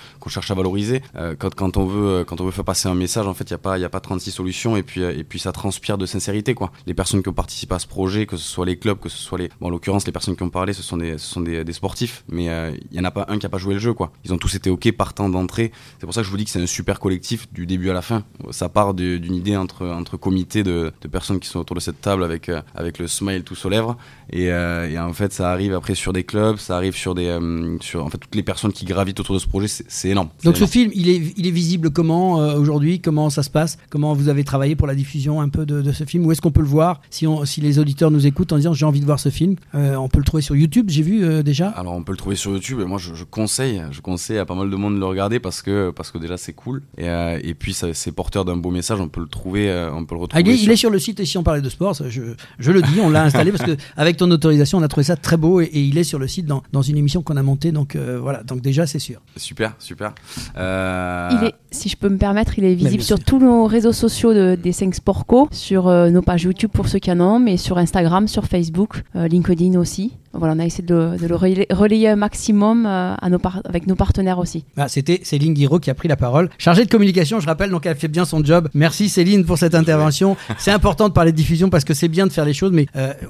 valoriser. 0.54 1.02
Euh, 1.16 1.34
quand, 1.38 1.54
quand, 1.54 1.76
on 1.76 1.86
veut, 1.86 2.24
faire 2.50 2.64
passer 2.64 2.88
un 2.88 2.94
message, 2.94 3.26
en 3.26 3.34
fait, 3.34 3.44
il 3.44 3.52
n'y 3.52 3.56
a, 3.56 3.58
pas, 3.58 3.78
y 3.78 3.84
a 3.84 3.88
pas 3.88 4.00
36 4.00 4.30
solutions, 4.30 4.76
et 4.76 4.82
puis, 4.82 5.02
et 5.02 5.24
puis 5.24 5.38
ça 5.38 5.52
transpire 5.52 5.98
de 5.98 6.06
sincérité. 6.06 6.54
Les 6.86 6.94
personnes 6.94 7.22
qui 7.22 7.28
ont 7.28 7.34
participé 7.34 7.74
à 7.74 7.78
ce 7.78 7.86
projet, 7.86 8.26
que 8.26 8.36
ce 8.36 8.48
soit 8.48 8.66
les 8.66 8.78
clubs, 8.78 8.98
que 8.98 9.08
ce 9.08 9.18
soit 9.18 9.38
les. 9.38 9.50
En 9.60 9.70
l'occurrence, 9.70 10.06
les 10.06 10.12
personnes 10.12 10.36
qui 10.36 10.42
ont 10.42 10.50
parlé, 10.50 10.72
ce 10.72 10.82
sont 10.82 10.96
des, 10.96 11.72
sportifs, 11.72 12.24
mais 12.28 12.48
euh, 12.48 12.72
il 12.90 12.94
n'y 12.94 13.00
en 13.00 13.04
a 13.04 13.10
pas 13.10 13.26
un 13.28 13.38
qui 13.38 13.44
n'a 13.44 13.50
pas 13.50 13.58
joué 13.58 13.74
le 13.74 13.80
jeu. 13.80 13.94
Ils 14.24 14.32
ont 14.32 14.38
tous 14.38 14.54
été 14.54 14.70
OK 14.70 14.90
partant 14.92 15.28
d'entrée. 15.28 15.72
C'est 15.98 16.06
pour 16.06 16.14
ça 16.14 16.20
que 16.20 16.26
je 16.26 16.30
vous 16.30 16.36
dis 16.36 16.44
que 16.44 16.50
c'est 16.50 16.62
un 16.62 16.66
super 16.66 17.00
collectif 17.00 17.52
du 17.52 17.66
début 17.66 17.90
à 17.90 17.92
la 17.92 18.02
fin. 18.02 18.24
Ça 18.50 18.68
part 18.68 18.94
d'une 18.94 19.34
idée 19.34 19.56
entre, 19.56 19.86
entre 19.86 20.16
comités 20.16 20.62
de, 20.62 20.92
de 21.00 21.08
personnes 21.08 21.40
qui 21.40 21.48
sont 21.48 21.60
autour 21.60 21.76
de 21.76 21.80
cette 21.80 22.00
avec, 22.06 22.48
euh, 22.48 22.62
avec 22.74 22.98
le 22.98 23.06
smile 23.06 23.42
tous 23.42 23.64
aux 23.64 23.68
lèvres. 23.68 23.96
Euh, 24.34 24.88
et, 24.88 24.98
en 24.98 25.12
fait, 25.12 25.32
ça 25.32 25.50
arrive 25.50 25.74
après 25.74 25.94
sur 25.94 26.12
des 26.12 26.24
clubs, 26.24 26.56
ça 26.56 26.76
arrive 26.76 26.96
sur 26.96 27.14
des, 27.14 27.26
euh, 27.26 27.76
sur 27.80 28.04
en 28.04 28.08
fait 28.08 28.18
toutes 28.18 28.34
les 28.34 28.42
personnes 28.42 28.72
qui 28.72 28.84
gravitent 28.84 29.20
autour 29.20 29.34
de 29.34 29.40
ce 29.40 29.46
projet. 29.46 29.68
C'est 29.68 30.08
énorme. 30.08 30.28
Donc 30.44 30.56
ce 30.56 30.66
film, 30.66 30.90
il 30.94 31.08
est, 31.08 31.34
il 31.36 31.46
est 31.46 31.52
visible 31.52 31.90
comment 31.90 32.34
aujourd'hui? 32.54 33.00
Comment 33.00 33.30
ça 33.30 33.42
se 33.42 33.50
passe? 33.50 33.78
Comment 33.90 34.14
vous 34.14 34.28
avez 34.28 34.44
travaillé 34.44 34.76
pour 34.76 34.86
la 34.86 34.94
diffusion 34.94 35.40
un 35.40 35.48
peu 35.48 35.66
de, 35.66 35.92
ce 35.92 36.04
film? 36.04 36.26
Où 36.26 36.32
est-ce 36.32 36.40
qu'on 36.40 36.50
peut 36.50 36.60
le 36.60 36.66
voir? 36.66 37.00
Si, 37.10 37.26
on, 37.26 37.44
si 37.44 37.60
les 37.60 37.78
auditeurs 37.78 38.10
nous 38.10 38.26
écoutent 38.26 38.52
en 38.52 38.56
disant 38.56 38.72
j'ai 38.72 38.86
envie 38.86 39.00
de 39.00 39.06
voir 39.06 39.20
ce 39.20 39.28
film 39.28 39.56
On 39.72 40.08
peut 40.08 40.18
le 40.18 40.24
trouver 40.24 40.42
sur 40.42 40.56
YouTube. 40.56 40.86
J'ai 40.88 41.02
vu 41.02 41.42
déjà? 41.42 41.68
Alors 41.70 41.94
on 41.94 42.02
peut 42.02 42.12
le 42.12 42.18
trouver 42.18 42.36
sur 42.36 42.52
YouTube. 42.52 42.80
Et 42.80 42.84
moi, 42.84 42.98
je, 42.98 43.24
conseille, 43.24 43.82
je 43.90 44.00
conseille 44.00 44.38
à 44.38 44.44
pas 44.44 44.54
mal 44.54 44.70
de 44.70 44.76
monde 44.76 44.94
de 44.94 45.00
le 45.00 45.06
regarder 45.06 45.40
parce 45.40 45.62
que 45.62 45.90
parce 45.90 46.10
que 46.10 46.18
déjà 46.18 46.36
c'est 46.36 46.52
cool. 46.52 46.82
Et, 46.98 47.06
et 47.42 47.54
puis 47.54 47.74
c'est 47.74 48.12
porteur 48.12 48.44
d'un 48.44 48.56
beau 48.56 48.70
message. 48.70 49.00
On 49.00 49.08
peut 49.08 49.20
le 49.20 49.28
trouver, 49.28 49.70
on 49.92 50.04
peut 50.04 50.14
le 50.14 50.20
retrouver. 50.22 50.42
Ah, 50.44 50.52
il, 50.52 50.70
est, 50.70 50.76
sur... 50.76 50.90
le 50.90 50.98
site. 50.98 51.20
Et 51.20 51.24
si 51.24 51.38
on 51.38 51.42
parlait 51.42 51.62
de 51.62 51.68
sport, 51.68 51.95
je, 52.08 52.22
je 52.58 52.72
le 52.72 52.82
dis, 52.82 53.00
on 53.00 53.10
l'a 53.10 53.24
installé 53.24 53.52
parce 53.52 53.64
que 53.64 53.76
avec 53.96 54.16
ton 54.16 54.30
autorisation, 54.30 54.78
on 54.78 54.82
a 54.82 54.88
trouvé 54.88 55.04
ça 55.04 55.16
très 55.16 55.36
beau 55.36 55.60
et, 55.60 55.70
il 55.72 55.98
est 55.98 56.04
sur 56.04 56.18
le 56.18 56.28
site 56.28 56.46
dans, 56.46 56.62
dans 56.72 56.82
une 56.82 56.96
émission 56.96 57.22
qu'on 57.22 57.36
a 57.36 57.42
montée. 57.42 57.72
Donc 57.72 57.96
euh, 57.96 58.18
voilà, 58.20 58.42
donc 58.42 58.60
déjà 58.60 58.86
c'est 58.86 58.98
sûr. 58.98 59.20
Super, 59.36 59.74
super. 59.78 60.14
Euh, 60.56 61.30
il 61.32 61.48
est, 61.48 61.54
si 61.76 61.88
je 61.88 61.96
peux 61.96 62.08
me 62.08 62.16
permettre, 62.16 62.58
il 62.58 62.64
est 62.64 62.74
visible 62.74 63.02
sur 63.02 63.20
tous 63.20 63.38
nos 63.38 63.66
réseaux 63.66 63.92
sociaux 63.92 64.56
des 64.56 64.72
5 64.72 64.94
Sportco, 64.94 65.48
sur 65.52 65.88
euh, 65.88 66.10
nos 66.10 66.22
pages 66.22 66.44
YouTube 66.44 66.70
pour 66.72 66.88
ceux 66.88 66.98
qui 66.98 67.10
en 67.12 67.20
ont, 67.20 67.38
mais 67.38 67.56
sur 67.56 67.78
Instagram, 67.78 68.26
sur 68.28 68.44
Facebook, 68.46 69.02
LinkedIn 69.14 69.78
aussi. 69.78 70.12
voilà, 70.32 70.54
on 70.54 70.58
a 70.58 70.66
essayé 70.66 70.84
de, 70.84 71.16
le 71.26 71.34
relayer, 71.34 72.08
un 72.08 72.16
maximum 72.16 72.86
à 72.86 73.28
nos 73.30 73.38
avec 73.64 73.86
nos 73.86 73.94
partenaires 73.94 74.38
aussi. 74.38 74.64
Ah, 74.76 74.88
C'était 74.88 75.20
Céline 75.22 75.54
Guiraud 75.54 75.78
qui 75.78 75.90
a 75.90 75.94
pris 75.94 76.08
la 76.08 76.16
parole, 76.16 76.50
chargée 76.58 76.84
de 76.84 76.90
communication, 76.90 77.40
je 77.40 77.46
rappelle, 77.46 77.70
donc 77.70 77.86
elle 77.86 77.96
fait 77.96 78.08
bien 78.08 78.24
son 78.24 78.44
job. 78.44 78.68
Merci 78.74 79.08
Céline 79.08 79.44
pour 79.44 79.58
cette 79.58 79.74
intervention. 79.74 80.36
c'est 80.58 80.72
important 80.72 81.08
de 81.08 81.14
parler 81.14 81.32
de 81.32 81.36
diffusion 81.36 81.70
parce 81.70 81.84
que 81.84 81.94
c'est 81.94 82.08
bien 82.08 82.26
de 82.26 82.32
faire 82.32 82.44
les 82.44 82.54
choses, 82.54 82.72
mais 82.72 82.86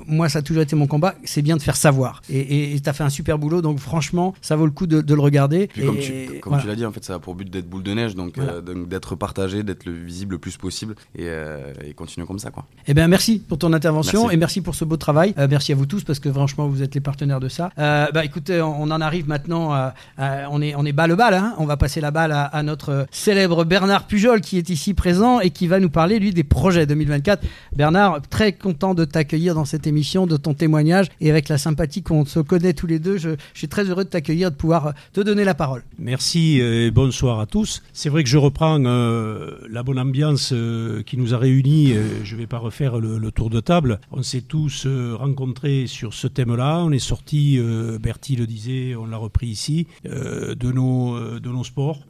moi 0.07 0.29
ça 0.29 0.39
a 0.41 0.43
toujours 0.43 0.63
été 0.63 0.77
mon 0.77 0.87
combat, 0.87 1.15
c'est 1.25 1.43
bien 1.43 1.57
de 1.57 1.63
faire 1.63 1.77
savoir. 1.77 2.23
Et 2.31 2.79
tu 2.83 2.89
as 2.89 2.93
fait 2.93 3.05
un 3.05 3.11
super 3.11 3.39
boulot, 3.39 3.63
donc 3.63 3.79
franchement, 3.79 4.35
ça 4.41 4.57
vaut 4.57 4.67
le 4.67 4.71
coup 4.71 4.87
de, 4.87 5.15
le 5.15 5.21
regarder. 5.21 5.69
comme 5.69 5.99
tu, 5.99 6.41
comme 6.41 6.59
tu 6.61 6.67
l'as 6.67 6.77
dit, 6.77 6.85
en 6.85 6.93
fait, 6.93 7.05
ça 7.05 7.15
a 7.15 7.19
pour 7.19 7.35
but 7.35 7.51
d'être 7.51 7.69
boule 7.69 7.83
de 7.83 7.93
neige, 7.95 8.15
donc, 8.15 8.36
d'être 8.89 9.15
partagé, 9.17 9.63
d'être 9.63 9.85
le 9.85 9.93
visible 9.93 10.35
le 10.35 10.39
plus 10.39 10.57
possible 10.57 10.95
et, 11.17 11.29
et 11.85 11.95
continuer 11.95 12.27
comme 12.27 12.39
ça. 12.39 12.51
Quoi. 12.51 12.67
Eh 12.87 12.95
bien, 12.95 13.09
merci 13.09 13.39
pour 13.39 13.59
ton 13.59 13.73
intervention 13.73 14.31
et 14.31 14.37
merci 14.37 14.61
pour 14.61 14.75
ce 14.75 14.85
beau 14.85 14.97
travail. 14.97 15.35
Euh, 15.39 15.47
merci 15.51 15.73
à 15.73 15.75
vous 15.75 15.87
tous 15.87 16.05
parce 16.05 16.19
que 16.19 16.31
franchement, 16.33 16.69
vous 16.69 16.83
êtes 16.83 16.95
les 16.95 17.01
partenaires 17.01 17.41
de 17.41 17.49
ça. 17.49 17.71
Euh, 17.79 18.07
bah, 18.13 18.25
écoutez, 18.25 18.61
on, 18.61 18.83
en 18.83 19.01
arrive 19.01 19.29
maintenant. 19.29 19.73
À, 19.73 19.95
on 20.51 20.63
est 20.63 20.75
on 20.75 20.85
est 20.85 20.93
bas 20.93 21.07
le 21.07 21.17
bal. 21.17 21.35
Hein. 21.35 21.55
on 21.59 21.67
va 21.67 21.77
passer 21.77 22.01
la 22.01 22.11
balle 22.11 22.33
à, 22.33 22.63
notre 22.63 23.07
célèbre 23.11 23.65
Bernard 23.65 24.07
Pujol 24.07 24.41
qui 24.41 24.59
est 24.59 24.71
ici 24.71 24.95
présent 24.95 25.41
et 25.41 25.51
qui 25.51 25.67
va 25.67 25.81
nous 25.81 25.91
parler 25.91 26.19
lui 26.19 26.33
des 26.33 26.45
projets 26.45 26.87
2024. 26.87 27.45
Bernard, 27.75 28.21
très 28.29 28.53
content 28.53 28.95
de 28.95 29.05
t'accueillir 29.05 29.55
dans 29.55 29.65
cette 29.65 29.87
émission, 29.87 30.27
de 30.27 30.37
ton 30.37 30.55
témoignage 30.55 31.09
et 31.21 31.31
avec 31.31 31.49
la 31.49 31.59
sympathie 31.59 32.03
qu'on 32.03 32.25
se 32.25 32.41
connaît 32.41 32.73
tous 32.73 32.87
les 32.87 32.99
deux, 32.99 33.19
je, 33.19 33.31
suis 33.55 33.69
très 33.69 33.85
heureux 33.85 34.05
de 34.05 34.09
t'accueillir, 34.09 34.51
de 34.51 34.57
pouvoir 34.57 34.95
te 35.13 35.21
donner 35.21 35.45
la 35.45 35.55
parole. 35.55 35.83
Merci 35.99 36.61
et 36.61 36.91
bonsoir 36.91 37.41
à 37.41 37.47
tous. 37.47 37.83
C'est 37.93 38.09
vrai 38.09 38.23
que 38.23 38.26
je 38.27 38.39
reprends 38.39 38.83
euh, 38.85 39.59
la 39.71 39.83
bonne 39.83 39.99
ambiance 39.99 40.53
qui 41.07 41.17
nous 41.17 41.35
a 41.35 41.39
réunis. 41.39 41.95
je 42.25 42.35
ne 42.35 42.39
vais 42.39 42.47
pas 42.47 42.59
refaire 42.59 42.99
le 42.99 43.31
tour 43.31 43.51
de 43.51 43.61
table. 43.61 44.01
On 44.11 44.23
s'est 44.23 44.43
tous 44.43 44.87
euh, 44.87 45.15
rencontrés 45.15 45.87
sur 45.87 46.15
ce 46.15 46.27
thème-là. 46.27 46.83
On 46.85 46.91
est 46.93 46.99
sorti, 46.99 47.59
euh, 47.59 47.99
Bertie 47.99 48.37
le 48.37 48.47
disait, 48.47 48.95
on 48.95 49.07
l'a 49.07 49.17
repris 49.17 49.47
ici, 49.47 49.87
euh, 50.07 50.55
de, 50.55 50.73
nos, 50.73 51.39
de 51.39 51.49
nos 51.49 51.65
sports, 51.65 52.01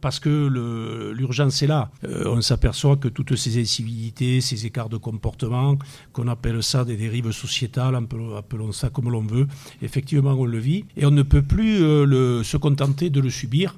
parce 0.00 0.20
que 0.20 1.12
l'urgence 1.16 1.62
est 1.62 1.66
là. 1.66 1.90
on 2.26 2.40
s'aperçoit 2.40 2.96
que 2.96 3.08
toutes 3.08 3.36
ces 3.36 3.60
incivilités, 3.60 4.40
ces 4.40 4.66
écarts 4.66 4.88
de 4.88 4.96
comportement, 4.96 5.78
qu'on 6.12 6.28
appelle 6.28 6.62
ça 6.62 6.84
des 6.84 6.96
dérives 6.96 7.30
sociétales, 7.32 7.96
appelons 8.36 8.72
ça 8.72 8.90
comme 8.90 9.10
l'on 9.10 9.22
veut, 9.22 9.46
effectivement 9.82 10.32
on 10.32 10.44
le 10.44 10.58
vit, 10.58 10.84
et 10.96 11.06
on 11.06 11.10
ne 11.10 11.22
peut 11.22 11.42
plus 11.42 11.78
se 11.78 12.56
contenter 12.56 13.10
de 13.10 13.20
le 13.20 13.30
subir, 13.30 13.74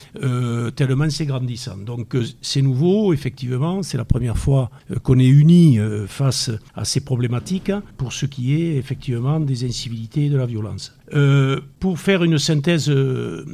tellement 0.76 1.08
c'est 1.12 1.27
grandissant. 1.27 1.77
Donc 1.77 2.16
c'est 2.40 2.62
nouveau, 2.62 3.12
effectivement, 3.12 3.83
c'est 3.83 3.98
la 3.98 4.05
première 4.05 4.38
fois 4.38 4.70
qu'on 5.03 5.18
est 5.18 5.29
unis 5.29 5.79
face 6.07 6.51
à 6.75 6.85
ces 6.85 7.01
problématiques 7.01 7.72
pour 7.96 8.12
ce 8.12 8.27
qui 8.27 8.55
est 8.55 8.77
effectivement 8.77 9.38
des 9.40 9.64
incivilités 9.64 10.27
et 10.27 10.31
de 10.31 10.37
la 10.37 10.46
violence. 10.46 10.96
Euh, 11.14 11.61
pour 11.79 11.98
faire 11.98 12.25
une 12.25 12.38
synthèse 12.38 12.88
euh, 12.88 13.44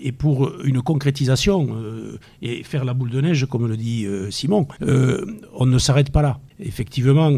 et 0.00 0.12
pour 0.12 0.52
une 0.64 0.80
concrétisation 0.80 1.68
euh, 1.72 2.18
et 2.40 2.62
faire 2.62 2.84
la 2.84 2.94
boule 2.94 3.10
de 3.10 3.20
neige, 3.20 3.46
comme 3.46 3.66
le 3.66 3.76
dit 3.76 4.06
Simon, 4.30 4.66
on 4.80 5.66
ne 5.66 5.78
s'arrête 5.78 6.10
pas 6.10 6.22
là. 6.22 6.40
Effectivement, 6.60 7.32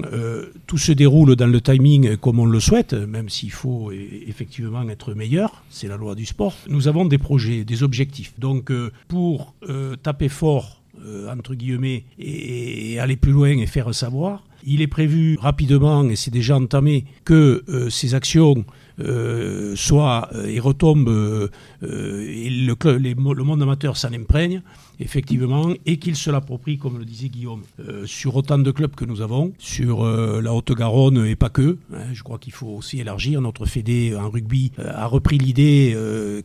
tout 0.66 0.78
se 0.78 0.92
déroule 0.92 1.36
dans 1.36 1.46
le 1.46 1.60
timing 1.60 2.16
comme 2.16 2.38
on 2.38 2.44
le 2.44 2.60
souhaite, 2.60 2.92
même 2.92 3.28
s'il 3.28 3.50
faut 3.50 3.90
effectivement 3.92 4.86
être 4.88 5.14
meilleur, 5.14 5.64
c'est 5.70 5.88
la 5.88 5.96
loi 5.96 6.14
du 6.14 6.26
sport. 6.26 6.54
Nous 6.68 6.88
avons 6.88 7.04
des 7.04 7.18
projets, 7.18 7.64
des 7.64 7.82
objectifs. 7.82 8.34
Donc 8.38 8.72
pour 9.08 9.54
taper 10.02 10.28
fort, 10.28 10.82
entre 11.30 11.54
guillemets, 11.54 12.04
et, 12.18 12.98
aller 12.98 13.16
plus 13.16 13.32
loin 13.32 13.50
et 13.50 13.66
faire 13.66 13.94
savoir, 13.94 14.44
il 14.66 14.82
est 14.82 14.88
prévu 14.88 15.38
rapidement, 15.40 16.04
et 16.08 16.16
c'est 16.16 16.32
déjà 16.32 16.56
entamé, 16.56 17.04
que 17.24 17.62
euh, 17.68 17.88
ces 17.88 18.14
actions 18.14 18.64
euh, 19.00 19.76
soient 19.76 20.28
euh, 20.34 20.46
et 20.46 20.58
retombent, 20.58 21.50
et 21.82 22.50
le, 22.50 22.98
le 22.98 23.44
monde 23.44 23.62
amateur 23.62 23.96
s'en 23.96 24.12
imprègne, 24.12 24.62
effectivement, 25.00 25.70
et 25.84 25.98
qu'il 25.98 26.16
se 26.16 26.30
l'approprie, 26.30 26.78
comme 26.78 26.98
le 26.98 27.04
disait 27.04 27.28
Guillaume, 27.28 27.62
euh, 27.80 28.06
sur 28.06 28.36
autant 28.36 28.58
de 28.58 28.70
clubs 28.70 28.94
que 28.94 29.04
nous 29.04 29.20
avons, 29.20 29.52
sur 29.58 30.04
euh, 30.04 30.40
la 30.40 30.54
Haute-Garonne 30.54 31.26
et 31.26 31.36
pas 31.36 31.48
que. 31.48 31.76
Hein. 31.92 31.98
je 32.12 32.22
crois 32.22 32.38
qu'il 32.38 32.52
faut 32.52 32.68
aussi 32.68 33.00
élargir. 33.00 33.40
Notre 33.40 33.66
Fédé 33.66 34.14
en 34.16 34.30
rugby 34.30 34.72
euh, 34.78 34.90
a 34.94 35.06
repris 35.06 35.38
l'idée 35.38 35.96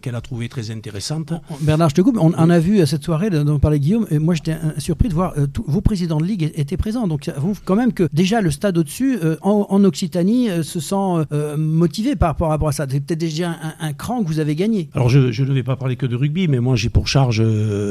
qu'elle 0.02 0.16
a 0.16 0.22
trouvée 0.22 0.50
très 0.50 0.72
intéressante. 0.72 1.34
Bernard, 1.62 1.90
je 1.90 1.96
te 1.96 2.02
coupe, 2.02 2.18
on, 2.20 2.34
a 2.34 2.60
vu 2.60 2.82
à 2.82 2.86
cette 2.86 3.04
soirée 3.04 3.30
dont 3.30 3.60
parlait 3.60 3.80
Guillaume, 3.80 4.08
et 4.12 4.20
moi 4.20 4.34
j'étais 4.34 4.56
surpris 4.78 5.10
de 5.10 5.14
voir 5.14 5.34
vos 5.66 5.82
présidents 5.82 6.20
de 6.20 6.26
ligue 6.26 6.52
étaient 6.56 6.78
présents. 6.78 7.08
Donc 7.08 7.26
ça 7.26 7.34
vous 7.38 7.54
quand 7.64 7.76
même 7.76 7.94
que 7.94 8.08
déjà 8.14 8.42
le 8.42 8.52
stade 8.52 8.78
au-dessus, 8.78 9.18
en, 9.42 9.84
Occitanie, 9.84 10.50
se 10.64 10.80
sent 10.80 11.26
motivé 11.58 12.16
par 12.16 12.36
rapport 12.38 12.68
à 12.68 12.72
ça. 12.72 12.86
C'est 12.90 13.00
peut-être 13.00 13.20
déjà 13.20 13.56
un, 13.80 13.94
cran 13.94 14.24
que 14.24 14.28
vous 14.28 14.40
avez 14.40 14.56
gagné. 14.56 14.90
Alors 14.94 15.10
je, 15.10 15.32
je, 15.32 15.44
ne 15.44 15.54
vais 15.54 15.64
pas 15.64 15.76
parler 15.76 15.96
que 15.96 16.06
de 16.06 16.16
rugby, 16.16 16.48
mais 16.48 16.60
moi 16.60 16.76
j'ai 16.76 16.90
pour 16.90 17.08
charge 17.08 17.44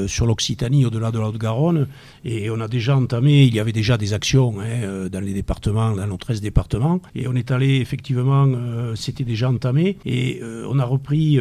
sur 0.07 0.27
l'Occitanie 0.27 0.49
au-delà 0.84 1.10
de 1.10 1.18
la 1.18 1.28
Haute-Garonne. 1.28 1.86
Et 2.24 2.50
on 2.50 2.60
a 2.60 2.68
déjà 2.68 2.96
entamé, 2.96 3.44
il 3.44 3.54
y 3.54 3.60
avait 3.60 3.72
déjà 3.72 3.96
des 3.96 4.12
actions 4.12 4.60
hein, 4.60 4.64
euh, 4.64 5.08
dans 5.08 5.20
les 5.20 5.32
départements, 5.32 5.94
dans 5.94 6.06
nos 6.06 6.16
13 6.16 6.40
départements. 6.40 7.00
Et 7.14 7.28
on 7.28 7.34
est 7.34 7.50
allé, 7.50 7.76
effectivement, 7.76 8.46
euh, 8.46 8.94
c'était 8.94 9.24
déjà 9.24 9.48
entamé. 9.50 9.96
Et 10.04 10.40
euh, 10.42 10.66
on 10.68 10.78
a 10.78 10.84
repris 10.84 11.38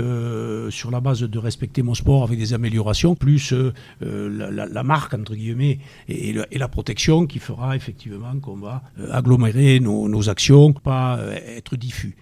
sur 0.70 0.92
la 0.92 1.00
base 1.00 1.22
de 1.22 1.40
respecter 1.40 1.82
mon 1.84 1.94
sport 1.94 2.24
avec 2.24 2.40
des 2.40 2.54
améliorations, 2.54 3.16
plus 3.16 3.54
la, 4.02 4.84
marque, 4.84 5.14
entre 5.14 5.36
guillemets, 5.36 5.80
et, 6.08 6.34
la 6.34 6.68
protection 6.68 7.26
qui 7.26 7.40
fera 7.40 7.76
effectivement 7.76 8.38
qu'on 8.42 8.58
va 8.58 8.84
agglomérer 9.12 9.80
nos, 9.80 10.08
nos, 10.10 10.30
actions, 10.30 10.74
pas 10.74 11.20
être 11.48 11.76
diffus. 11.76 12.16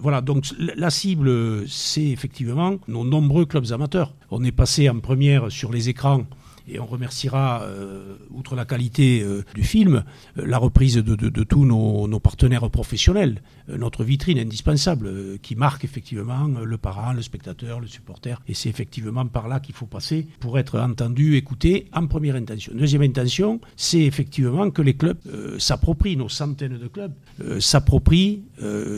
Voilà, 0.00 0.20
donc 0.20 0.44
la 0.58 0.90
cible, 0.90 1.68
c'est 1.68 2.08
effectivement 2.08 2.76
nos 2.88 3.04
nombreux 3.04 3.46
clubs 3.46 3.72
amateurs. 3.72 4.14
On 4.30 4.44
est 4.44 4.52
passé 4.52 4.88
en 4.88 5.00
première 5.00 5.50
sur 5.50 5.72
les 5.72 5.88
écrans 5.88 6.24
et 6.68 6.78
on 6.80 6.86
remerciera, 6.86 7.62
euh, 7.62 8.16
outre 8.30 8.54
la 8.54 8.64
qualité 8.64 9.22
euh, 9.22 9.44
du 9.54 9.62
film, 9.62 10.04
euh, 10.38 10.46
la 10.46 10.58
reprise 10.58 10.96
de, 10.96 11.44
tous 11.44 11.64
nos, 11.64 12.20
partenaires 12.20 12.68
professionnels, 12.70 13.42
notre 13.68 14.04
vitrine 14.04 14.38
indispensable 14.38 15.38
qui 15.40 15.56
marque 15.56 15.84
effectivement 15.84 16.46
le 16.46 16.76
parent, 16.76 17.12
le 17.12 17.22
spectateur, 17.22 17.80
le 17.80 17.86
supporter. 17.86 18.40
Et 18.48 18.54
c'est 18.54 18.68
effectivement 18.68 19.26
par 19.26 19.48
là 19.48 19.60
qu'il 19.60 19.74
faut 19.74 19.86
passer 19.86 20.26
pour 20.38 20.58
être 20.58 20.78
entendu, 20.78 21.36
écouté 21.36 21.86
en 21.94 22.06
première 22.06 22.36
intention. 22.36 22.72
Deuxième 22.74 23.02
intention, 23.02 23.60
c'est 23.76 24.00
effectivement 24.00 24.70
que 24.70 24.82
les 24.82 24.94
clubs 24.94 25.18
s'approprient, 25.58 26.16
nos 26.16 26.28
centaines 26.28 26.78
de 26.78 26.88
clubs, 26.88 27.12
s'approprient, 27.58 28.42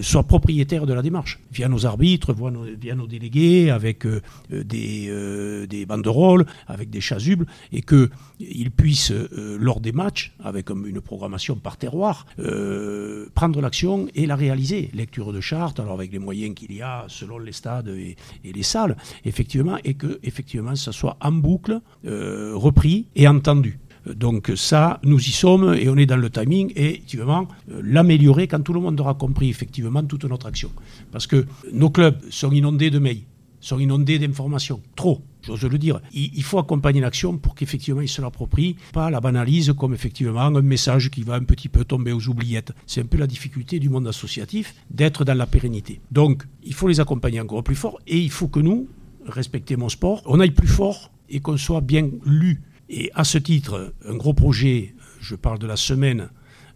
soient 0.00 0.24
propriétaires 0.24 0.86
de 0.86 0.94
la 0.94 1.02
démarche, 1.02 1.38
via 1.52 1.68
nos 1.68 1.86
arbitres, 1.86 2.34
via 2.80 2.94
nos, 2.94 3.06
délégués, 3.06 3.70
avec 3.70 4.06
des, 4.50 5.66
des 5.68 5.86
banderoles, 5.86 6.46
avec 6.66 6.90
des 6.90 7.00
chasubles 7.00 7.46
et 7.72 7.82
qu'ils 7.82 8.70
puissent, 8.70 9.12
euh, 9.12 9.56
lors 9.58 9.80
des 9.80 9.92
matchs, 9.92 10.32
avec 10.42 10.70
une 10.70 11.00
programmation 11.00 11.56
par 11.56 11.76
terroir, 11.76 12.26
euh, 12.38 13.26
prendre 13.34 13.60
l'action 13.60 14.08
et 14.14 14.26
la 14.26 14.36
réaliser. 14.36 14.90
Lecture 14.94 15.32
de 15.32 15.40
charte, 15.40 15.80
alors 15.80 15.94
avec 15.94 16.12
les 16.12 16.18
moyens 16.18 16.54
qu'il 16.54 16.72
y 16.72 16.82
a 16.82 17.04
selon 17.08 17.38
les 17.38 17.52
stades 17.52 17.88
et, 17.88 18.16
les 18.44 18.62
salles, 18.62 18.96
effectivement, 19.24 19.78
et 19.84 19.94
que 19.94 20.18
effectivement 20.22 20.74
ça 20.74 20.92
soit 20.92 21.16
en 21.20 21.32
boucle, 21.32 21.80
euh, 22.06 22.52
repris 22.54 23.06
et 23.14 23.28
entendu. 23.28 23.78
Donc 24.06 24.50
ça, 24.56 24.98
nous 25.04 25.20
y 25.20 25.30
sommes 25.30 25.74
et 25.74 25.88
on 25.88 25.96
est 25.96 26.06
dans 26.06 26.16
le 26.16 26.28
timing 26.28 26.72
et 26.74 26.94
effectivement 26.94 27.46
l'améliorer 27.68 28.48
quand 28.48 28.60
tout 28.60 28.72
le 28.72 28.80
monde 28.80 29.00
aura 29.00 29.14
compris 29.14 29.48
effectivement 29.48 30.02
toute 30.02 30.24
notre 30.24 30.46
action. 30.46 30.70
Parce 31.12 31.28
que 31.28 31.46
nos 31.72 31.90
clubs 31.90 32.18
sont 32.30 32.50
inondés 32.50 32.90
de 32.90 32.98
mails, 32.98 33.22
sont 33.62 33.78
inondés 33.78 34.18
d'informations, 34.18 34.82
trop 34.94 35.22
j'ose 35.42 35.64
le 35.64 35.78
dire. 35.78 36.00
Il, 36.12 36.42
faut 36.42 36.58
accompagner 36.58 37.00
l'action 37.00 37.36
pour 37.38 37.54
qu'effectivement 37.54 38.00
il 38.00 38.08
se 38.08 38.22
l'approprie, 38.22 38.76
pas 38.92 39.10
la 39.10 39.20
banalise 39.20 39.72
comme 39.76 39.94
effectivement 39.94 40.40
un 40.40 40.62
message 40.62 41.10
qui 41.10 41.22
va 41.22 41.34
un 41.34 41.44
petit 41.44 41.68
peu 41.68 41.84
tomber 41.84 42.12
aux 42.12 42.28
oubliettes. 42.28 42.72
C'est 42.86 43.00
un 43.00 43.06
peu 43.06 43.18
la 43.18 43.26
difficulté 43.26 43.78
du 43.78 43.88
monde 43.88 44.06
associatif 44.06 44.74
d'être 44.90 45.24
dans 45.24 45.34
la 45.34 45.46
pérennité. 45.46 46.00
Donc 46.10 46.44
il 46.62 46.74
faut 46.74 46.88
les 46.88 47.00
accompagner 47.00 47.40
encore 47.40 47.62
plus 47.62 47.74
fort 47.74 47.98
et 48.06 48.18
il 48.18 48.30
faut 48.30 48.48
que 48.48 48.60
nous, 48.60 48.88
respecter 49.26 49.76
mon 49.76 49.88
sport, 49.88 50.22
on 50.26 50.40
aille 50.40 50.50
plus 50.50 50.68
fort 50.68 51.10
et 51.28 51.40
qu'on 51.40 51.56
soit 51.56 51.80
bien 51.80 52.10
lu. 52.24 52.62
Et 52.88 53.10
à 53.14 53.24
ce 53.24 53.38
titre, 53.38 53.94
un 54.06 54.16
gros 54.16 54.34
projet, 54.34 54.94
je 55.20 55.34
parle 55.34 55.58
de 55.58 55.66
la 55.66 55.76
semaine 55.76 56.28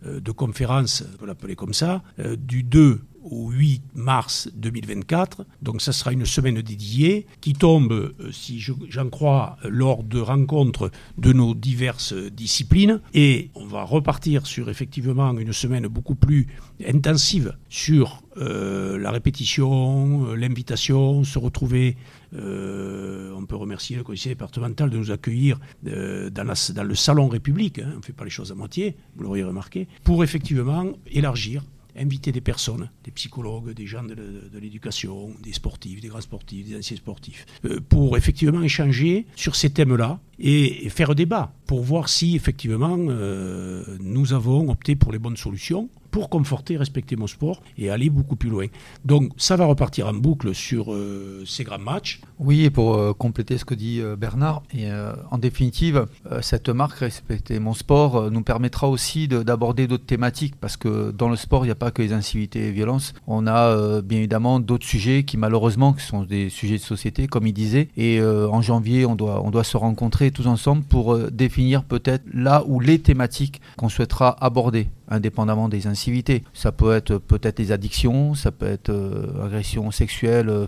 euh, 0.06 0.20
de 0.20 0.30
conférence, 0.30 1.04
on 1.20 1.26
l'appeler 1.26 1.56
comme 1.56 1.74
ça, 1.74 2.02
euh, 2.18 2.36
du 2.36 2.62
2 2.62 3.00
au 3.30 3.50
8 3.50 3.82
mars 3.94 4.48
2024. 4.54 5.46
Donc 5.62 5.82
ça 5.82 5.92
sera 5.92 6.12
une 6.12 6.26
semaine 6.26 6.60
dédiée 6.60 7.26
qui 7.40 7.52
tombe, 7.52 7.92
euh, 7.92 8.32
si 8.32 8.60
j'en 8.60 9.08
crois, 9.08 9.56
lors 9.64 10.02
de 10.02 10.20
rencontres 10.20 10.90
de 11.18 11.32
nos 11.32 11.54
diverses 11.54 12.14
disciplines. 12.14 13.00
Et 13.14 13.50
on 13.54 13.66
va 13.66 13.82
repartir 13.84 14.46
sur 14.46 14.68
effectivement 14.70 15.36
une 15.38 15.52
semaine 15.52 15.86
beaucoup 15.86 16.14
plus 16.14 16.46
intensive 16.86 17.56
sur 17.68 18.22
euh, 18.36 18.98
la 18.98 19.10
répétition, 19.10 20.26
euh, 20.26 20.34
l'invitation, 20.34 21.24
se 21.24 21.38
retrouver. 21.38 21.96
on 22.32 23.46
peut 23.46 23.56
remercier 23.56 23.96
le 23.96 24.02
conseil 24.02 24.32
départemental 24.32 24.90
de 24.90 24.98
nous 24.98 25.10
accueillir 25.10 25.58
dans, 25.82 26.82
le 26.82 26.94
salon 26.94 27.28
République. 27.28 27.78
Hein, 27.78 27.92
on 27.94 27.98
ne 27.98 28.02
fait 28.02 28.12
pas 28.12 28.24
les 28.24 28.30
choses 28.30 28.52
à 28.52 28.54
moitié, 28.54 28.96
vous 29.14 29.22
l'auriez 29.22 29.44
remarqué, 29.44 29.88
pour 30.04 30.22
effectivement 30.22 30.84
élargir 31.06 31.62
inviter 31.98 32.32
des 32.32 32.40
personnes, 32.40 32.90
des 33.04 33.10
psychologues, 33.10 33.72
des 33.72 33.86
gens 33.86 34.02
de, 34.04 34.14
l'éducation, 34.58 35.30
des 35.42 35.52
sportifs, 35.52 36.00
des 36.00 36.08
grands 36.08 36.20
sportifs, 36.20 36.68
des 36.68 36.76
anciens 36.76 36.96
sportifs, 36.96 37.46
euh, 37.64 37.80
pour 37.88 38.16
effectivement 38.16 38.62
échanger 38.62 39.26
sur 39.36 39.56
ces 39.56 39.70
thèmes-là 39.70 40.20
et, 40.38 40.88
faire 40.90 41.14
débat 41.14 41.52
pour 41.66 41.82
voir 41.82 42.08
si 42.08 42.36
effectivement 42.36 42.96
euh, 42.98 43.84
nous 44.00 44.32
avons 44.32 44.70
opté 44.70 44.96
pour 44.96 45.12
les 45.12 45.18
bonnes 45.18 45.36
solutions 45.36 45.88
pour 46.16 46.30
conforter 46.30 46.78
respecter 46.78 47.14
mon 47.14 47.26
sport 47.26 47.60
et 47.76 47.90
aller 47.90 48.08
beaucoup 48.08 48.36
plus 48.36 48.48
loin. 48.48 48.68
Donc 49.04 49.32
ça 49.36 49.54
va 49.54 49.66
repartir 49.66 50.08
en 50.08 50.14
boucle 50.14 50.54
sur 50.54 50.90
euh, 50.90 51.42
ces 51.44 51.62
grands 51.62 51.78
matchs. 51.78 52.22
Oui, 52.38 52.64
et 52.64 52.70
pour 52.70 52.94
euh, 52.94 53.12
compléter 53.12 53.58
ce 53.58 53.66
que 53.66 53.74
dit 53.74 54.00
euh, 54.00 54.16
Bernard, 54.16 54.62
et, 54.72 54.86
en 55.30 55.36
définitive, 55.36 56.06
cette 56.40 56.70
marque 56.70 57.00
Respecter 57.00 57.58
mon 57.58 57.74
sport 57.74 58.30
nous 58.30 58.40
permettra 58.42 58.88
aussi 58.88 59.28
d'aborder 59.28 59.86
d'autres 59.86 60.06
thématiques 60.06 60.56
parce 60.56 60.78
que 60.78 61.10
dans 61.10 61.28
le 61.28 61.36
sport, 61.36 61.64
il 61.64 61.68
n'y 61.68 61.72
a 61.72 61.74
pas 61.74 61.90
que 61.90 62.00
les 62.00 62.14
incivilités 62.14 62.68
et 62.68 62.72
violences. 62.72 63.12
On 63.26 63.46
a 63.46 64.00
bien 64.00 64.18
évidemment 64.18 64.58
d'autres 64.60 64.86
sujets 64.86 65.24
qui 65.24 65.36
malheureusement 65.36 65.94
sont 65.98 66.22
des 66.22 66.48
sujets 66.48 66.78
de 66.78 66.82
société, 66.82 67.26
comme 67.26 67.46
il 67.46 67.52
disait. 67.52 67.88
Et 67.98 68.22
en 68.22 68.62
janvier, 68.62 69.04
on 69.04 69.16
doit, 69.16 69.42
on 69.44 69.50
doit 69.50 69.64
se 69.64 69.76
rencontrer 69.76 70.30
tous 70.30 70.46
ensemble 70.46 70.84
pour 70.84 71.18
définir 71.30 71.84
peut-être 71.84 72.24
là 72.32 72.64
où 72.66 72.80
les 72.80 73.00
thématiques 73.00 73.60
qu'on 73.76 73.90
souhaitera 73.90 74.34
aborder 74.42 74.88
indépendamment 75.08 75.68
des 75.68 75.86
incivilités. 75.86 76.42
Ça 76.52 76.72
peut 76.72 76.92
être 76.92 77.18
peut-être 77.18 77.58
les 77.58 77.72
addictions, 77.72 78.34
ça 78.34 78.50
peut 78.50 78.66
être 78.66 78.90
euh, 78.90 79.44
agression 79.44 79.90
sexuelle 79.90 80.48
euh, 80.48 80.66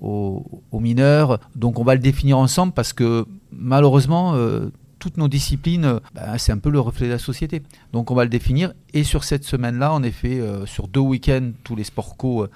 aux, 0.00 0.80
mineurs. 0.80 1.40
Donc 1.56 1.78
on 1.78 1.84
va 1.84 1.94
le 1.94 2.00
définir 2.00 2.38
ensemble 2.38 2.72
parce 2.72 2.92
que 2.92 3.26
malheureusement, 3.52 4.34
euh, 4.34 4.70
toutes 4.98 5.16
nos 5.16 5.28
disciplines, 5.28 6.00
bah, 6.14 6.38
c'est 6.38 6.52
un 6.52 6.58
peu 6.58 6.70
le 6.70 6.80
reflet 6.80 7.06
de 7.06 7.12
la 7.12 7.18
société. 7.18 7.62
Donc 7.92 8.10
on 8.10 8.14
va 8.14 8.24
le 8.24 8.30
définir. 8.30 8.72
Et 8.94 9.04
sur 9.04 9.24
cette 9.24 9.44
semaine-là, 9.44 9.92
en 9.92 10.02
effet, 10.02 10.42
sur 10.66 10.88
deux 10.88 11.00
week-ends, 11.00 11.52
tous 11.62 11.76
les 11.76 11.84
sports 11.84 12.16
co 12.16 12.48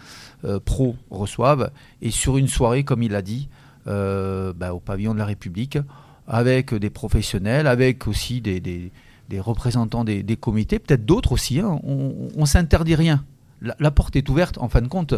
pro 0.64 0.96
reçoivent. 1.10 1.70
Et 2.00 2.10
sur 2.10 2.38
une 2.38 2.48
soirée, 2.48 2.82
comme 2.82 3.04
il 3.04 3.12
l'a 3.12 3.22
dit, 3.22 3.48
bah, 3.86 4.74
au 4.74 4.80
pavillon 4.80 5.14
de 5.14 5.20
la 5.20 5.24
République, 5.24 5.78
avec 6.26 6.74
des 6.74 6.90
professionnels, 6.90 7.68
avec 7.68 8.08
aussi 8.08 8.40
des 8.40 8.58
des 8.58 8.90
représentants 9.38 10.04
des, 10.04 10.36
comités, 10.36 10.78
peut-être 10.78 11.04
d'autres 11.04 11.32
aussi. 11.32 11.60
Hein. 11.60 11.80
On, 11.84 12.28
ne 12.36 12.46
s'interdit 12.46 12.94
rien. 12.94 13.24
La, 13.60 13.90
porte 13.90 14.16
est 14.16 14.28
ouverte. 14.28 14.58
En 14.58 14.68
fin 14.68 14.82
de 14.82 14.88
compte, 14.88 15.14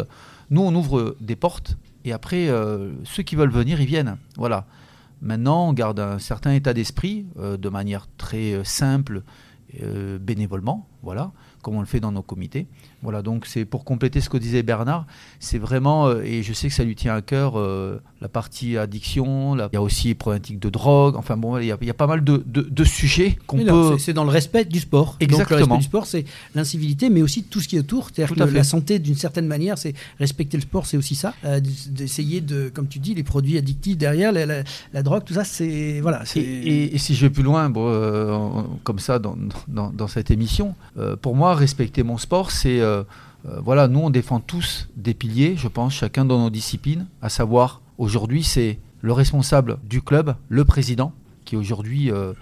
nous, 0.49 0.61
on 0.61 0.73
ouvre 0.75 1.15
des 1.19 1.35
portes 1.35 1.77
et 2.05 2.13
après, 2.13 2.47
euh, 2.49 2.91
ceux 3.03 3.23
qui 3.23 3.35
veulent 3.35 3.49
venir, 3.49 3.81
ils 3.81 3.87
viennent. 3.87 4.17
Voilà. 4.37 4.65
Maintenant, 5.21 5.69
on 5.69 5.73
garde 5.73 5.99
un 5.99 6.19
certain 6.19 6.53
état 6.53 6.73
d'esprit 6.73 7.25
euh, 7.39 7.57
de 7.57 7.67
manière 7.67 8.07
très 8.17 8.53
euh, 8.53 8.63
simple, 8.63 9.23
bénévolement, 10.21 10.87
voilà, 11.03 11.33
comme 11.61 11.75
on 11.75 11.81
le 11.81 11.85
fait 11.85 11.99
dans 11.99 12.13
nos 12.13 12.21
comités. 12.21 12.65
Voilà, 13.05 13.21
donc 13.21 13.45
c'est 13.45 13.65
pour 13.65 13.85
compléter 13.85 14.19
ce 14.19 14.29
que 14.29 14.37
disait 14.37 14.63
Bernard, 14.63 15.05
c'est 15.39 15.59
vraiment, 15.59 16.07
euh, 16.07 16.23
et 16.23 16.41
je 16.41 16.53
sais 16.53 16.69
que 16.69 16.73
ça 16.73 16.83
lui 16.83 16.95
tient 16.95 17.13
à 17.13 17.21
cœur, 17.21 17.53
euh, 17.55 17.99
la 18.19 18.27
partie 18.27 18.79
addiction, 18.79 19.55
il 19.55 19.69
y 19.73 19.75
a 19.75 19.81
aussi 19.83 20.07
les 20.07 20.15
problématiques 20.15 20.57
de 20.57 20.71
drogue, 20.71 21.15
enfin 21.15 21.37
bon, 21.37 21.59
il 21.59 21.67
y 21.67 21.71
a, 21.71 21.93
pas 21.93 22.07
mal 22.07 22.23
de, 22.23 22.43
de, 22.47 22.83
sujets 22.83 23.37
qu'on 23.45 23.63
peut... 23.63 23.97
C'est 23.99 24.13
dans 24.13 24.23
le 24.23 24.31
respect 24.31 24.65
du 24.65 24.79
sport. 24.79 25.17
Exactement. 25.19 25.43
Donc, 25.43 25.49
le 25.51 25.55
respect 25.57 25.77
du 25.77 25.83
sport, 25.83 26.07
c'est 26.07 26.25
l'incivilité, 26.55 27.11
mais 27.11 27.21
aussi 27.21 27.43
tout 27.43 27.59
ce 27.59 27.67
qui 27.67 27.75
est 27.75 27.79
autour, 27.79 28.09
c'est-à-dire 28.09 28.35
que 28.35 28.55
la 28.55 28.63
santé, 28.63 28.97
d'une 28.97 29.13
certaine 29.13 29.45
manière, 29.45 29.77
c'est 29.77 29.93
respecter 30.19 30.57
le 30.57 30.63
sport, 30.63 30.87
c'est 30.87 30.97
aussi 30.97 31.13
ça, 31.13 31.35
euh, 31.43 31.59
d'essayer 31.89 32.41
de, 32.41 32.71
comme 32.73 32.87
tu 32.87 32.97
dis, 32.97 33.13
les 33.13 33.21
produits 33.21 33.59
addictifs 33.59 33.97
derrière, 33.97 34.31
la, 34.31 35.03
drogue, 35.03 35.25
tout 35.25 35.35
ça, 35.35 35.43
c'est... 35.43 35.99
Voilà, 36.01 36.23
et, 36.35 36.95
et, 36.95 36.97
si 36.97 37.13
je 37.13 37.21
vais 37.27 37.29
plus 37.29 37.43
loin, 37.43 37.69
bon, 37.69 38.65
comme 38.83 38.97
ça, 38.97 39.19
dans, 39.19 39.37
dans, 39.67 39.91
dans 39.91 40.07
cette 40.07 40.31
émission, 40.31 40.73
pour 41.21 41.35
moi, 41.35 41.53
respecter 41.53 42.01
mon 42.01 42.17
sport, 42.17 42.49
c'est 42.49 42.81
voilà, 43.43 43.87
nous 43.87 43.99
on 43.99 44.09
défend 44.09 44.39
tous 44.39 44.89
des 44.95 45.13
piliers, 45.13 45.55
je 45.55 45.67
pense, 45.67 45.93
chacun 45.93 46.25
dans 46.25 46.39
nos 46.39 46.49
disciplines, 46.49 47.07
à 47.21 47.29
savoir 47.29 47.81
aujourd'hui 47.97 48.43
c'est 48.43 48.79
le 49.01 49.13
responsable 49.13 49.77
du 49.83 50.01
club, 50.01 50.35
le 50.49 50.65
président, 50.65 51.13
qui 51.45 51.55
aujourd'hui 51.55 52.11
euh, 52.11 52.33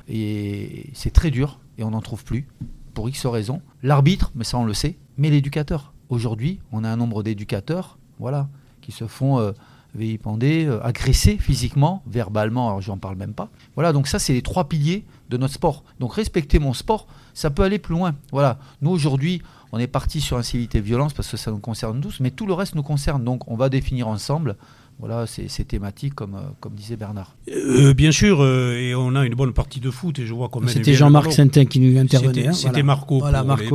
c'est 0.93 1.11
très 1.11 1.29
dur 1.29 1.59
et 1.77 1.83
on 1.83 1.91
n'en 1.91 2.01
trouve 2.01 2.23
plus 2.23 2.47
pour 2.93 3.09
X 3.09 3.25
raisons. 3.25 3.61
L'arbitre, 3.81 4.31
mais 4.35 4.45
ça 4.45 4.57
on 4.57 4.65
le 4.65 4.73
sait, 4.73 4.97
mais 5.17 5.29
l'éducateur. 5.29 5.93
Aujourd'hui, 6.09 6.59
on 6.71 6.83
a 6.83 6.89
un 6.89 6.95
nombre 6.95 7.23
d'éducateurs, 7.23 7.97
voilà, 8.19 8.47
qui 8.81 8.91
se 8.91 9.07
font 9.07 9.53
euh, 9.95 9.99
vilipender, 9.99 10.79
agresser 10.83 11.37
physiquement, 11.37 12.03
verbalement, 12.07 12.67
alors 12.67 12.81
j'en 12.81 12.97
parle 12.97 13.15
même 13.15 13.33
pas. 13.33 13.49
Voilà, 13.75 13.93
donc 13.93 14.07
ça 14.07 14.19
c'est 14.19 14.33
les 14.33 14.41
trois 14.41 14.67
piliers 14.67 15.05
de 15.29 15.37
notre 15.37 15.53
sport. 15.53 15.83
Donc 15.99 16.13
respecter 16.13 16.59
mon 16.59 16.73
sport, 16.73 17.07
ça 17.33 17.49
peut 17.49 17.63
aller 17.63 17.79
plus 17.79 17.95
loin. 17.95 18.15
Voilà, 18.31 18.59
nous 18.81 18.91
aujourd'hui, 18.91 19.41
on 19.71 19.79
est 19.79 19.87
parti 19.87 20.21
sur 20.21 20.37
incivilité 20.37 20.77
et 20.77 20.81
violence 20.81 21.13
parce 21.13 21.29
que 21.29 21.37
ça 21.37 21.51
nous 21.51 21.57
concerne 21.57 21.99
tous, 21.99 22.19
mais 22.19 22.31
tout 22.31 22.45
le 22.45 22.53
reste 22.53 22.75
nous 22.75 22.83
concerne. 22.83 23.23
Donc 23.23 23.49
on 23.49 23.55
va 23.55 23.69
définir 23.69 24.07
ensemble 24.07 24.55
voilà, 24.99 25.25
ces, 25.27 25.47
thématiques, 25.65 26.15
comme, 26.15 26.35
euh, 26.35 26.41
comme 26.59 26.73
disait 26.75 26.95
Bernard. 26.95 27.35
Euh, 27.49 27.93
bien 27.93 28.11
sûr, 28.11 28.41
euh, 28.41 28.77
et 28.77 28.95
on 28.95 29.15
a 29.15 29.25
une 29.25 29.33
bonne 29.35 29.51
partie 29.51 29.79
de 29.79 29.91
foot, 29.91 30.17
et 30.19 30.25
je 30.25 30.33
vois 30.33 30.49
comme 30.49 30.67
C'était 30.67 30.93
Jean-Marc 30.93 31.33
Saintin 31.33 31.65
qui 31.65 31.79
nous 31.79 31.97
intervenait. 31.99 32.53
C'était 32.53 32.79
hein, 32.79 32.83
Marco, 32.83 33.19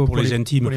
pour, 0.06 0.16
les, 0.16 0.32
intimes. 0.32 0.70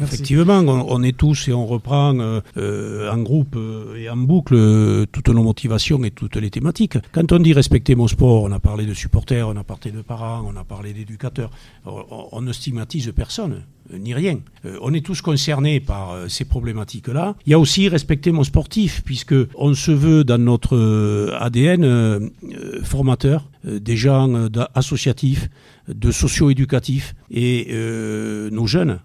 Effectivement, 0.00 0.58
on, 0.58 1.02
est 1.02 1.16
tous 1.16 1.48
et 1.48 1.52
on 1.52 1.66
reprend 1.66 2.10
en 2.18 3.18
groupe 3.18 3.58
et 3.96 4.10
en 4.10 4.16
boucle 4.16 5.06
toutes 5.12 5.28
nos 5.28 5.42
motivations 5.42 6.02
et 6.04 6.10
toutes 6.10 6.36
les 6.36 6.50
thématiques. 6.50 6.98
Quand 7.12 7.32
on 7.32 7.38
dit 7.38 7.52
respecter 7.52 7.94
mon 7.94 8.08
sport, 8.08 8.42
on 8.42 8.52
a 8.52 8.60
parlé 8.60 8.86
de 8.86 8.94
supporters, 8.94 9.48
on 9.48 9.56
a 9.56 9.64
parlé 9.64 9.92
de 9.92 10.02
parents, 10.02 10.44
on 10.46 10.56
a 10.56 10.64
parlé 10.64 10.92
d'éducateurs. 10.92 11.50
on 11.86 12.42
ne 12.42 12.52
stigmatise 12.52 13.12
personne. 13.14 13.62
Euh, 13.92 13.98
ni 13.98 14.14
rien. 14.14 14.40
Euh, 14.64 14.78
on 14.80 14.92
est 14.94 15.04
tous 15.04 15.20
concernés 15.20 15.80
par 15.80 16.12
euh, 16.12 16.28
ces 16.28 16.44
problématiques-là. 16.44 17.34
Il 17.46 17.50
y 17.50 17.54
a 17.54 17.58
aussi 17.58 17.88
respecter 17.88 18.32
mon 18.32 18.44
sportif, 18.44 19.02
puisque 19.04 19.34
on 19.54 19.74
se 19.74 19.90
veut 19.90 20.24
dans 20.24 20.38
notre 20.38 20.76
ADN 21.38 22.30
formateur, 22.82 23.48
des 23.64 23.96
gens 23.96 24.48
associatifs, 24.74 25.48
de 25.88 26.10
socio-éducatifs, 26.10 27.14
et 27.30 27.68
nos 28.50 28.66
jeunes, 28.66 29.00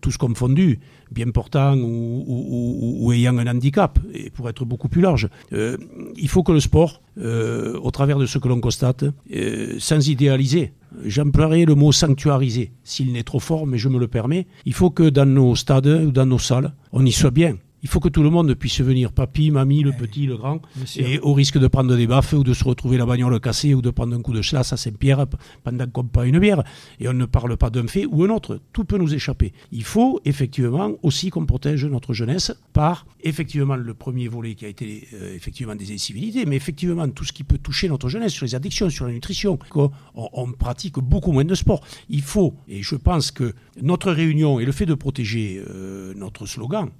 tous 0.00 0.16
confondus, 0.16 0.80
bien 1.10 1.30
portants 1.30 1.76
ou, 1.76 3.12
ayant 3.12 3.36
un 3.38 3.46
handicap, 3.46 3.98
et 4.14 4.30
pour 4.30 4.48
être 4.48 4.64
beaucoup 4.64 4.88
plus 4.88 5.02
large. 5.02 5.28
il 5.52 6.28
faut 6.28 6.42
que 6.42 6.52
le 6.52 6.60
sport, 6.60 7.02
au 7.16 7.90
travers 7.90 8.18
de 8.18 8.26
ce 8.26 8.38
que 8.38 8.48
l'on 8.48 8.60
constate, 8.60 9.04
sans 9.78 10.08
idéaliser, 10.08 10.72
j'emploierai 11.04 11.64
le 11.64 11.74
mot 11.74 11.92
sanctuariser, 11.92 12.72
s'il 12.84 13.12
n'est 13.12 13.22
trop 13.22 13.40
fort, 13.40 13.66
mais 13.66 13.78
je 13.78 13.88
me 13.88 13.98
le 13.98 14.08
permets. 14.08 14.46
Il 14.64 14.74
faut 14.74 14.90
que 14.90 15.08
dans 15.08 15.26
nos 15.26 15.54
stades 15.56 15.86
ou 15.86 16.10
dans 16.10 16.26
nos 16.26 16.38
salles, 16.38 16.72
on 16.92 17.04
y 17.04 17.12
soit 17.12 17.30
bien. 17.30 17.56
Il 17.82 17.88
faut 17.88 18.00
que 18.00 18.08
tout 18.08 18.22
le 18.22 18.30
monde 18.30 18.52
puisse 18.54 18.80
venir, 18.80 19.12
papy, 19.12 19.50
mamie, 19.50 19.82
le 19.82 19.92
petit, 19.92 20.26
le 20.26 20.36
grand, 20.36 20.60
et 20.96 21.18
au 21.20 21.32
risque 21.32 21.58
de 21.58 21.66
prendre 21.66 21.96
des 21.96 22.06
baffes 22.06 22.32
ou 22.34 22.44
de 22.44 22.52
se 22.52 22.64
retrouver 22.64 22.98
la 22.98 23.06
bagnole 23.06 23.40
cassée 23.40 23.74
ou 23.74 23.82
de 23.82 23.90
prendre 23.90 24.14
un 24.14 24.22
coup 24.22 24.32
de 24.32 24.42
chlasse 24.42 24.72
à 24.72 24.76
Saint-Pierre 24.76 25.26
pendant 25.64 25.86
qu'on 25.86 26.04
pas 26.04 26.26
une 26.26 26.38
bière. 26.38 26.62
Et 26.98 27.08
on 27.08 27.12
ne 27.12 27.24
parle 27.24 27.56
pas 27.56 27.70
d'un 27.70 27.86
fait 27.86 28.06
ou 28.06 28.24
un 28.24 28.30
autre. 28.30 28.60
Tout 28.72 28.84
peut 28.84 28.98
nous 28.98 29.14
échapper. 29.14 29.52
Il 29.72 29.84
faut 29.84 30.20
effectivement 30.24 30.92
aussi 31.02 31.30
qu'on 31.30 31.46
protège 31.46 31.84
notre 31.84 32.12
jeunesse 32.12 32.52
par 32.72 33.06
effectivement 33.22 33.76
le 33.76 33.94
premier 33.94 34.28
volet 34.28 34.54
qui 34.54 34.64
a 34.64 34.68
été 34.68 35.06
euh, 35.14 35.34
effectivement 35.34 35.74
des 35.74 35.92
incivilités, 35.92 36.46
mais 36.46 36.56
effectivement 36.56 37.08
tout 37.08 37.24
ce 37.24 37.32
qui 37.32 37.44
peut 37.44 37.58
toucher 37.58 37.88
notre 37.88 38.08
jeunesse 38.08 38.32
sur 38.32 38.46
les 38.46 38.54
addictions, 38.54 38.88
sur 38.90 39.06
la 39.06 39.12
nutrition. 39.12 39.58
On, 39.74 39.90
on 40.14 40.52
pratique 40.52 40.98
beaucoup 40.98 41.32
moins 41.32 41.44
de 41.44 41.54
sport. 41.54 41.82
Il 42.08 42.22
faut, 42.22 42.54
et 42.68 42.82
je 42.82 42.96
pense 42.96 43.30
que 43.30 43.54
notre 43.82 44.10
réunion 44.12 44.60
et 44.60 44.64
le 44.64 44.72
fait 44.72 44.86
de 44.86 44.94
protéger 44.94 45.62
euh, 45.68 46.14
notre 46.16 46.46
slogan, 46.46 46.90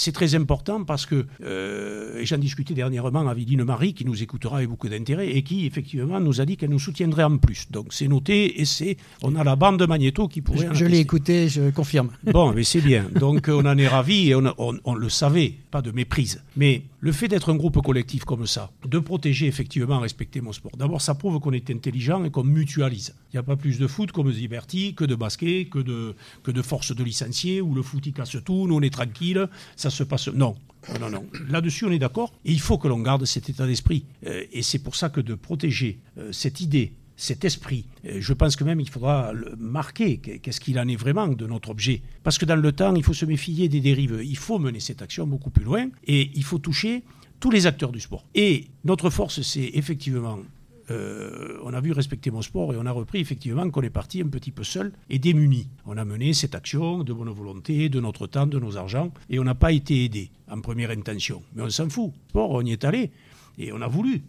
c'est 0.00 0.12
très 0.12 0.34
important 0.34 0.84
parce 0.84 1.04
que, 1.04 1.26
euh, 1.42 2.20
j'en 2.24 2.38
discutais 2.38 2.74
dernièrement 2.74 3.28
avec 3.28 3.44
Dine 3.44 3.64
Marie, 3.64 3.92
qui 3.92 4.04
nous 4.04 4.22
écoutera 4.22 4.56
avec 4.56 4.68
beaucoup 4.68 4.88
d'intérêt 4.88 5.28
et 5.28 5.42
qui, 5.42 5.66
effectivement, 5.66 6.18
nous 6.20 6.40
a 6.40 6.46
dit 6.46 6.56
qu'elle 6.56 6.70
nous 6.70 6.78
soutiendrait 6.78 7.24
en 7.24 7.36
plus. 7.36 7.66
Donc 7.70 7.88
c'est 7.90 8.08
noté 8.08 8.60
et 8.60 8.64
c'est, 8.64 8.96
on 9.22 9.36
a 9.36 9.44
la 9.44 9.56
bande 9.56 9.78
de 9.78 9.86
magnéto 9.86 10.26
qui 10.26 10.40
pourrait. 10.40 10.68
Je, 10.72 10.74
je 10.74 10.84
l'ai 10.86 10.98
écouté, 10.98 11.48
je 11.48 11.70
confirme. 11.70 12.10
Bon, 12.30 12.52
mais 12.52 12.62
c'est 12.64 12.80
bien. 12.80 13.06
Donc 13.14 13.48
on 13.48 13.66
en 13.66 13.76
est 13.76 13.88
ravis 13.88 14.30
et 14.30 14.34
on, 14.34 14.54
on, 14.56 14.94
le 14.94 15.08
savait, 15.08 15.54
pas 15.70 15.82
de 15.82 15.90
méprise. 15.90 16.42
Mais 16.56 16.82
le 17.00 17.12
fait 17.12 17.28
d'être 17.28 17.50
un 17.52 17.56
groupe 17.56 17.82
collectif 17.82 18.24
comme 18.24 18.46
ça, 18.46 18.70
de 18.86 18.98
protéger 18.98 19.46
effectivement, 19.48 19.98
respecter 19.98 20.40
mon 20.40 20.52
sport, 20.52 20.72
d'abord 20.76 21.00
ça 21.00 21.14
prouve 21.14 21.40
qu'on 21.40 21.52
est 21.52 21.70
intelligent 21.70 22.24
et 22.24 22.30
qu'on 22.30 22.44
mutualise. 22.44 23.14
Il 23.32 23.36
n'y 23.36 23.40
a 23.40 23.42
pas 23.42 23.56
plus 23.56 23.78
de 23.78 23.86
foot 23.86 24.12
comme 24.12 24.30
Ziberti 24.30 24.94
que 24.94 25.04
de 25.04 25.14
basket, 25.14 25.68
que 25.68 25.80
de, 25.80 26.14
que 26.42 26.50
de 26.52 26.62
force 26.62 26.94
de 26.94 27.02
licenciés, 27.02 27.60
où 27.60 27.74
le 27.74 27.82
foot 27.82 28.06
il 28.06 28.12
casse 28.12 28.36
tout, 28.44 28.66
nous 28.68 28.76
on 28.76 28.80
est 28.80 28.92
tranquille, 28.92 29.48
ça 29.76 29.89
se 29.90 30.02
passe. 30.02 30.28
Non, 30.28 30.56
non, 31.00 31.10
non. 31.10 31.26
Là-dessus, 31.48 31.84
on 31.84 31.90
est 31.90 31.98
d'accord. 31.98 32.32
Il 32.44 32.60
faut 32.60 32.78
que 32.78 32.88
l'on 32.88 33.00
garde 33.00 33.24
cet 33.24 33.48
état 33.48 33.66
d'esprit. 33.66 34.04
Euh, 34.26 34.44
et 34.52 34.62
c'est 34.62 34.78
pour 34.78 34.96
ça 34.96 35.08
que 35.08 35.20
de 35.20 35.34
protéger 35.34 35.98
euh, 36.18 36.32
cette 36.32 36.60
idée, 36.60 36.92
cet 37.16 37.44
esprit, 37.44 37.84
euh, 38.06 38.18
je 38.20 38.32
pense 38.32 38.56
que 38.56 38.64
même 38.64 38.80
il 38.80 38.88
faudra 38.88 39.32
le 39.32 39.54
marquer 39.58 40.18
qu'est-ce 40.18 40.60
qu'il 40.60 40.78
en 40.78 40.88
est 40.88 40.96
vraiment 40.96 41.28
de 41.28 41.46
notre 41.46 41.70
objet. 41.70 42.02
Parce 42.22 42.38
que 42.38 42.46
dans 42.46 42.56
le 42.56 42.72
temps, 42.72 42.94
il 42.94 43.04
faut 43.04 43.14
se 43.14 43.26
méfier 43.26 43.68
des 43.68 43.80
dérives. 43.80 44.20
Il 44.24 44.38
faut 44.38 44.58
mener 44.58 44.80
cette 44.80 45.02
action 45.02 45.26
beaucoup 45.26 45.50
plus 45.50 45.64
loin 45.64 45.88
et 46.06 46.30
il 46.34 46.44
faut 46.44 46.58
toucher 46.58 47.02
tous 47.40 47.50
les 47.50 47.66
acteurs 47.66 47.92
du 47.92 48.00
sport. 48.00 48.24
Et 48.34 48.66
notre 48.84 49.10
force, 49.10 49.42
c'est 49.42 49.70
effectivement 49.74 50.38
euh, 50.90 51.58
on 51.62 51.72
a 51.72 51.80
vu 51.80 51.92
respecter 51.92 52.30
mon 52.30 52.42
sport 52.42 52.72
et 52.72 52.76
on 52.78 52.86
a 52.86 52.90
repris 52.92 53.20
effectivement 53.20 53.68
qu'on 53.70 53.82
est 53.82 53.90
parti 53.90 54.20
un 54.20 54.28
petit 54.28 54.50
peu 54.50 54.64
seul 54.64 54.92
et 55.08 55.18
démuni. 55.18 55.68
On 55.86 55.96
a 55.96 56.04
mené 56.04 56.32
cette 56.32 56.54
action 56.54 57.04
de 57.04 57.12
bonne 57.12 57.30
volonté, 57.30 57.88
de 57.88 58.00
notre 58.00 58.26
temps, 58.26 58.46
de 58.46 58.58
nos 58.58 58.76
argents, 58.76 59.12
et 59.28 59.38
on 59.38 59.44
n'a 59.44 59.54
pas 59.54 59.72
été 59.72 60.04
aidé 60.04 60.30
en 60.48 60.60
première 60.60 60.90
intention. 60.90 61.42
Mais 61.54 61.62
on 61.62 61.70
s'en 61.70 61.88
fout. 61.88 62.12
Sport, 62.30 62.50
on 62.50 62.62
y 62.62 62.72
est 62.72 62.84
allé 62.84 63.10
et 63.58 63.72
on 63.72 63.80
a 63.80 63.88
voulu. 63.88 64.22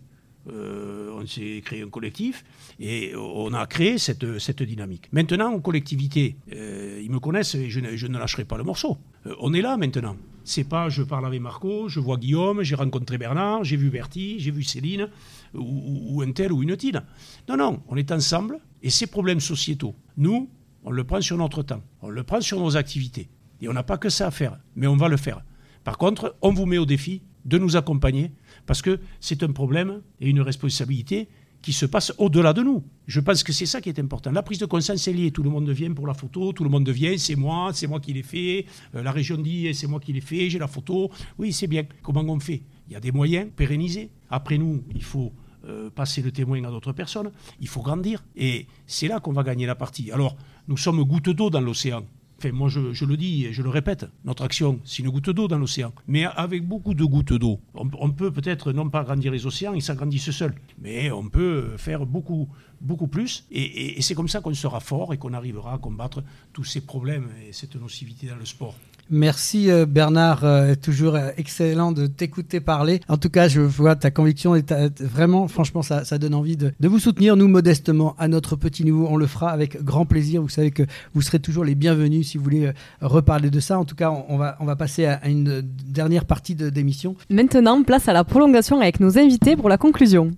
Euh, 0.50 1.12
on 1.14 1.26
s'est 1.28 1.62
créé 1.64 1.84
un 1.84 1.90
collectif 1.90 2.44
et 2.80 3.14
on 3.16 3.54
a 3.54 3.68
créé 3.68 3.98
cette, 3.98 4.40
cette 4.40 4.64
dynamique. 4.64 5.08
Maintenant, 5.12 5.54
en 5.54 5.60
collectivité, 5.60 6.36
euh, 6.54 7.00
ils 7.04 7.12
me 7.12 7.20
connaissent 7.20 7.54
et 7.56 7.70
je 7.70 7.80
ne, 7.80 7.96
je 7.96 8.08
ne 8.08 8.18
lâcherai 8.18 8.46
pas 8.46 8.58
le 8.58 8.64
morceau. 8.64 8.98
Euh, 9.28 9.36
on 9.40 9.54
est 9.54 9.62
là 9.62 9.78
maintenant. 9.78 10.18
C'est 10.44 10.64
pas 10.64 10.90
je 10.90 11.04
parle 11.04 11.28
avec 11.28 11.40
Marco, 11.40 11.88
je 11.90 12.00
vois 12.00 12.18
Guillaume, 12.18 12.64
j'ai 12.64 12.74
rencontré 12.74 13.20
Bernard, 13.20 13.64
j'ai 13.64 13.78
vu 13.78 13.92
Bertie, 13.92 14.40
j'ai 14.40 14.50
vu 14.50 14.64
Céline, 14.64 15.10
ou, 15.54 16.08
ou, 16.10 16.22
un 16.24 16.32
tel 16.32 16.52
ou 16.52 16.64
une 16.64 16.76
tine. 16.76 17.04
Non, 17.48 17.58
non, 17.58 17.84
on 17.88 17.96
est 17.96 18.12
ensemble 18.12 18.60
et 18.82 18.90
ces 18.90 19.06
problèmes 19.06 19.40
sociétaux, 19.40 19.94
nous, 20.18 20.50
on 20.84 20.90
le 20.90 21.04
prend 21.04 21.22
sur 21.22 21.38
notre 21.38 21.62
temps, 21.62 21.84
on 22.02 22.10
le 22.10 22.24
prend 22.24 22.42
sur 22.42 22.60
nos 22.60 22.76
activités. 22.76 23.30
Et 23.62 23.70
on 23.70 23.74
n'a 23.74 23.84
pas 23.84 24.00
que 24.00 24.10
ça 24.10 24.26
à 24.26 24.32
faire, 24.32 24.58
mais 24.76 24.88
on 24.88 24.98
va 24.98 25.08
le 25.08 25.18
faire. 25.18 25.44
Par 25.84 26.00
contre, 26.00 26.36
on 26.42 26.52
vous 26.52 26.66
met 26.66 26.80
au 26.80 26.86
défi 26.88 27.22
de 27.46 27.60
nous 27.60 27.76
accompagner 27.76 28.32
parce 28.66 28.82
que 28.82 29.00
c'est 29.20 29.44
un 29.44 29.52
problème 29.52 30.02
et 30.20 30.30
une 30.30 30.42
responsabilité 30.42 31.28
qui 31.62 31.74
se 31.74 31.86
passe 31.86 32.14
au-delà 32.18 32.54
de 32.54 32.64
nous. 32.64 32.84
Je 33.06 33.20
pense 33.20 33.44
que 33.44 33.54
c'est 33.54 33.66
ça 33.66 33.82
qui 33.82 33.90
est 33.90 34.00
important. 34.00 34.32
La 34.32 34.42
prise 34.42 34.60
de 34.60 34.66
conscience 34.66 35.08
est 35.08 35.14
liée. 35.14 35.32
Tout 35.32 35.44
le 35.44 35.50
monde 35.50 35.70
vient 35.70 35.94
pour 35.94 36.08
la 36.08 36.14
photo, 36.14 36.54
tout 36.54 36.64
le 36.64 36.70
monde 36.70 36.90
vient, 36.90 37.18
c'est 37.18 37.36
moi, 37.36 37.72
c'est 37.74 37.88
moi 37.88 38.00
qui 38.00 38.14
l'ai 38.14 38.24
fait. 38.24 38.66
Euh, 38.96 39.04
la 39.04 39.12
région 39.12 39.38
dit, 39.38 39.74
c'est 39.74 39.88
moi 39.88 40.00
qui 40.00 40.12
l'ai 40.12 40.22
fait, 40.22 40.50
j'ai 40.50 40.60
la 40.60 40.68
photo. 40.68 41.12
Oui, 41.38 41.54
c'est 41.54 41.68
bien. 41.68 41.84
Comment 42.02 42.22
on 42.22 42.40
fait? 42.40 42.64
Il 42.88 42.94
y 42.94 42.96
a 42.96 43.00
des 43.00 43.12
moyens 43.12 43.48
pérennisés. 43.56 44.10
Après 44.30 44.58
nous, 44.58 44.84
il 44.96 45.04
faut 45.04 45.32
euh, 45.66 45.92
passer 45.92 46.24
le 46.24 46.32
témoin 46.32 46.64
à 46.64 46.72
d'autres 46.72 46.94
personnes, 46.94 47.32
il 47.60 47.68
faut 47.68 47.82
grandir. 47.82 48.24
Et 48.36 48.66
c'est 48.88 49.08
là 49.08 49.20
qu'on 49.20 49.34
va 49.34 49.44
gagner 49.44 49.68
la 49.68 49.76
partie. 49.76 50.12
Alors, 50.12 50.36
nous 50.68 50.78
sommes 50.78 51.04
gouttes 51.04 51.30
d'eau 51.30 51.52
dans 51.52 51.62
l'océan. 51.62 52.04
Enfin, 52.44 52.54
moi, 52.54 52.70
je, 52.70 53.06
le 53.06 53.18
dis 53.18 53.46
et 53.46 53.54
je 53.54 53.62
le 53.62 53.70
répète, 53.70 54.08
notre 54.26 54.44
action, 54.44 54.80
c'est 54.84 55.04
une 55.04 55.12
goutte 55.12 55.30
d'eau 55.30 55.48
dans 55.48 55.60
l'océan. 55.60 55.94
Mais 56.08 56.26
avec 56.26 56.68
beaucoup 56.68 56.96
de 56.96 57.06
gouttes 57.06 57.34
d'eau, 57.34 57.60
on, 57.76 58.10
peut 58.10 58.32
peut-être 58.32 58.72
non 58.72 58.90
pas 58.90 59.02
agrandir 59.02 59.32
les 59.32 59.46
océans, 59.46 59.76
ils 59.76 59.84
s'agrandissent 59.84 60.32
seuls, 60.32 60.56
mais 60.82 61.12
on 61.12 61.30
peut 61.30 61.78
faire 61.78 62.04
beaucoup, 62.08 62.50
beaucoup 62.80 63.06
plus. 63.06 63.46
Et 63.52 64.02
c'est 64.02 64.16
comme 64.16 64.28
ça 64.28 64.42
qu'on 64.42 64.56
sera 64.56 64.80
fort 64.80 65.14
et 65.14 65.20
qu'on 65.20 65.34
arrivera 65.34 65.76
à 65.76 65.78
combattre 65.78 66.24
tous 66.52 66.64
ces 66.64 66.82
problèmes 66.82 67.30
et 67.48 67.54
cette 67.54 67.76
nocivité 67.76 68.26
dans 68.26 68.38
le 68.38 68.46
sport. 68.46 68.76
Merci 69.10 69.70
euh, 69.70 69.86
Bernard, 69.86 70.44
euh, 70.44 70.76
toujours 70.76 71.18
excellent 71.38 71.92
de 71.92 72.08
t'écouter 72.08 72.60
parler. 72.60 73.02
En 73.10 73.18
tout 73.18 73.30
cas, 73.30 73.48
je 73.48 73.62
vois 73.62 73.96
ta 73.96 74.12
conviction 74.12 74.56
et 74.56 74.64
ta, 74.64 74.88
vraiment, 75.00 75.48
franchement, 75.48 75.82
ça, 75.82 76.06
ça, 76.06 76.18
donne 76.18 76.34
envie 76.34 76.58
de, 76.58 76.72
de, 76.80 76.88
vous 76.88 77.00
soutenir. 77.00 77.36
Nous, 77.36 77.48
modestement, 77.48 78.16
à 78.18 78.28
notre 78.28 78.56
petit 78.56 78.84
niveau, 78.84 79.08
on 79.10 79.18
le 79.18 79.28
fera 79.28 79.50
avec 79.50 79.84
grand 79.84 80.06
plaisir. 80.06 80.42
Vous 80.42 80.50
savez 80.50 80.72
que 80.72 80.84
vous 81.14 81.22
serez 81.22 81.40
toujours 81.40 81.66
les 81.66 81.76
bienvenus 81.76 82.30
si 82.30 82.38
vous 82.38 82.44
voulez 82.44 82.68
euh, 82.68 82.74
reparler 83.02 83.50
de 83.50 83.60
ça. 83.60 83.80
En 83.80 83.86
tout 83.86 83.96
cas, 83.96 84.12
on, 84.12 84.26
on 84.30 84.38
va, 84.38 84.56
on 84.60 84.66
va 84.66 84.76
passer 84.76 85.06
à 85.06 85.28
une 85.28 85.62
dernière 85.62 86.26
partie 86.26 86.56
d'émission. 86.56 87.16
Maintenant, 87.30 87.84
place 87.84 88.08
à 88.08 88.14
la 88.14 88.24
prolongation 88.24 88.80
avec 88.80 89.00
nos 89.00 89.18
invités 89.18 89.56
pour 89.56 89.70
la 89.70 89.78
conclusion. 89.78 90.32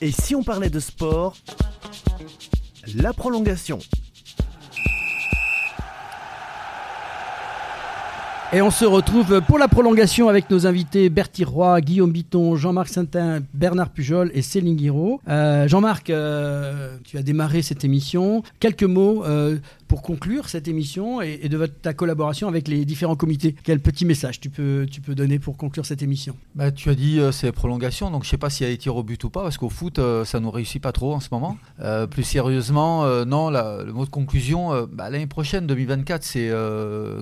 Et 0.00 0.10
si 0.10 0.34
on 0.34 0.42
parlait 0.42 0.70
de 0.70 0.80
sport, 0.80 1.36
la 2.94 3.12
prolongation. 3.12 3.78
Et 8.56 8.62
on 8.62 8.70
se 8.70 8.86
retrouve 8.86 9.42
pour 9.42 9.58
la 9.58 9.68
prolongation 9.68 10.30
avec 10.30 10.48
nos 10.48 10.66
invités 10.66 11.10
Bertie 11.10 11.44
Roy, 11.44 11.82
Guillaume 11.82 12.10
Biton, 12.10 12.56
Jean-Marc 12.56 12.88
Saintin, 12.88 13.40
Bernard 13.52 13.90
Pujol 13.90 14.30
et 14.32 14.40
Céline 14.40 14.76
Guiraud. 14.76 15.20
Euh, 15.28 15.68
Jean-Marc, 15.68 16.08
euh, 16.08 16.96
tu 17.04 17.18
as 17.18 17.22
démarré 17.22 17.60
cette 17.60 17.84
émission. 17.84 18.42
Quelques 18.58 18.82
mots 18.82 19.26
euh, 19.26 19.58
pour 19.88 20.02
conclure 20.02 20.48
cette 20.48 20.68
émission 20.68 21.22
et, 21.22 21.40
et 21.42 21.48
de 21.48 21.56
votre, 21.56 21.74
ta 21.80 21.94
collaboration 21.94 22.48
avec 22.48 22.68
les 22.68 22.84
différents 22.84 23.16
comités. 23.16 23.54
Quel 23.64 23.80
petit 23.80 24.04
message 24.04 24.40
tu 24.40 24.50
peux, 24.50 24.86
tu 24.90 25.00
peux 25.00 25.14
donner 25.14 25.38
pour 25.38 25.56
conclure 25.56 25.86
cette 25.86 26.02
émission? 26.02 26.36
Bah, 26.54 26.70
Tu 26.70 26.90
as 26.90 26.94
dit 26.94 27.20
euh, 27.20 27.32
c'est 27.32 27.52
prolongation, 27.52 28.10
donc 28.10 28.22
je 28.24 28.28
ne 28.28 28.30
sais 28.30 28.38
pas 28.38 28.50
s'il 28.50 28.66
y 28.66 28.70
a 28.70 28.72
des 28.72 28.78
tirs 28.78 28.96
au 28.96 29.02
but 29.02 29.22
ou 29.24 29.30
pas, 29.30 29.42
parce 29.42 29.58
qu'au 29.58 29.68
foot, 29.68 29.98
euh, 29.98 30.24
ça 30.24 30.38
ne 30.38 30.44
nous 30.44 30.50
réussit 30.50 30.82
pas 30.82 30.92
trop 30.92 31.14
en 31.14 31.20
ce 31.20 31.28
moment. 31.32 31.56
Euh, 31.80 32.06
plus 32.06 32.22
sérieusement, 32.22 33.04
euh, 33.04 33.24
non, 33.24 33.50
la, 33.50 33.82
le 33.82 33.92
mot 33.92 34.04
de 34.04 34.10
conclusion, 34.10 34.86
bah, 34.92 35.10
l'année 35.10 35.26
prochaine, 35.26 35.66
2024, 35.66 36.22
c'est 36.22 36.50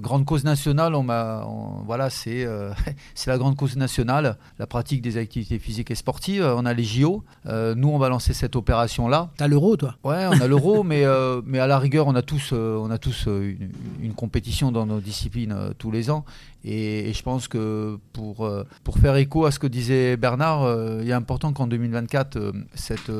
grande 0.00 0.24
cause 0.24 0.44
nationale. 0.44 0.94
On 0.94 1.04
on, 1.08 1.82
voilà, 1.84 2.08
c'est 2.10 2.46
c'est 3.14 3.30
la 3.30 3.38
grande 3.38 3.56
cause 3.56 3.76
nationale, 3.76 4.36
la 4.58 4.66
pratique 4.66 5.02
des 5.02 5.16
activités 5.18 5.58
physiques 5.58 5.90
et 5.90 5.94
sportives. 5.94 6.42
On 6.42 6.64
a 6.64 6.72
les 6.72 6.84
JO. 6.84 7.24
nous, 7.46 7.88
on 7.88 7.98
va 7.98 8.08
lancer 8.08 8.32
cette 8.32 8.56
opération-là. 8.56 9.30
Tu 9.36 9.44
as 9.44 9.48
l'euro, 9.48 9.76
toi? 9.76 9.96
Ouais, 10.02 10.26
on 10.26 10.40
a 10.40 10.46
l'euro, 10.46 10.82
mais, 10.82 11.04
mais 11.44 11.58
à 11.58 11.66
la 11.66 11.78
rigueur, 11.78 12.06
on 12.06 12.14
a 12.14 12.22
tous 12.22 12.53
on 12.54 12.90
a 12.90 12.98
tous 12.98 13.26
une, 13.26 13.72
une, 14.00 14.14
compétition 14.14 14.72
dans 14.72 14.86
nos 14.86 15.00
disciplines 15.00 15.54
tous 15.78 15.90
les 15.90 16.10
ans. 16.10 16.24
Et, 16.64 17.12
je 17.12 17.22
pense 17.22 17.48
que 17.48 17.98
pour, 18.12 18.50
pour 18.82 18.98
faire 18.98 19.16
écho 19.16 19.44
à 19.44 19.50
ce 19.50 19.58
que 19.58 19.66
disait 19.66 20.16
Bernard, 20.16 21.00
il 21.02 21.08
est 21.08 21.12
important 21.12 21.52
qu'en 21.52 21.66
2024, 21.66 22.52
cette 22.74 23.10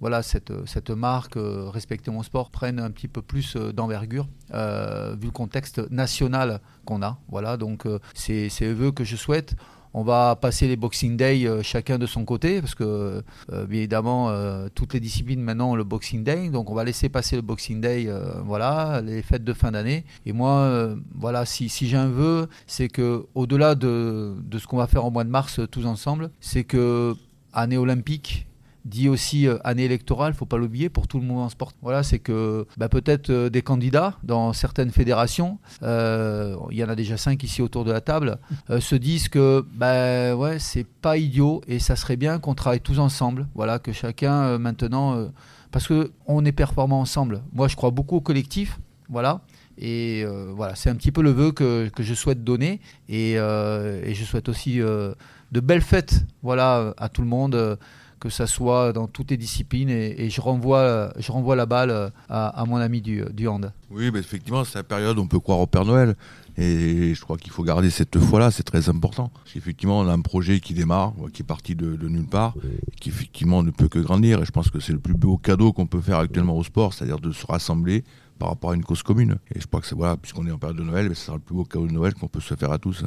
voilà, 0.00 0.22
cette, 0.22 0.52
cette 0.66 0.90
marque 0.90 1.36
euh, 1.36 1.68
Respecter 1.68 2.10
mon 2.10 2.22
sport 2.22 2.50
prenne 2.50 2.80
un 2.80 2.90
petit 2.90 3.06
peu 3.06 3.20
plus 3.20 3.54
euh, 3.56 3.72
d'envergure 3.72 4.26
euh, 4.52 5.14
vu 5.20 5.26
le 5.26 5.30
contexte 5.30 5.78
national 5.90 6.60
qu'on 6.86 7.02
a. 7.02 7.18
Voilà, 7.28 7.58
donc 7.58 7.86
c'est 8.14 8.48
vœux 8.72 8.92
que 8.92 9.04
je 9.04 9.16
souhaite. 9.16 9.54
On 9.92 10.04
va 10.04 10.36
passer 10.36 10.68
les 10.68 10.76
Boxing 10.76 11.16
Day 11.16 11.46
euh, 11.46 11.62
chacun 11.62 11.98
de 11.98 12.06
son 12.06 12.24
côté, 12.24 12.60
parce 12.60 12.74
que 12.74 13.22
euh, 13.52 13.66
évidemment, 13.66 14.30
euh, 14.30 14.68
toutes 14.74 14.94
les 14.94 15.00
disciplines 15.00 15.40
maintenant 15.40 15.72
ont 15.72 15.74
le 15.74 15.84
Boxing 15.84 16.22
Day. 16.22 16.48
Donc 16.48 16.70
on 16.70 16.74
va 16.74 16.84
laisser 16.84 17.08
passer 17.08 17.36
le 17.36 17.42
Boxing 17.42 17.80
Day, 17.80 18.08
voilà, 18.44 19.00
les 19.02 19.22
fêtes 19.22 19.44
de 19.44 19.52
fin 19.52 19.72
d'année. 19.72 20.04
Et 20.26 20.32
moi, 20.32 20.94
voilà, 21.14 21.44
si, 21.44 21.68
j'ai 21.68 21.96
un 21.96 22.08
vœu, 22.08 22.48
c'est 22.66 22.88
que 22.88 23.26
au-delà 23.34 23.74
de, 23.74 24.34
de 24.44 24.58
ce 24.58 24.66
qu'on 24.66 24.76
va 24.76 24.86
faire 24.86 25.04
au 25.04 25.10
mois 25.10 25.24
de 25.24 25.30
mars 25.30 25.60
tous 25.70 25.86
ensemble, 25.86 26.30
c'est 26.40 26.64
que 26.64 27.14
année 27.52 27.78
olympique 27.78 28.46
dit 28.84 29.08
aussi 29.08 29.46
euh, 29.46 29.58
année 29.64 29.84
électorale, 29.84 30.34
faut 30.34 30.46
pas 30.46 30.56
l'oublier 30.56 30.88
pour 30.88 31.06
tout 31.06 31.18
le 31.18 31.24
mouvement 31.24 31.48
sport. 31.48 31.72
Voilà, 31.82 32.02
c'est 32.02 32.18
que 32.18 32.66
bah, 32.76 32.88
peut-être 32.88 33.30
euh, 33.30 33.50
des 33.50 33.62
candidats 33.62 34.18
dans 34.22 34.52
certaines 34.52 34.90
fédérations, 34.90 35.58
euh, 35.82 36.56
il 36.70 36.78
y 36.78 36.84
en 36.84 36.88
a 36.88 36.94
déjà 36.94 37.16
cinq 37.16 37.42
ici 37.42 37.62
autour 37.62 37.84
de 37.84 37.92
la 37.92 38.00
table, 38.00 38.38
se 38.78 38.94
disent 38.94 39.28
que 39.28 39.64
bah 39.74 40.34
ouais, 40.34 40.58
c'est 40.58 40.86
pas 40.86 41.16
idiot 41.16 41.62
et 41.66 41.78
ça 41.78 41.96
serait 41.96 42.16
bien 42.16 42.38
qu'on 42.38 42.54
travaille 42.54 42.80
tous 42.80 42.98
ensemble. 42.98 43.48
Voilà, 43.54 43.78
que 43.78 43.92
chacun 43.92 44.58
maintenant, 44.58 45.28
parce 45.70 45.86
que 45.86 46.12
on 46.26 46.44
est 46.44 46.52
performant 46.52 47.00
ensemble. 47.00 47.42
Moi, 47.52 47.68
je 47.68 47.76
crois 47.76 47.90
beaucoup 47.90 48.16
au 48.16 48.20
collectif. 48.20 48.78
Voilà. 49.08 49.40
Et 49.78 50.24
voilà, 50.54 50.74
c'est 50.74 50.90
un 50.90 50.94
petit 50.94 51.12
peu 51.12 51.22
le 51.22 51.30
vœu 51.30 51.52
que, 51.52 51.88
que 51.88 52.02
je 52.02 52.14
souhaite 52.14 52.44
donner. 52.44 52.80
Et, 53.08 53.32
et 53.32 54.14
je 54.14 54.24
souhaite 54.24 54.48
aussi 54.48 54.78
de 54.78 55.60
belles 55.60 55.82
fêtes 55.82 56.26
voilà, 56.42 56.94
à 56.96 57.08
tout 57.08 57.22
le 57.22 57.28
monde 57.28 57.78
que 58.20 58.28
ça 58.28 58.46
soit 58.46 58.92
dans 58.92 59.08
toutes 59.08 59.30
les 59.30 59.36
disciplines. 59.36 59.90
Et, 59.90 60.26
et, 60.26 60.30
je, 60.30 60.40
renvoie, 60.40 61.12
je 61.18 61.32
renvoie 61.32 61.56
la 61.56 61.66
balle 61.66 62.12
à, 62.28 62.64
mon 62.66 62.76
ami 62.76 63.00
du, 63.00 63.48
hand. 63.48 63.72
Oui, 63.90 64.10
mais 64.12 64.20
effectivement, 64.20 64.64
c'est 64.64 64.78
la 64.78 64.84
période 64.84 65.18
où 65.18 65.22
on 65.22 65.26
peut 65.26 65.40
croire 65.40 65.58
au 65.58 65.66
Père 65.66 65.84
Noël. 65.84 66.14
Et 66.56 67.14
je 67.14 67.20
crois 67.22 67.38
qu'il 67.38 67.50
faut 67.50 67.62
garder 67.62 67.90
cette 67.90 68.18
foi-là, 68.18 68.50
c'est 68.50 68.64
très 68.64 68.88
important. 68.88 69.30
Effectivement, 69.56 70.00
on 70.00 70.08
a 70.08 70.12
un 70.12 70.20
projet 70.20 70.60
qui 70.60 70.74
démarre, 70.74 71.14
qui 71.32 71.42
est 71.42 71.44
parti 71.44 71.74
de, 71.74 71.96
nulle 72.06 72.26
part, 72.26 72.54
qui 73.00 73.08
effectivement 73.08 73.62
ne 73.62 73.70
peut 73.70 73.88
que 73.88 73.98
grandir. 73.98 74.42
Et 74.42 74.44
je 74.44 74.50
pense 74.50 74.68
que 74.68 74.78
c'est 74.78 74.92
le 74.92 74.98
plus 74.98 75.14
beau 75.14 75.38
cadeau 75.38 75.72
qu'on 75.72 75.86
peut 75.86 76.00
faire 76.00 76.18
actuellement 76.18 76.56
au 76.56 76.62
sport, 76.62 76.92
c'est-à-dire 76.92 77.18
de 77.18 77.32
se 77.32 77.46
rassembler 77.46 78.04
par 78.38 78.48
rapport 78.48 78.72
à 78.72 78.74
une 78.74 78.84
cause 78.84 79.02
commune. 79.02 79.38
Et 79.54 79.60
je 79.60 79.66
crois 79.66 79.80
que 79.80 79.86
c'est 79.86 79.94
voilà, 79.94 80.16
puisqu'on 80.16 80.46
est 80.46 80.50
en 80.50 80.58
période 80.58 80.78
de 80.78 80.82
Noël, 80.82 81.14
ce 81.14 81.26
sera 81.26 81.36
le 81.36 81.42
plus 81.42 81.54
beau 81.54 81.64
cadeau 81.64 81.86
de 81.86 81.92
Noël 81.92 82.14
qu'on 82.14 82.28
peut 82.28 82.40
se 82.40 82.54
faire 82.54 82.72
à 82.72 82.78
tous. 82.78 83.04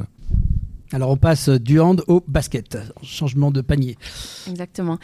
Alors 0.94 1.10
on 1.10 1.16
passe 1.16 1.48
du 1.48 1.80
hand 1.80 2.02
au 2.06 2.22
basket, 2.26 2.78
changement 3.02 3.50
de 3.50 3.60
panier. 3.60 3.98
Exactement. 4.48 4.98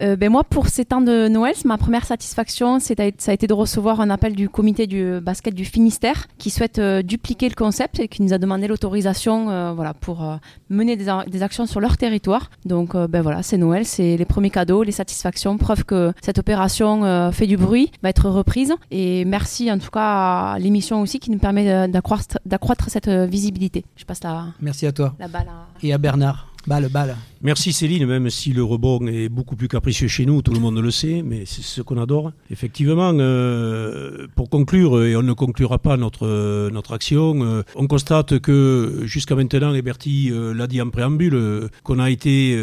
Euh, 0.00 0.16
ben 0.16 0.30
moi 0.30 0.42
pour 0.42 0.68
ces 0.68 0.86
temps 0.86 1.02
de 1.02 1.28
Noël, 1.28 1.54
ma 1.66 1.76
première 1.78 2.06
satisfaction, 2.06 2.80
ça 2.80 2.94
a 2.98 3.32
été 3.32 3.46
de 3.46 3.52
recevoir 3.52 4.00
un 4.00 4.08
appel 4.08 4.34
du 4.34 4.48
comité 4.48 4.86
du 4.86 5.20
basket 5.20 5.54
du 5.54 5.66
Finistère 5.66 6.26
qui 6.38 6.48
souhaite 6.50 6.78
euh, 6.78 7.02
dupliquer 7.02 7.48
le 7.48 7.54
concept 7.54 8.00
et 8.00 8.08
qui 8.08 8.22
nous 8.22 8.32
a 8.32 8.38
demandé 8.38 8.66
l'autorisation 8.66 9.50
euh, 9.50 9.72
voilà, 9.72 9.94
pour 9.94 10.24
euh, 10.24 10.36
mener 10.70 10.96
des, 10.96 11.06
des, 11.26 11.42
actions 11.42 11.66
sur 11.66 11.80
leur 11.80 11.96
territoire. 11.96 12.50
Donc 12.64 12.96
ben 12.96 13.22
voilà, 13.22 13.42
c'est 13.42 13.58
Noël, 13.58 13.84
c'est 13.84 14.16
les 14.16 14.24
premiers 14.24 14.50
cadeaux, 14.50 14.82
les 14.82 14.92
satisfactions, 14.92 15.58
preuve 15.58 15.84
que 15.84 16.12
cette 16.22 16.38
opération 16.38 17.04
euh, 17.04 17.30
fait 17.32 17.46
du 17.46 17.56
bruit, 17.56 17.90
va 18.02 18.08
être 18.08 18.28
reprise. 18.30 18.72
Et 18.90 19.24
merci 19.24 19.70
en 19.70 19.78
tout 19.78 19.90
cas 19.90 20.54
à 20.54 20.58
l'émission 20.58 21.00
aussi 21.00 21.18
qui 21.18 21.30
nous 21.30 21.38
permet 21.38 21.88
d'accroître 21.88 22.88
cette 22.88 23.08
visibilité. 23.08 23.84
Je 23.96 24.04
passe 24.04 24.22
la... 24.22 24.46
Merci 24.60 24.86
à 24.86 24.92
toi. 24.92 25.14
La 25.18 25.28
balle. 25.34 25.50
Et 25.82 25.92
à 25.92 25.98
Bernard. 25.98 26.46
Balle, 26.66 26.88
balle. 26.88 27.14
Merci 27.42 27.74
Céline, 27.74 28.06
même 28.06 28.30
si 28.30 28.54
le 28.54 28.64
rebond 28.64 29.06
est 29.06 29.28
beaucoup 29.28 29.54
plus 29.54 29.68
capricieux 29.68 30.08
chez 30.08 30.24
nous, 30.24 30.40
tout 30.40 30.54
le 30.54 30.60
monde 30.60 30.78
le 30.78 30.90
sait, 30.90 31.22
mais 31.22 31.42
c'est 31.44 31.60
ce 31.60 31.82
qu'on 31.82 32.00
adore. 32.00 32.32
Effectivement, 32.50 33.12
euh, 33.12 34.26
pour 34.34 34.48
conclure, 34.48 35.04
et 35.04 35.14
on 35.14 35.22
ne 35.22 35.34
conclura 35.34 35.78
pas 35.78 35.98
notre, 35.98 36.70
notre 36.70 36.94
action, 36.94 37.42
euh, 37.42 37.62
on 37.74 37.86
constate 37.86 38.38
que 38.38 39.02
jusqu'à 39.04 39.34
maintenant, 39.34 39.74
et 39.74 39.82
Bertie 39.82 40.30
euh, 40.32 40.54
l'a 40.54 40.66
dit 40.66 40.80
en 40.80 40.88
préambule, 40.88 41.68
qu'on 41.82 41.98
a 41.98 42.08
été 42.08 42.58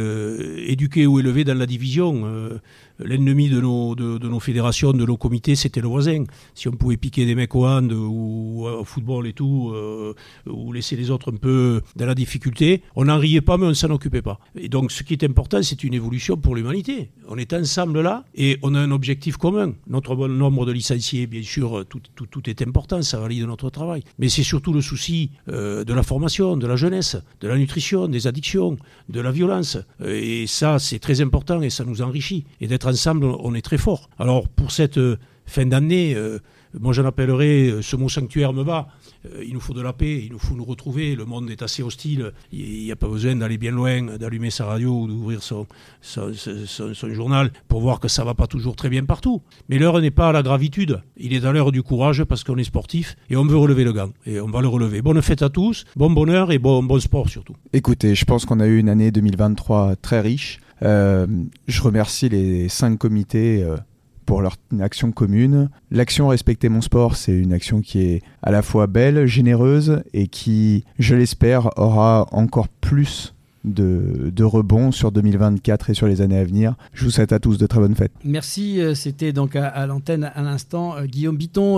éduqué 0.68 1.06
ou 1.06 1.20
élevé 1.20 1.44
dans 1.44 1.58
la 1.58 1.68
division 1.68 2.24
l'ennemi 3.04 3.49
de 3.49 3.62
nos, 3.62 3.95
de, 3.95 4.28
nos 4.28 4.39
fédérations, 4.39 4.93
de 4.93 5.06
nos 5.06 5.18
comités, 5.18 5.56
c'était 5.56 5.82
le 5.82 5.88
voisin. 5.88 6.24
Si 6.56 6.68
on 6.68 6.72
pouvait 6.72 6.97
piquer 6.97 7.26
des 7.26 7.36
mecs 7.36 7.56
au 7.56 7.66
hand 7.66 7.91
ou 7.91 8.66
au 8.66 8.84
football 8.84 9.28
et 9.28 9.34
tout, 9.34 9.72
euh, 9.74 10.14
ou 10.47 10.72
laisser 10.74 10.95
les 10.95 11.12
autres 11.12 11.32
un 11.32 11.38
peu 11.38 11.82
dans 11.95 12.06
la 12.06 12.16
difficulté, 12.16 12.84
on 12.95 13.06
n'en 13.06 13.18
riait 13.18 13.41
pas, 13.41 13.58
mais 13.58 13.66
on 13.66 13.74
s'en 13.74 13.89
occupait 13.89 14.22
pas. 14.22 14.39
Et 14.56 14.70
donc, 14.70 14.91
ce 14.91 15.04
qui 15.04 15.14
est 15.14 15.24
important, 15.24 15.62
c'est 15.62 15.84
une 15.84 15.93
évolution 15.93 16.38
pour 16.38 16.56
l'humanité. 16.56 17.10
On 17.28 17.38
est 17.38 17.54
ensemble 17.54 18.02
là 18.02 18.26
et 18.36 18.58
on 18.62 18.76
a 18.76 18.80
un 18.80 18.91
objectif 18.91 19.38
commun. 19.38 19.74
Notre 19.88 20.16
bon 20.16 20.30
nombre 20.30 20.66
de 20.66 20.72
licenciés, 20.72 21.28
bien 21.28 21.43
sûr, 21.43 21.86
tout, 21.88 22.02
tout, 22.16 22.26
tout 22.26 22.49
est 22.49 22.62
important, 22.62 23.02
ça 23.02 23.20
valide 23.20 23.45
notre 23.45 23.70
travail. 23.70 24.04
Mais 24.20 24.30
c'est 24.30 24.43
surtout 24.43 24.74
le 24.74 24.82
souci 24.82 25.32
euh, 25.49 25.84
de 25.84 25.93
la 25.93 26.04
formation, 26.04 26.58
de 26.58 26.68
la 26.68 26.76
jeunesse, 26.76 27.18
de 27.39 27.47
la 27.47 27.58
nutrition, 27.58 28.08
des 28.08 28.28
addictions, 28.28 28.78
de 29.10 29.22
la 29.22 29.32
violence. 29.32 29.78
Et 30.06 30.47
ça, 30.47 30.80
c'est 30.80 30.99
très 30.99 31.22
important 31.22 31.62
et 31.62 31.70
ça 31.70 31.84
nous 31.84 32.02
enrichit. 32.02 32.45
Et 32.60 32.68
d'être 32.68 32.91
ensemble, 32.92 33.26
on 33.26 33.54
est 33.56 33.62
très 33.62 33.78
fort. 33.78 34.10
Alors 34.20 34.48
pour 34.48 34.72
cette 34.72 34.98
euh, 34.98 35.18
fin 35.46 35.66
d'année, 35.66 36.14
euh, 36.16 36.39
moi 36.80 36.94
j'en 36.94 37.06
appellerai, 37.06 37.70
euh, 37.70 37.82
ce 37.82 37.96
mot 37.96 38.10
sanctuaire 38.10 38.54
me 38.54 38.64
va, 38.64 38.88
il 39.46 39.54
nous 39.54 39.60
faut 39.60 39.74
de 39.74 39.82
la 39.82 39.94
paix, 39.94 40.24
il 40.26 40.32
nous 40.32 40.39
faut 40.39 40.56
nous 40.56 40.64
retrouver, 40.64 41.16
le 41.16 41.26
monde 41.26 41.50
est 41.50 41.62
assez 41.62 41.84
hostile, 41.84 42.32
il 42.52 42.84
n'y 42.84 42.92
a 42.92 42.96
pas 42.96 43.08
besoin 43.08 43.36
d'aller 43.36 43.58
bien 43.58 43.72
loin, 43.72 44.18
d'allumer 44.18 44.50
sa 44.50 44.66
radio 44.66 45.02
ou 45.02 45.08
d'ouvrir 45.08 45.44
son, 45.44 45.68
son, 46.02 47.14
journal 47.14 47.52
pour 47.68 47.82
voir 47.82 48.00
que 48.00 48.08
ça 48.08 48.24
va 48.24 48.34
pas 48.34 48.48
toujours 48.48 48.76
très 48.76 48.89
bien 48.89 49.06
partout. 49.06 49.42
Mais 49.70 49.78
l'heure 49.78 50.00
n'est 50.02 50.12
pas 50.12 50.30
à 50.30 50.32
la 50.32 50.42
gravitude, 50.42 51.02
il 51.18 51.34
est 51.34 51.46
à 51.46 51.52
l'heure 51.52 51.72
du 51.72 51.84
courage 51.84 52.24
parce 52.24 52.44
qu'on 52.44 52.58
est 52.58 52.64
sportif 52.64 53.16
et 53.30 53.36
on 53.36 53.46
veut 53.46 53.58
relever 53.58 53.84
le 53.84 53.94
gant 53.94 54.10
et 54.26 54.39
on 54.39 54.48
va 54.48 54.62
le 54.62 54.68
relever. 54.68 55.02
Bonne 55.02 55.22
fête 55.22 55.42
à 55.42 55.50
tous, 55.50 55.86
bon 55.96 56.10
bonheur 56.10 56.52
et 56.52 56.58
bon, 56.58 56.82
bon 56.82 57.00
sport 57.00 57.30
surtout. 57.30 57.56
Écoutez, 57.74 58.16
je 58.16 58.26
pense 58.26 58.46
qu'on 58.46 58.60
a 58.60 58.66
eu 58.66 58.80
une 58.80 58.89
année 58.89 59.12
2023 59.12 59.98
très 59.98 60.22
riche. 60.22 60.60
Euh, 60.84 61.28
je 61.68 61.82
remercie 61.82 62.30
les 62.30 62.70
cinq 62.70 62.98
comités 62.98 63.64
euh, 63.64 63.78
pour 64.26 64.42
leur 64.42 64.56
action 64.80 65.12
commune. 65.12 65.70
L'action 65.92 66.28
Respecter 66.28 66.70
mon 66.70 66.82
sport, 66.82 67.16
c'est 67.16 67.38
une 67.38 67.54
action 67.54 67.82
qui 67.82 68.02
est 68.02 68.22
à 68.42 68.52
la 68.52 68.62
fois 68.62 68.88
belle, 68.88 69.26
généreuse 69.26 70.02
et 70.14 70.28
qui, 70.28 70.86
je 71.00 71.16
l'espère, 71.16 71.78
aura 71.78 72.28
encore 72.32 72.68
plus 72.68 73.34
de, 73.64 74.32
de 74.34 74.44
rebond 74.44 74.92
sur 74.92 75.12
2024 75.12 75.92
et 75.92 75.94
sur 75.94 76.08
les 76.08 76.22
années 76.22 76.38
à 76.38 76.44
venir. 76.44 76.74
Je 76.94 77.06
vous 77.06 77.12
souhaite 77.12 77.32
à 77.32 77.38
tous 77.38 77.60
de 77.60 77.68
très 77.68 77.80
bonnes 77.80 77.94
fêtes. 77.94 78.14
Merci, 78.24 78.82
euh, 78.82 78.96
c'était 78.96 79.34
donc 79.34 79.56
à, 79.56 79.86
l'antenne 79.86 80.32
à 80.34 80.42
l'instant 80.42 80.96
Guillaume 81.04 81.38
Biton. 81.38 81.78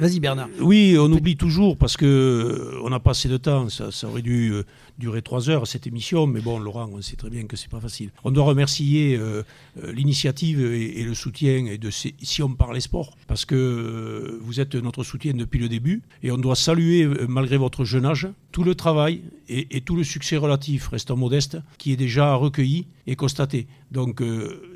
Vas-y 0.00 0.20
Bernard. 0.20 0.48
Oui, 0.60 0.96
on 0.98 1.10
oublie 1.10 1.36
toujours 1.36 1.78
parce 1.78 1.96
que 1.96 2.72
on 2.84 2.90
n'a 2.90 3.00
pas 3.00 3.12
assez 3.12 3.28
de 3.28 3.38
temps. 3.38 3.70
Ça, 3.70 3.90
ça 3.90 4.06
aurait 4.06 4.20
dû 4.20 4.52
durer 4.98 5.22
trois 5.22 5.50
heures 5.50 5.66
cette 5.66 5.86
émission, 5.86 6.26
mais 6.26 6.40
bon, 6.40 6.58
Laurent, 6.58 6.88
on 6.92 7.02
sait 7.02 7.16
très 7.16 7.30
bien 7.30 7.44
que 7.44 7.56
c'est 7.56 7.70
pas 7.70 7.80
facile. 7.80 8.10
On 8.24 8.30
doit 8.30 8.44
remercier 8.44 9.16
euh, 9.16 9.42
euh, 9.82 9.92
l'initiative 9.92 10.60
et, 10.60 11.02
le 11.02 11.14
soutien 11.14 11.76
de 11.78 11.90
si 11.90 12.42
on 12.42 12.50
parle 12.54 12.80
sport, 12.80 13.16
parce 13.26 13.44
que 13.44 13.54
euh, 13.54 14.38
vous 14.40 14.60
êtes 14.60 14.74
notre 14.74 15.04
soutien 15.04 15.34
depuis 15.34 15.58
le 15.58 15.68
début, 15.68 16.02
et 16.22 16.30
on 16.30 16.38
doit 16.38 16.56
saluer, 16.56 17.06
malgré 17.28 17.56
votre 17.56 17.84
jeune 17.84 18.06
âge, 18.06 18.28
tout 18.52 18.64
le 18.64 18.74
travail 18.74 19.22
et, 19.48 19.80
tout 19.82 19.96
le 19.96 20.04
succès 20.04 20.36
relatif, 20.36 20.88
restant 20.88 21.16
modeste, 21.16 21.58
qui 21.78 21.92
est 21.92 21.96
déjà 21.96 22.34
recueilli 22.34 22.86
et 23.06 23.16
constaté. 23.16 23.66
Donc, 23.90 24.22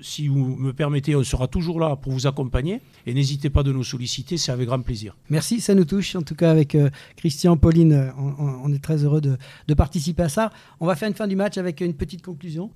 si 0.01 0.29
vous 0.29 0.57
me 0.57 0.73
permettez, 0.73 1.17
on 1.17 1.25
sera 1.25 1.49
toujours 1.49 1.81
là 1.81 1.97
pour 1.97 2.13
vous 2.13 2.27
accompagner, 2.27 2.81
et 3.07 3.15
n'hésitez 3.15 3.51
pas 3.51 3.63
de 3.63 3.73
nous 3.73 3.85
solliciter, 3.85 4.37
c'est 4.37 4.53
avec 4.53 4.67
grand 4.67 4.81
plaisir. 4.81 5.17
Merci, 5.29 5.61
ça 5.61 5.75
nous 5.75 5.85
touche, 5.85 6.15
en 6.17 6.23
tout 6.23 6.35
cas 6.35 6.51
avec 6.51 6.77
Christian, 7.17 7.57
Pauline, 7.57 8.13
on, 8.19 8.73
est 8.73 8.83
très 8.83 9.05
heureux 9.05 9.21
de, 9.21 9.37
de 9.67 9.75
participer 9.75 10.23
à 10.23 10.29
ça. 10.29 10.51
On 10.79 10.87
va 10.87 10.97
faire 10.97 11.09
une 11.09 11.15
fin 11.15 11.27
du 11.27 11.37
match 11.37 11.59
avec 11.59 11.81
une 11.81 11.95
petite 11.95 12.23
conclusion. 12.23 12.71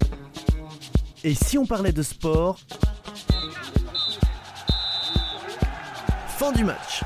Et 1.22 1.34
si 1.34 1.57
on 1.57 1.64
parlait 1.64 1.92
de 1.92 2.02
sport? 2.02 2.61
Fin 6.36 6.52
du 6.52 6.64
match. 6.64 7.02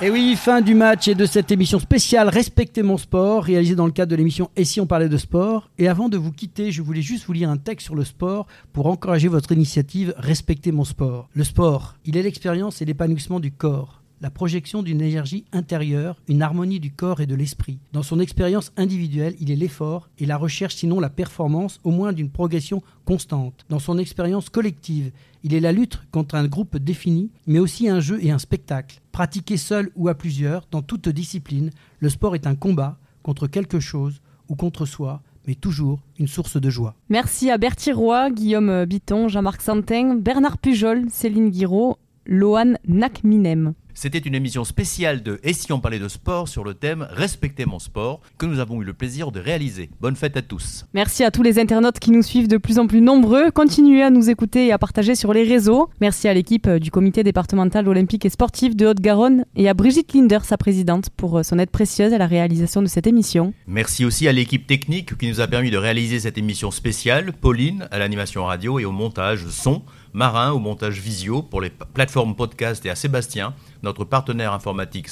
Et 0.00 0.10
oui, 0.10 0.34
fin 0.34 0.60
du 0.60 0.74
match 0.74 1.06
et 1.06 1.14
de 1.14 1.24
cette 1.24 1.52
émission 1.52 1.78
spéciale 1.78 2.28
Respectez 2.28 2.82
mon 2.82 2.98
sport, 2.98 3.44
réalisée 3.44 3.76
dans 3.76 3.86
le 3.86 3.92
cadre 3.92 4.10
de 4.10 4.16
l'émission 4.16 4.50
Et 4.56 4.64
si 4.64 4.80
on 4.80 4.86
parlait 4.86 5.08
de 5.08 5.16
sport. 5.16 5.70
Et 5.78 5.86
avant 5.86 6.08
de 6.08 6.16
vous 6.16 6.32
quitter, 6.32 6.72
je 6.72 6.82
voulais 6.82 7.00
juste 7.00 7.26
vous 7.26 7.32
lire 7.32 7.48
un 7.48 7.56
texte 7.56 7.84
sur 7.84 7.94
le 7.94 8.04
sport 8.04 8.46
pour 8.72 8.86
encourager 8.86 9.28
votre 9.28 9.52
initiative 9.52 10.12
Respectez 10.16 10.72
mon 10.72 10.84
sport. 10.84 11.28
Le 11.32 11.44
sport, 11.44 11.94
il 12.04 12.16
est 12.16 12.22
l'expérience 12.22 12.82
et 12.82 12.84
l'épanouissement 12.84 13.38
du 13.38 13.52
corps 13.52 14.00
la 14.20 14.30
projection 14.30 14.82
d'une 14.82 15.02
énergie 15.02 15.44
intérieure, 15.52 16.16
une 16.28 16.40
harmonie 16.40 16.80
du 16.80 16.90
corps 16.90 17.20
et 17.20 17.26
de 17.26 17.34
l'esprit. 17.34 17.78
Dans 17.92 18.02
son 18.02 18.20
expérience 18.20 18.72
individuelle, 18.78 19.34
il 19.38 19.50
est 19.50 19.56
l'effort 19.56 20.08
et 20.18 20.24
la 20.24 20.38
recherche, 20.38 20.76
sinon 20.76 20.98
la 20.98 21.10
performance, 21.10 21.78
au 21.84 21.90
moins 21.90 22.14
d'une 22.14 22.30
progression 22.30 22.82
constante. 23.04 23.66
Dans 23.68 23.80
son 23.80 23.98
expérience 23.98 24.48
collective, 24.48 25.10
il 25.44 25.52
est 25.52 25.60
la 25.60 25.72
lutte 25.72 26.00
contre 26.10 26.34
un 26.34 26.48
groupe 26.48 26.78
défini, 26.78 27.30
mais 27.46 27.58
aussi 27.58 27.88
un 27.88 28.00
jeu 28.00 28.18
et 28.24 28.30
un 28.30 28.38
spectacle. 28.38 29.00
Pratiqué 29.12 29.58
seul 29.58 29.90
ou 29.94 30.08
à 30.08 30.14
plusieurs, 30.14 30.66
dans 30.70 30.80
toute 30.80 31.10
discipline, 31.10 31.70
le 32.00 32.08
sport 32.08 32.34
est 32.34 32.46
un 32.46 32.54
combat 32.54 32.98
contre 33.22 33.46
quelque 33.46 33.78
chose 33.78 34.22
ou 34.48 34.56
contre 34.56 34.86
soi, 34.86 35.22
mais 35.46 35.54
toujours 35.54 36.00
une 36.18 36.28
source 36.28 36.58
de 36.58 36.70
joie. 36.70 36.94
Merci 37.10 37.50
à 37.50 37.58
Bertie 37.58 37.92
Roy, 37.92 38.30
Guillaume 38.30 38.86
Biton, 38.86 39.28
Jean-Marc 39.28 39.60
Santin, 39.60 40.14
Bernard 40.14 40.56
Pujol, 40.56 41.10
Céline 41.10 41.50
Guiraud, 41.50 41.98
Lohan 42.24 42.74
Nakminem. 42.88 43.74
C'était 43.94 44.18
une 44.18 44.34
émission 44.34 44.64
spéciale 44.64 45.22
de 45.22 45.38
Et 45.44 45.52
si 45.52 45.72
on 45.72 45.78
parlait 45.78 46.00
de 46.00 46.08
sport 46.08 46.48
sur 46.48 46.64
le 46.64 46.74
thème 46.74 47.06
Respectez 47.10 47.64
mon 47.64 47.78
sport 47.78 48.20
que 48.38 48.44
nous 48.44 48.58
avons 48.58 48.82
eu 48.82 48.84
le 48.84 48.92
plaisir 48.92 49.30
de 49.30 49.38
réaliser. 49.38 49.88
Bonne 50.00 50.16
fête 50.16 50.36
à 50.36 50.42
tous. 50.42 50.84
Merci 50.94 51.22
à 51.22 51.30
tous 51.30 51.42
les 51.42 51.60
internautes 51.60 52.00
qui 52.00 52.10
nous 52.10 52.22
suivent 52.22 52.48
de 52.48 52.56
plus 52.56 52.80
en 52.80 52.88
plus 52.88 53.00
nombreux. 53.00 53.52
Continuez 53.52 54.02
à 54.02 54.10
nous 54.10 54.30
écouter 54.30 54.66
et 54.66 54.72
à 54.72 54.78
partager 54.78 55.14
sur 55.14 55.32
les 55.32 55.44
réseaux. 55.44 55.88
Merci 56.00 56.26
à 56.26 56.34
l'équipe 56.34 56.68
du 56.68 56.90
comité 56.90 57.22
départemental 57.22 57.88
olympique 57.88 58.26
et 58.26 58.30
sportif 58.30 58.74
de 58.74 58.86
Haute-Garonne 58.86 59.44
et 59.54 59.68
à 59.68 59.74
Brigitte 59.74 60.12
Linder, 60.12 60.40
sa 60.42 60.56
présidente, 60.56 61.10
pour 61.16 61.44
son 61.44 61.60
aide 61.60 61.70
précieuse 61.70 62.12
à 62.12 62.18
la 62.18 62.26
réalisation 62.26 62.82
de 62.82 62.88
cette 62.88 63.06
émission. 63.06 63.54
Merci 63.68 64.04
aussi 64.04 64.26
à 64.26 64.32
l'équipe 64.32 64.66
technique 64.66 65.16
qui 65.16 65.28
nous 65.28 65.40
a 65.40 65.46
permis 65.46 65.70
de 65.70 65.78
réaliser 65.78 66.18
cette 66.18 66.36
émission 66.36 66.72
spéciale, 66.72 67.32
Pauline 67.32 67.86
à 67.92 67.98
l'animation 67.98 68.44
radio 68.44 68.80
et 68.80 68.84
au 68.84 68.92
montage 68.92 69.46
son. 69.48 69.82
Marin 70.14 70.52
au 70.52 70.60
montage 70.60 71.00
visio 71.00 71.42
pour 71.42 71.60
les 71.60 71.70
plateformes 71.70 72.36
podcast 72.36 72.86
et 72.86 72.90
à 72.90 72.94
Sébastien, 72.94 73.52
notre 73.84 74.04
partenaire 74.04 74.52
informatique 74.52 75.08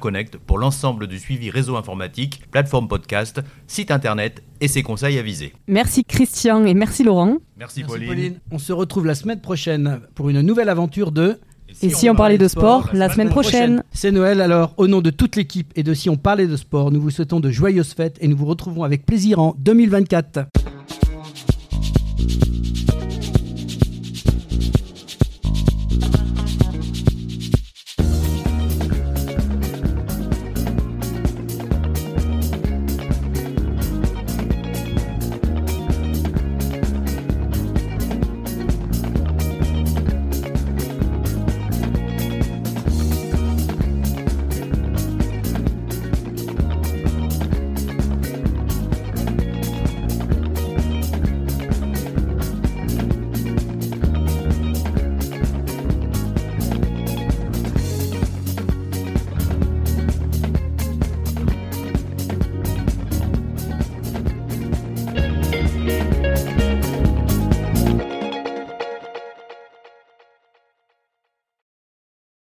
Connect 0.00 0.36
pour 0.36 0.58
l'ensemble 0.58 1.06
du 1.06 1.18
suivi 1.18 1.50
réseau 1.50 1.76
informatique, 1.76 2.42
plateforme 2.50 2.88
podcast, 2.88 3.40
site 3.66 3.90
internet 3.90 4.42
et 4.60 4.68
ses 4.68 4.82
conseils 4.82 5.18
avisés. 5.18 5.54
Merci 5.66 6.04
Christian 6.04 6.64
et 6.66 6.74
merci 6.74 7.02
Laurent. 7.02 7.38
Merci, 7.56 7.84
Pauline. 7.84 8.40
On 8.50 8.58
se 8.58 8.72
retrouve 8.72 9.06
la 9.06 9.14
semaine 9.14 9.40
prochaine 9.40 10.00
pour 10.14 10.28
une 10.28 10.42
nouvelle 10.42 10.68
aventure 10.68 11.12
de 11.12 11.38
et 11.82 11.90
si, 11.90 12.10
on, 12.10 12.16
parlait 12.16 12.36
de 12.36 12.48
sport, 12.48 12.90
la, 12.92 13.08
semaine, 13.08 13.28
prochaine. 13.28 13.84
C'est 13.92 14.10
Noël, 14.10 14.40
alors 14.40 14.74
au 14.76 14.88
nom 14.88 15.00
de 15.00 15.10
toute 15.10 15.36
l'équipe 15.36 15.72
et 15.76 15.84
de 15.84 15.94
Si 15.94 16.10
on 16.10 16.16
parlait 16.16 16.48
de 16.48 16.56
sport, 16.56 16.90
nous 16.90 17.00
vous 17.00 17.10
souhaitons 17.10 17.38
de 17.38 17.50
joyeuses 17.50 17.94
fêtes 17.94 18.18
et 18.20 18.26
nous 18.26 18.36
vous 18.36 18.46
retrouvons 18.46 18.82
avec 18.82 19.06
plaisir 19.06 19.38
en 19.38 19.54
2024. 19.56 20.46